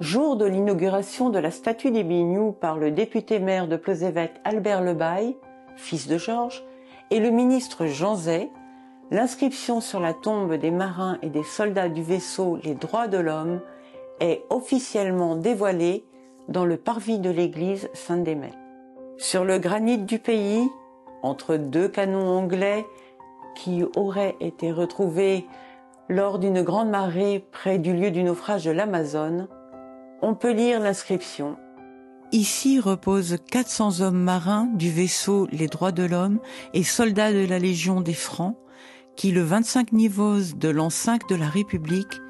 jour 0.00 0.34
de 0.34 0.44
l'inauguration 0.44 1.30
de 1.30 1.38
la 1.38 1.52
statue 1.52 1.92
des 1.92 2.02
Bignoux 2.02 2.50
par 2.50 2.78
le 2.78 2.90
député 2.90 3.38
maire 3.38 3.68
de 3.68 3.76
Plozévet 3.76 4.32
Albert 4.42 4.82
Lebaille, 4.82 5.36
fils 5.76 6.08
de 6.08 6.18
Georges, 6.18 6.64
et 7.12 7.20
le 7.20 7.30
ministre 7.30 7.86
Jean 7.86 8.16
Zay, 8.16 8.50
l'inscription 9.12 9.80
sur 9.80 10.00
la 10.00 10.14
tombe 10.14 10.54
des 10.54 10.72
marins 10.72 11.16
et 11.22 11.28
des 11.28 11.44
soldats 11.44 11.88
du 11.88 12.02
vaisseau 12.02 12.58
Les 12.64 12.74
droits 12.74 13.06
de 13.06 13.18
l'homme 13.18 13.60
est 14.18 14.42
officiellement 14.50 15.36
dévoilée 15.36 16.04
dans 16.48 16.64
le 16.64 16.76
parvis 16.76 17.18
de 17.18 17.30
l'église 17.30 17.88
Saint-Démet. 17.92 18.52
Sur 19.18 19.44
le 19.44 19.58
granit 19.58 19.98
du 19.98 20.18
pays, 20.18 20.68
entre 21.22 21.56
deux 21.56 21.88
canons 21.88 22.28
anglais 22.28 22.86
qui 23.54 23.84
auraient 23.96 24.36
été 24.40 24.72
retrouvés 24.72 25.46
lors 26.08 26.38
d'une 26.38 26.62
grande 26.62 26.90
marée 26.90 27.44
près 27.52 27.78
du 27.78 27.92
lieu 27.92 28.10
du 28.10 28.22
naufrage 28.22 28.64
de 28.64 28.70
l'Amazone, 28.70 29.48
on 30.22 30.34
peut 30.34 30.52
lire 30.52 30.80
l'inscription 30.80 31.56
Ici 32.32 32.78
reposent 32.78 33.38
400 33.50 34.02
hommes 34.02 34.22
marins 34.22 34.68
du 34.74 34.88
vaisseau 34.88 35.48
Les 35.50 35.66
Droits 35.66 35.90
de 35.90 36.04
l'Homme 36.04 36.38
et 36.74 36.84
soldats 36.84 37.32
de 37.32 37.44
la 37.44 37.58
Légion 37.58 38.00
des 38.00 38.14
Francs 38.14 38.56
qui, 39.16 39.32
le 39.32 39.42
25 39.42 39.92
Nivose 39.92 40.56
de 40.56 40.68
l'an 40.68 40.90
5 40.90 41.28
de 41.28 41.34
la 41.34 41.48
République, 41.48 42.20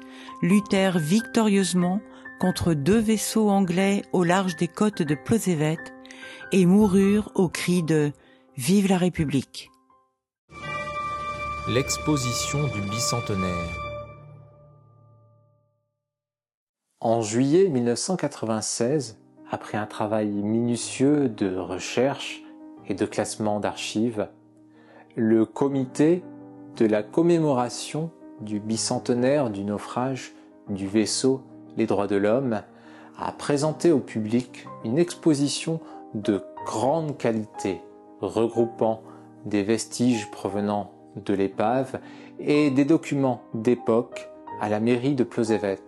luttèrent 0.41 0.97
victorieusement 0.97 2.01
contre 2.41 2.73
deux 2.73 2.97
vaisseaux 2.97 3.51
anglais 3.51 4.01
au 4.13 4.23
large 4.23 4.55
des 4.55 4.67
côtes 4.67 5.03
de 5.03 5.13
Plozévet 5.13 5.77
et 6.51 6.65
moururent 6.65 7.31
au 7.35 7.47
cri 7.47 7.83
de 7.83 8.13
Vive 8.57 8.89
la 8.89 8.97
République. 8.97 9.69
L'exposition 11.69 12.63
du 12.63 12.81
bicentenaire. 12.89 13.69
En 16.99 17.21
juillet 17.21 17.69
1996, 17.69 19.19
après 19.51 19.77
un 19.77 19.85
travail 19.85 20.29
minutieux 20.29 21.29
de 21.29 21.55
recherche 21.55 22.41
et 22.87 22.95
de 22.95 23.05
classement 23.05 23.59
d'archives, 23.59 24.29
le 25.15 25.45
comité 25.45 26.23
de 26.75 26.87
la 26.87 27.03
commémoration 27.03 28.09
du 28.39 28.59
bicentenaire 28.59 29.51
du 29.51 29.63
naufrage 29.63 30.33
du 30.69 30.87
vaisseau 30.87 31.43
Les 31.77 31.85
droits 31.85 32.07
de 32.07 32.15
l'homme 32.15 32.61
a 33.17 33.31
présenté 33.31 33.91
au 33.91 33.99
public 33.99 34.67
une 34.83 34.97
exposition 34.97 35.79
de 36.13 36.43
grande 36.65 37.17
qualité 37.17 37.81
regroupant 38.19 39.01
des 39.45 39.63
vestiges 39.63 40.29
provenant 40.31 40.91
de 41.15 41.33
l'épave 41.33 41.99
et 42.39 42.69
des 42.71 42.85
documents 42.85 43.41
d'époque 43.53 44.29
à 44.59 44.69
la 44.69 44.79
mairie 44.79 45.15
de 45.15 45.23
Plozévet. 45.23 45.79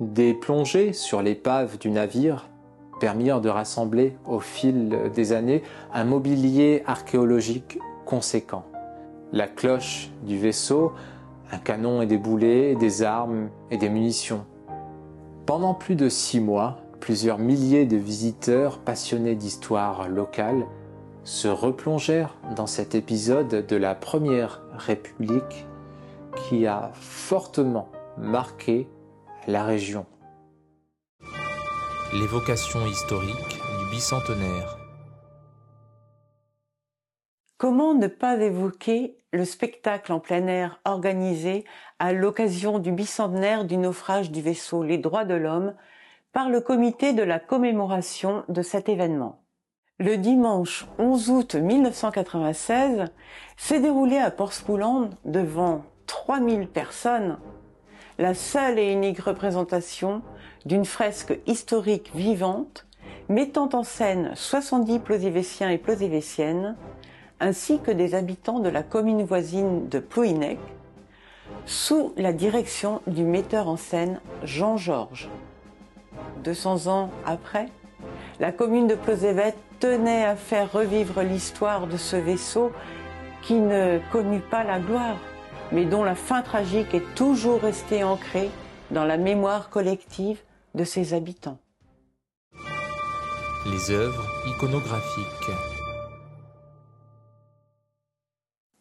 Des 0.00 0.34
plongées 0.34 0.92
sur 0.92 1.22
l'épave 1.22 1.78
du 1.78 1.90
navire 1.90 2.48
permirent 3.00 3.40
de 3.40 3.48
rassembler 3.48 4.16
au 4.26 4.40
fil 4.40 5.10
des 5.14 5.32
années 5.32 5.62
un 5.92 6.04
mobilier 6.04 6.82
archéologique 6.86 7.78
conséquent. 8.04 8.64
La 9.32 9.48
cloche 9.48 10.10
du 10.22 10.38
vaisseau, 10.38 10.92
un 11.52 11.58
canon 11.58 12.02
et 12.02 12.06
des 12.06 12.18
boulets, 12.18 12.74
des 12.74 13.02
armes 13.02 13.50
et 13.70 13.76
des 13.76 13.88
munitions. 13.88 14.44
Pendant 15.46 15.74
plus 15.74 15.94
de 15.94 16.08
six 16.08 16.40
mois, 16.40 16.78
plusieurs 17.00 17.38
milliers 17.38 17.86
de 17.86 17.96
visiteurs 17.96 18.78
passionnés 18.78 19.34
d'histoire 19.34 20.08
locale 20.08 20.66
se 21.22 21.48
replongèrent 21.48 22.36
dans 22.54 22.66
cet 22.66 22.94
épisode 22.94 23.66
de 23.66 23.76
la 23.76 23.94
Première 23.94 24.62
République 24.76 25.66
qui 26.36 26.66
a 26.66 26.90
fortement 26.94 27.88
marqué 28.18 28.88
la 29.46 29.64
région. 29.64 30.06
L'évocation 32.12 32.86
historique 32.86 33.60
du 33.80 33.90
bicentenaire. 33.90 34.85
Comment 37.58 37.94
ne 37.94 38.06
pas 38.06 38.36
évoquer 38.36 39.16
le 39.32 39.46
spectacle 39.46 40.12
en 40.12 40.20
plein 40.20 40.46
air 40.46 40.78
organisé 40.84 41.64
à 41.98 42.12
l'occasion 42.12 42.78
du 42.78 42.92
bicentenaire 42.92 43.64
du 43.64 43.78
naufrage 43.78 44.30
du 44.30 44.42
vaisseau 44.42 44.82
Les 44.82 44.98
Droits 44.98 45.24
de 45.24 45.32
l'Homme 45.32 45.74
par 46.34 46.50
le 46.50 46.60
comité 46.60 47.14
de 47.14 47.22
la 47.22 47.38
commémoration 47.38 48.44
de 48.50 48.60
cet 48.60 48.90
événement? 48.90 49.40
Le 49.98 50.18
dimanche 50.18 50.86
11 50.98 51.30
août 51.30 51.54
1996 51.54 53.06
s'est 53.56 53.80
déroulé 53.80 54.18
à 54.18 54.30
Portsmouth 54.30 55.12
devant 55.24 55.82
3000 56.08 56.68
personnes 56.68 57.38
la 58.18 58.34
seule 58.34 58.78
et 58.78 58.92
unique 58.92 59.20
représentation 59.20 60.20
d'une 60.66 60.84
fresque 60.84 61.38
historique 61.46 62.10
vivante 62.14 62.86
mettant 63.30 63.70
en 63.72 63.82
scène 63.82 64.32
70 64.34 64.98
plosivéciens 64.98 65.70
et 65.70 65.78
plosivéciennes 65.78 66.76
ainsi 67.40 67.80
que 67.80 67.90
des 67.90 68.14
habitants 68.14 68.60
de 68.60 68.68
la 68.68 68.82
commune 68.82 69.24
voisine 69.24 69.88
de 69.88 69.98
Plouhinec 69.98 70.58
sous 71.64 72.12
la 72.16 72.32
direction 72.32 73.02
du 73.06 73.22
metteur 73.22 73.68
en 73.68 73.76
scène 73.76 74.20
Jean 74.42 74.76
Georges. 74.76 75.28
200 76.44 76.86
ans 76.86 77.10
après, 77.24 77.68
la 78.40 78.52
commune 78.52 78.86
de 78.86 78.94
Plozévet 78.94 79.54
tenait 79.80 80.24
à 80.24 80.36
faire 80.36 80.72
revivre 80.72 81.22
l'histoire 81.22 81.86
de 81.86 81.96
ce 81.96 82.16
vaisseau 82.16 82.72
qui 83.42 83.54
ne 83.54 83.98
connut 84.12 84.40
pas 84.40 84.64
la 84.64 84.78
gloire, 84.78 85.16
mais 85.72 85.84
dont 85.84 86.04
la 86.04 86.14
fin 86.14 86.42
tragique 86.42 86.94
est 86.94 87.14
toujours 87.14 87.60
restée 87.60 88.02
ancrée 88.02 88.50
dans 88.90 89.04
la 89.04 89.16
mémoire 89.16 89.70
collective 89.70 90.40
de 90.74 90.84
ses 90.84 91.14
habitants. 91.14 91.58
Les 93.66 93.90
œuvres 93.90 94.24
iconographiques. 94.46 95.75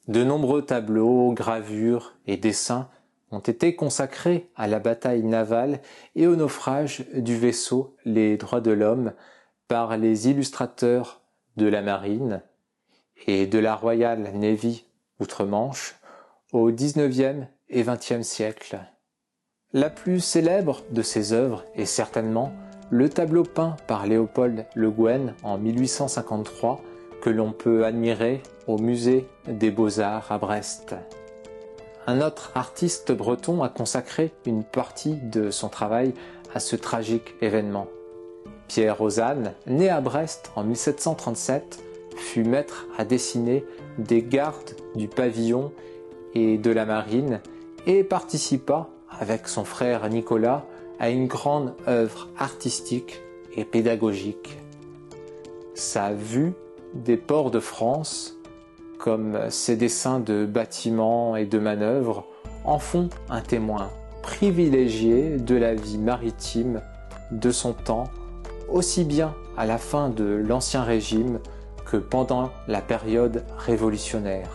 De 0.08 0.24
nombreux 0.24 0.64
tableaux, 0.64 1.34
gravures 1.34 2.16
et 2.28 2.38
dessins 2.38 2.90
ont 3.32 3.40
été 3.40 3.76
consacrés 3.76 4.50
à 4.56 4.68
la 4.68 4.80
bataille 4.80 5.24
navale 5.24 5.82
et 6.16 6.28
au 6.28 6.36
naufrage 6.36 7.06
du 7.16 7.36
vaisseau 7.36 7.96
Les 8.06 8.38
Droits 8.38 8.62
de 8.62 8.72
l'Homme 8.72 9.14
par 9.68 9.98
les 9.98 10.30
illustrateurs 10.30 11.22
de 11.58 11.66
la 11.66 11.82
marine 11.82 12.44
et 13.26 13.48
de 13.48 13.58
la 13.58 13.76
Royal 13.76 14.32
Navy 14.36 14.86
outre-Manche 15.20 15.96
au 16.54 16.72
XIXe 16.72 17.48
et 17.70 17.84
XXe 17.84 18.22
siècle. 18.22 18.80
La 19.74 19.90
plus 19.90 20.20
célèbre 20.20 20.84
de 20.92 21.02
ces 21.02 21.34
œuvres 21.34 21.66
est 21.74 21.86
certainement 21.86 22.54
le 22.92 23.10
tableau 23.10 23.44
peint 23.44 23.76
par 23.88 24.06
Léopold 24.06 24.68
Le 24.76 24.92
Guen 24.92 25.34
en 25.42 25.58
1853 25.58 26.82
que 27.22 27.30
l'on 27.30 27.52
peut 27.52 27.86
admirer 27.86 28.42
au 28.68 28.78
musée 28.78 29.28
des 29.48 29.72
beaux-arts 29.72 30.32
à 30.32 30.38
Brest. 30.38 30.96
Un 32.08 32.22
autre 32.22 32.52
artiste 32.56 33.12
breton 33.12 33.64
a 33.64 33.70
consacré 33.70 34.32
une 34.46 34.64
partie 34.64 35.16
de 35.16 35.50
son 35.50 35.70
travail 35.70 36.14
à 36.54 36.60
ce 36.60 36.76
tragique 36.76 37.34
événement. 37.42 37.88
Pierre 38.68 38.98
Rosanne, 38.98 39.54
né 39.68 39.90
à 39.90 40.02
Brest 40.02 40.52
en 40.56 40.64
1737, 40.64 41.84
fut 42.16 42.44
maître 42.44 42.88
à 42.98 43.06
dessiner 43.06 43.66
des 43.98 44.24
gardes 44.24 44.76
du 44.96 45.08
pavillon 45.08 45.72
et 46.34 46.58
de 46.58 46.72
la 46.72 46.86
marine 46.86 47.42
et 47.88 48.04
participa, 48.04 48.90
avec 49.10 49.48
son 49.48 49.66
frère 49.66 50.08
Nicolas, 50.10 50.66
à 51.00 51.10
une 51.10 51.28
grande 51.28 51.74
œuvre 51.88 52.30
artistique 52.38 53.22
et 53.56 53.66
pédagogique. 53.66 54.58
Sa 55.74 56.14
vue 56.14 56.54
des 56.96 57.18
ports 57.18 57.52
de 57.52 57.60
France, 57.60 58.36
comme 58.98 59.38
ses 59.50 59.76
dessins 59.76 60.20
de 60.20 60.46
bâtiments 60.46 61.36
et 61.36 61.46
de 61.46 61.60
manœuvres, 61.60 62.26
en 62.64 62.80
font 62.80 63.10
un 63.30 63.42
témoin 63.42 63.90
privilégié 64.24 65.38
de 65.38 65.56
la 65.56 65.76
vie 65.76 66.00
maritime 66.00 66.82
de 67.32 67.52
son 67.52 67.74
temps 67.74 68.06
aussi 68.70 69.04
bien 69.04 69.36
à 69.58 69.66
la 69.66 69.78
fin 69.78 70.10
de 70.10 70.24
l'Ancien 70.24 70.84
Régime 70.84 71.40
que 71.86 71.98
pendant 71.98 72.50
la 72.68 72.82
période 72.82 73.44
révolutionnaire. 73.58 74.50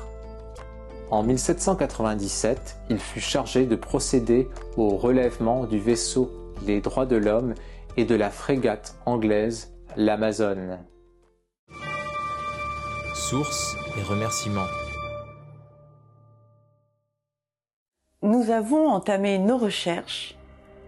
En 1.11 1.23
1797, 1.23 2.77
il 2.89 2.99
fut 2.99 3.21
chargé 3.21 3.67
de 3.67 3.77
procéder 3.77 4.49
au 4.77 4.91
relèvement 4.91 5.67
du 5.67 5.79
vaisseau 5.79 6.31
Les 6.67 6.81
Droits 6.81 7.07
de 7.07 7.17
l'Homme 7.17 7.55
et 7.97 8.05
de 8.05 8.15
la 8.15 8.31
frégate 8.31 8.97
anglaise 9.07 9.73
l'Amazone. 9.97 10.79
Sources 13.29 13.77
et 13.99 14.03
remerciements. 14.03 14.67
Nous 18.23 18.51
avons 18.51 18.89
entamé 18.89 19.39
nos 19.39 19.59
recherches 19.59 20.37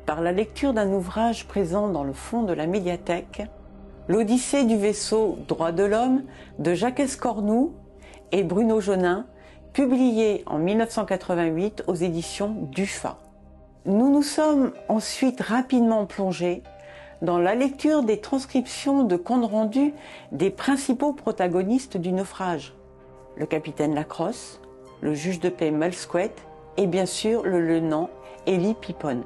par 0.06 0.22
la 0.22 0.32
lecture 0.32 0.72
d'un 0.72 0.90
ouvrage 0.92 1.46
présent 1.46 1.88
dans 1.88 2.04
le 2.04 2.14
fond 2.14 2.42
de 2.42 2.54
la 2.54 2.66
médiathèque, 2.66 3.42
L'Odyssée 4.08 4.64
du 4.64 4.78
vaisseau 4.78 5.38
Droit 5.46 5.72
de 5.72 5.84
l'homme 5.84 6.22
de 6.58 6.72
Jacques 6.72 7.00
Escornou 7.00 7.74
et 8.32 8.44
Bruno 8.44 8.80
Jonin, 8.80 9.26
publié 9.74 10.42
en 10.46 10.58
1988 10.58 11.84
aux 11.86 11.94
éditions 11.94 12.56
DUFA. 12.72 13.18
Nous 13.84 14.10
nous 14.10 14.22
sommes 14.22 14.72
ensuite 14.88 15.42
rapidement 15.42 16.06
plongés 16.06 16.62
dans 17.22 17.38
la 17.38 17.54
lecture 17.54 18.02
des 18.02 18.20
transcriptions 18.20 19.04
de 19.04 19.16
comptes 19.16 19.48
rendus 19.48 19.94
des 20.32 20.50
principaux 20.50 21.12
protagonistes 21.12 21.96
du 21.96 22.12
naufrage, 22.12 22.74
le 23.36 23.46
capitaine 23.46 23.94
Lacrosse, 23.94 24.60
le 25.00 25.14
juge 25.14 25.38
de 25.38 25.48
paix 25.48 25.70
Mulsquet 25.70 26.32
et 26.76 26.88
bien 26.88 27.06
sûr 27.06 27.44
le 27.44 27.60
lieutenant 27.60 28.10
Élie 28.46 28.74
Pipon. 28.74 29.22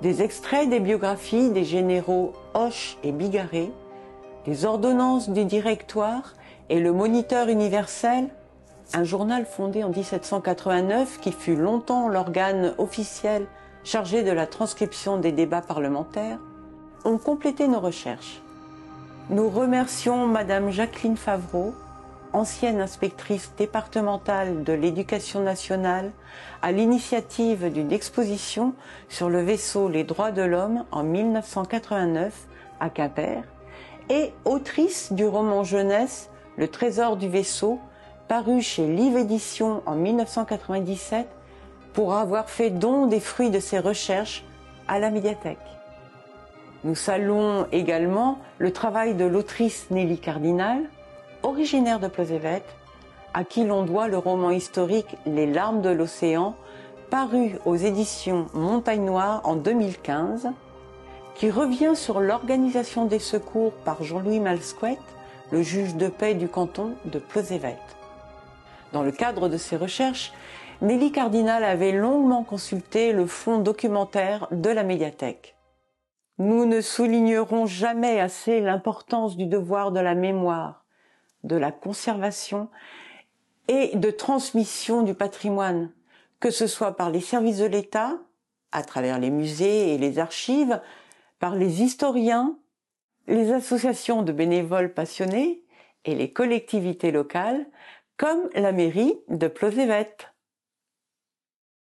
Des 0.00 0.22
extraits 0.22 0.70
des 0.70 0.80
biographies 0.80 1.50
des 1.50 1.64
généraux 1.64 2.32
Hoche 2.54 2.96
et 3.04 3.12
Bigarré, 3.12 3.70
des 4.46 4.64
ordonnances 4.64 5.28
du 5.28 5.44
directoire 5.44 6.34
et 6.70 6.80
le 6.80 6.92
Moniteur 6.92 7.48
universel, 7.48 8.28
un 8.94 9.04
journal 9.04 9.44
fondé 9.44 9.84
en 9.84 9.90
1789 9.90 11.20
qui 11.20 11.30
fut 11.30 11.56
longtemps 11.56 12.08
l'organe 12.08 12.74
officiel 12.78 13.46
chargé 13.84 14.22
de 14.22 14.32
la 14.32 14.46
transcription 14.46 15.18
des 15.18 15.32
débats 15.32 15.60
parlementaires, 15.60 16.38
ont 17.04 17.18
complété 17.18 17.68
nos 17.68 17.80
recherches. 17.80 18.40
Nous 19.30 19.48
remercions 19.48 20.26
Madame 20.26 20.70
Jacqueline 20.70 21.16
Favreau, 21.16 21.74
ancienne 22.32 22.80
inspectrice 22.80 23.52
départementale 23.56 24.64
de 24.64 24.72
l'éducation 24.72 25.40
nationale, 25.40 26.10
à 26.62 26.72
l'initiative 26.72 27.72
d'une 27.72 27.92
exposition 27.92 28.74
sur 29.08 29.28
le 29.28 29.42
vaisseau 29.42 29.88
Les 29.88 30.04
droits 30.04 30.32
de 30.32 30.42
l'homme 30.42 30.84
en 30.90 31.02
1989 31.02 32.32
à 32.80 32.90
Quimper, 32.90 33.42
et 34.08 34.32
autrice 34.44 35.12
du 35.12 35.26
roman 35.26 35.64
jeunesse 35.64 36.30
Le 36.56 36.68
trésor 36.68 37.16
du 37.16 37.28
vaisseau, 37.28 37.78
paru 38.28 38.60
chez 38.60 38.86
Live 38.86 39.16
Édition 39.16 39.82
en 39.86 39.94
1997, 39.94 41.26
pour 41.92 42.14
avoir 42.14 42.48
fait 42.48 42.70
don 42.70 43.06
des 43.06 43.20
fruits 43.20 43.50
de 43.50 43.60
ses 43.60 43.78
recherches 43.78 44.44
à 44.88 44.98
la 44.98 45.10
médiathèque. 45.10 45.58
Nous 46.84 46.96
saluons 46.96 47.66
également 47.70 48.38
le 48.58 48.72
travail 48.72 49.14
de 49.14 49.24
l'autrice 49.24 49.86
Nelly 49.92 50.18
Cardinal, 50.18 50.80
originaire 51.44 52.00
de 52.00 52.08
Plozévet, 52.08 52.64
à 53.34 53.44
qui 53.44 53.64
l'on 53.64 53.84
doit 53.84 54.08
le 54.08 54.18
roman 54.18 54.50
historique 54.50 55.16
Les 55.24 55.46
larmes 55.46 55.80
de 55.80 55.90
l'océan, 55.90 56.56
paru 57.08 57.56
aux 57.66 57.76
éditions 57.76 58.46
Montagne 58.52 59.04
Noire 59.04 59.42
en 59.44 59.54
2015, 59.54 60.48
qui 61.36 61.50
revient 61.50 61.94
sur 61.94 62.18
l'organisation 62.18 63.04
des 63.04 63.20
secours 63.20 63.72
par 63.84 64.02
Jean-Louis 64.02 64.40
Malsquet, 64.40 64.98
le 65.52 65.62
juge 65.62 65.94
de 65.94 66.08
paix 66.08 66.34
du 66.34 66.48
canton 66.48 66.94
de 67.04 67.20
Plozévet. 67.20 67.78
Dans 68.92 69.02
le 69.02 69.12
cadre 69.12 69.48
de 69.48 69.56
ses 69.56 69.76
recherches, 69.76 70.32
Nelly 70.80 71.12
Cardinal 71.12 71.62
avait 71.62 71.92
longuement 71.92 72.42
consulté 72.42 73.12
le 73.12 73.26
fonds 73.26 73.58
documentaire 73.58 74.48
de 74.50 74.68
la 74.68 74.82
médiathèque. 74.82 75.54
Nous 76.42 76.66
ne 76.66 76.80
soulignerons 76.80 77.66
jamais 77.66 78.18
assez 78.18 78.58
l'importance 78.58 79.36
du 79.36 79.46
devoir 79.46 79.92
de 79.92 80.00
la 80.00 80.16
mémoire, 80.16 80.84
de 81.44 81.54
la 81.54 81.70
conservation 81.70 82.68
et 83.68 83.96
de 83.96 84.10
transmission 84.10 85.02
du 85.02 85.14
patrimoine, 85.14 85.92
que 86.40 86.50
ce 86.50 86.66
soit 86.66 86.96
par 86.96 87.10
les 87.10 87.20
services 87.20 87.58
de 87.58 87.66
l'État, 87.66 88.18
à 88.72 88.82
travers 88.82 89.20
les 89.20 89.30
musées 89.30 89.94
et 89.94 89.98
les 89.98 90.18
archives, 90.18 90.80
par 91.38 91.54
les 91.54 91.80
historiens, 91.80 92.58
les 93.28 93.52
associations 93.52 94.24
de 94.24 94.32
bénévoles 94.32 94.92
passionnés 94.92 95.62
et 96.04 96.16
les 96.16 96.32
collectivités 96.32 97.12
locales, 97.12 97.66
comme 98.16 98.48
la 98.56 98.72
mairie 98.72 99.14
de 99.28 99.46
Plozévet. 99.46 100.16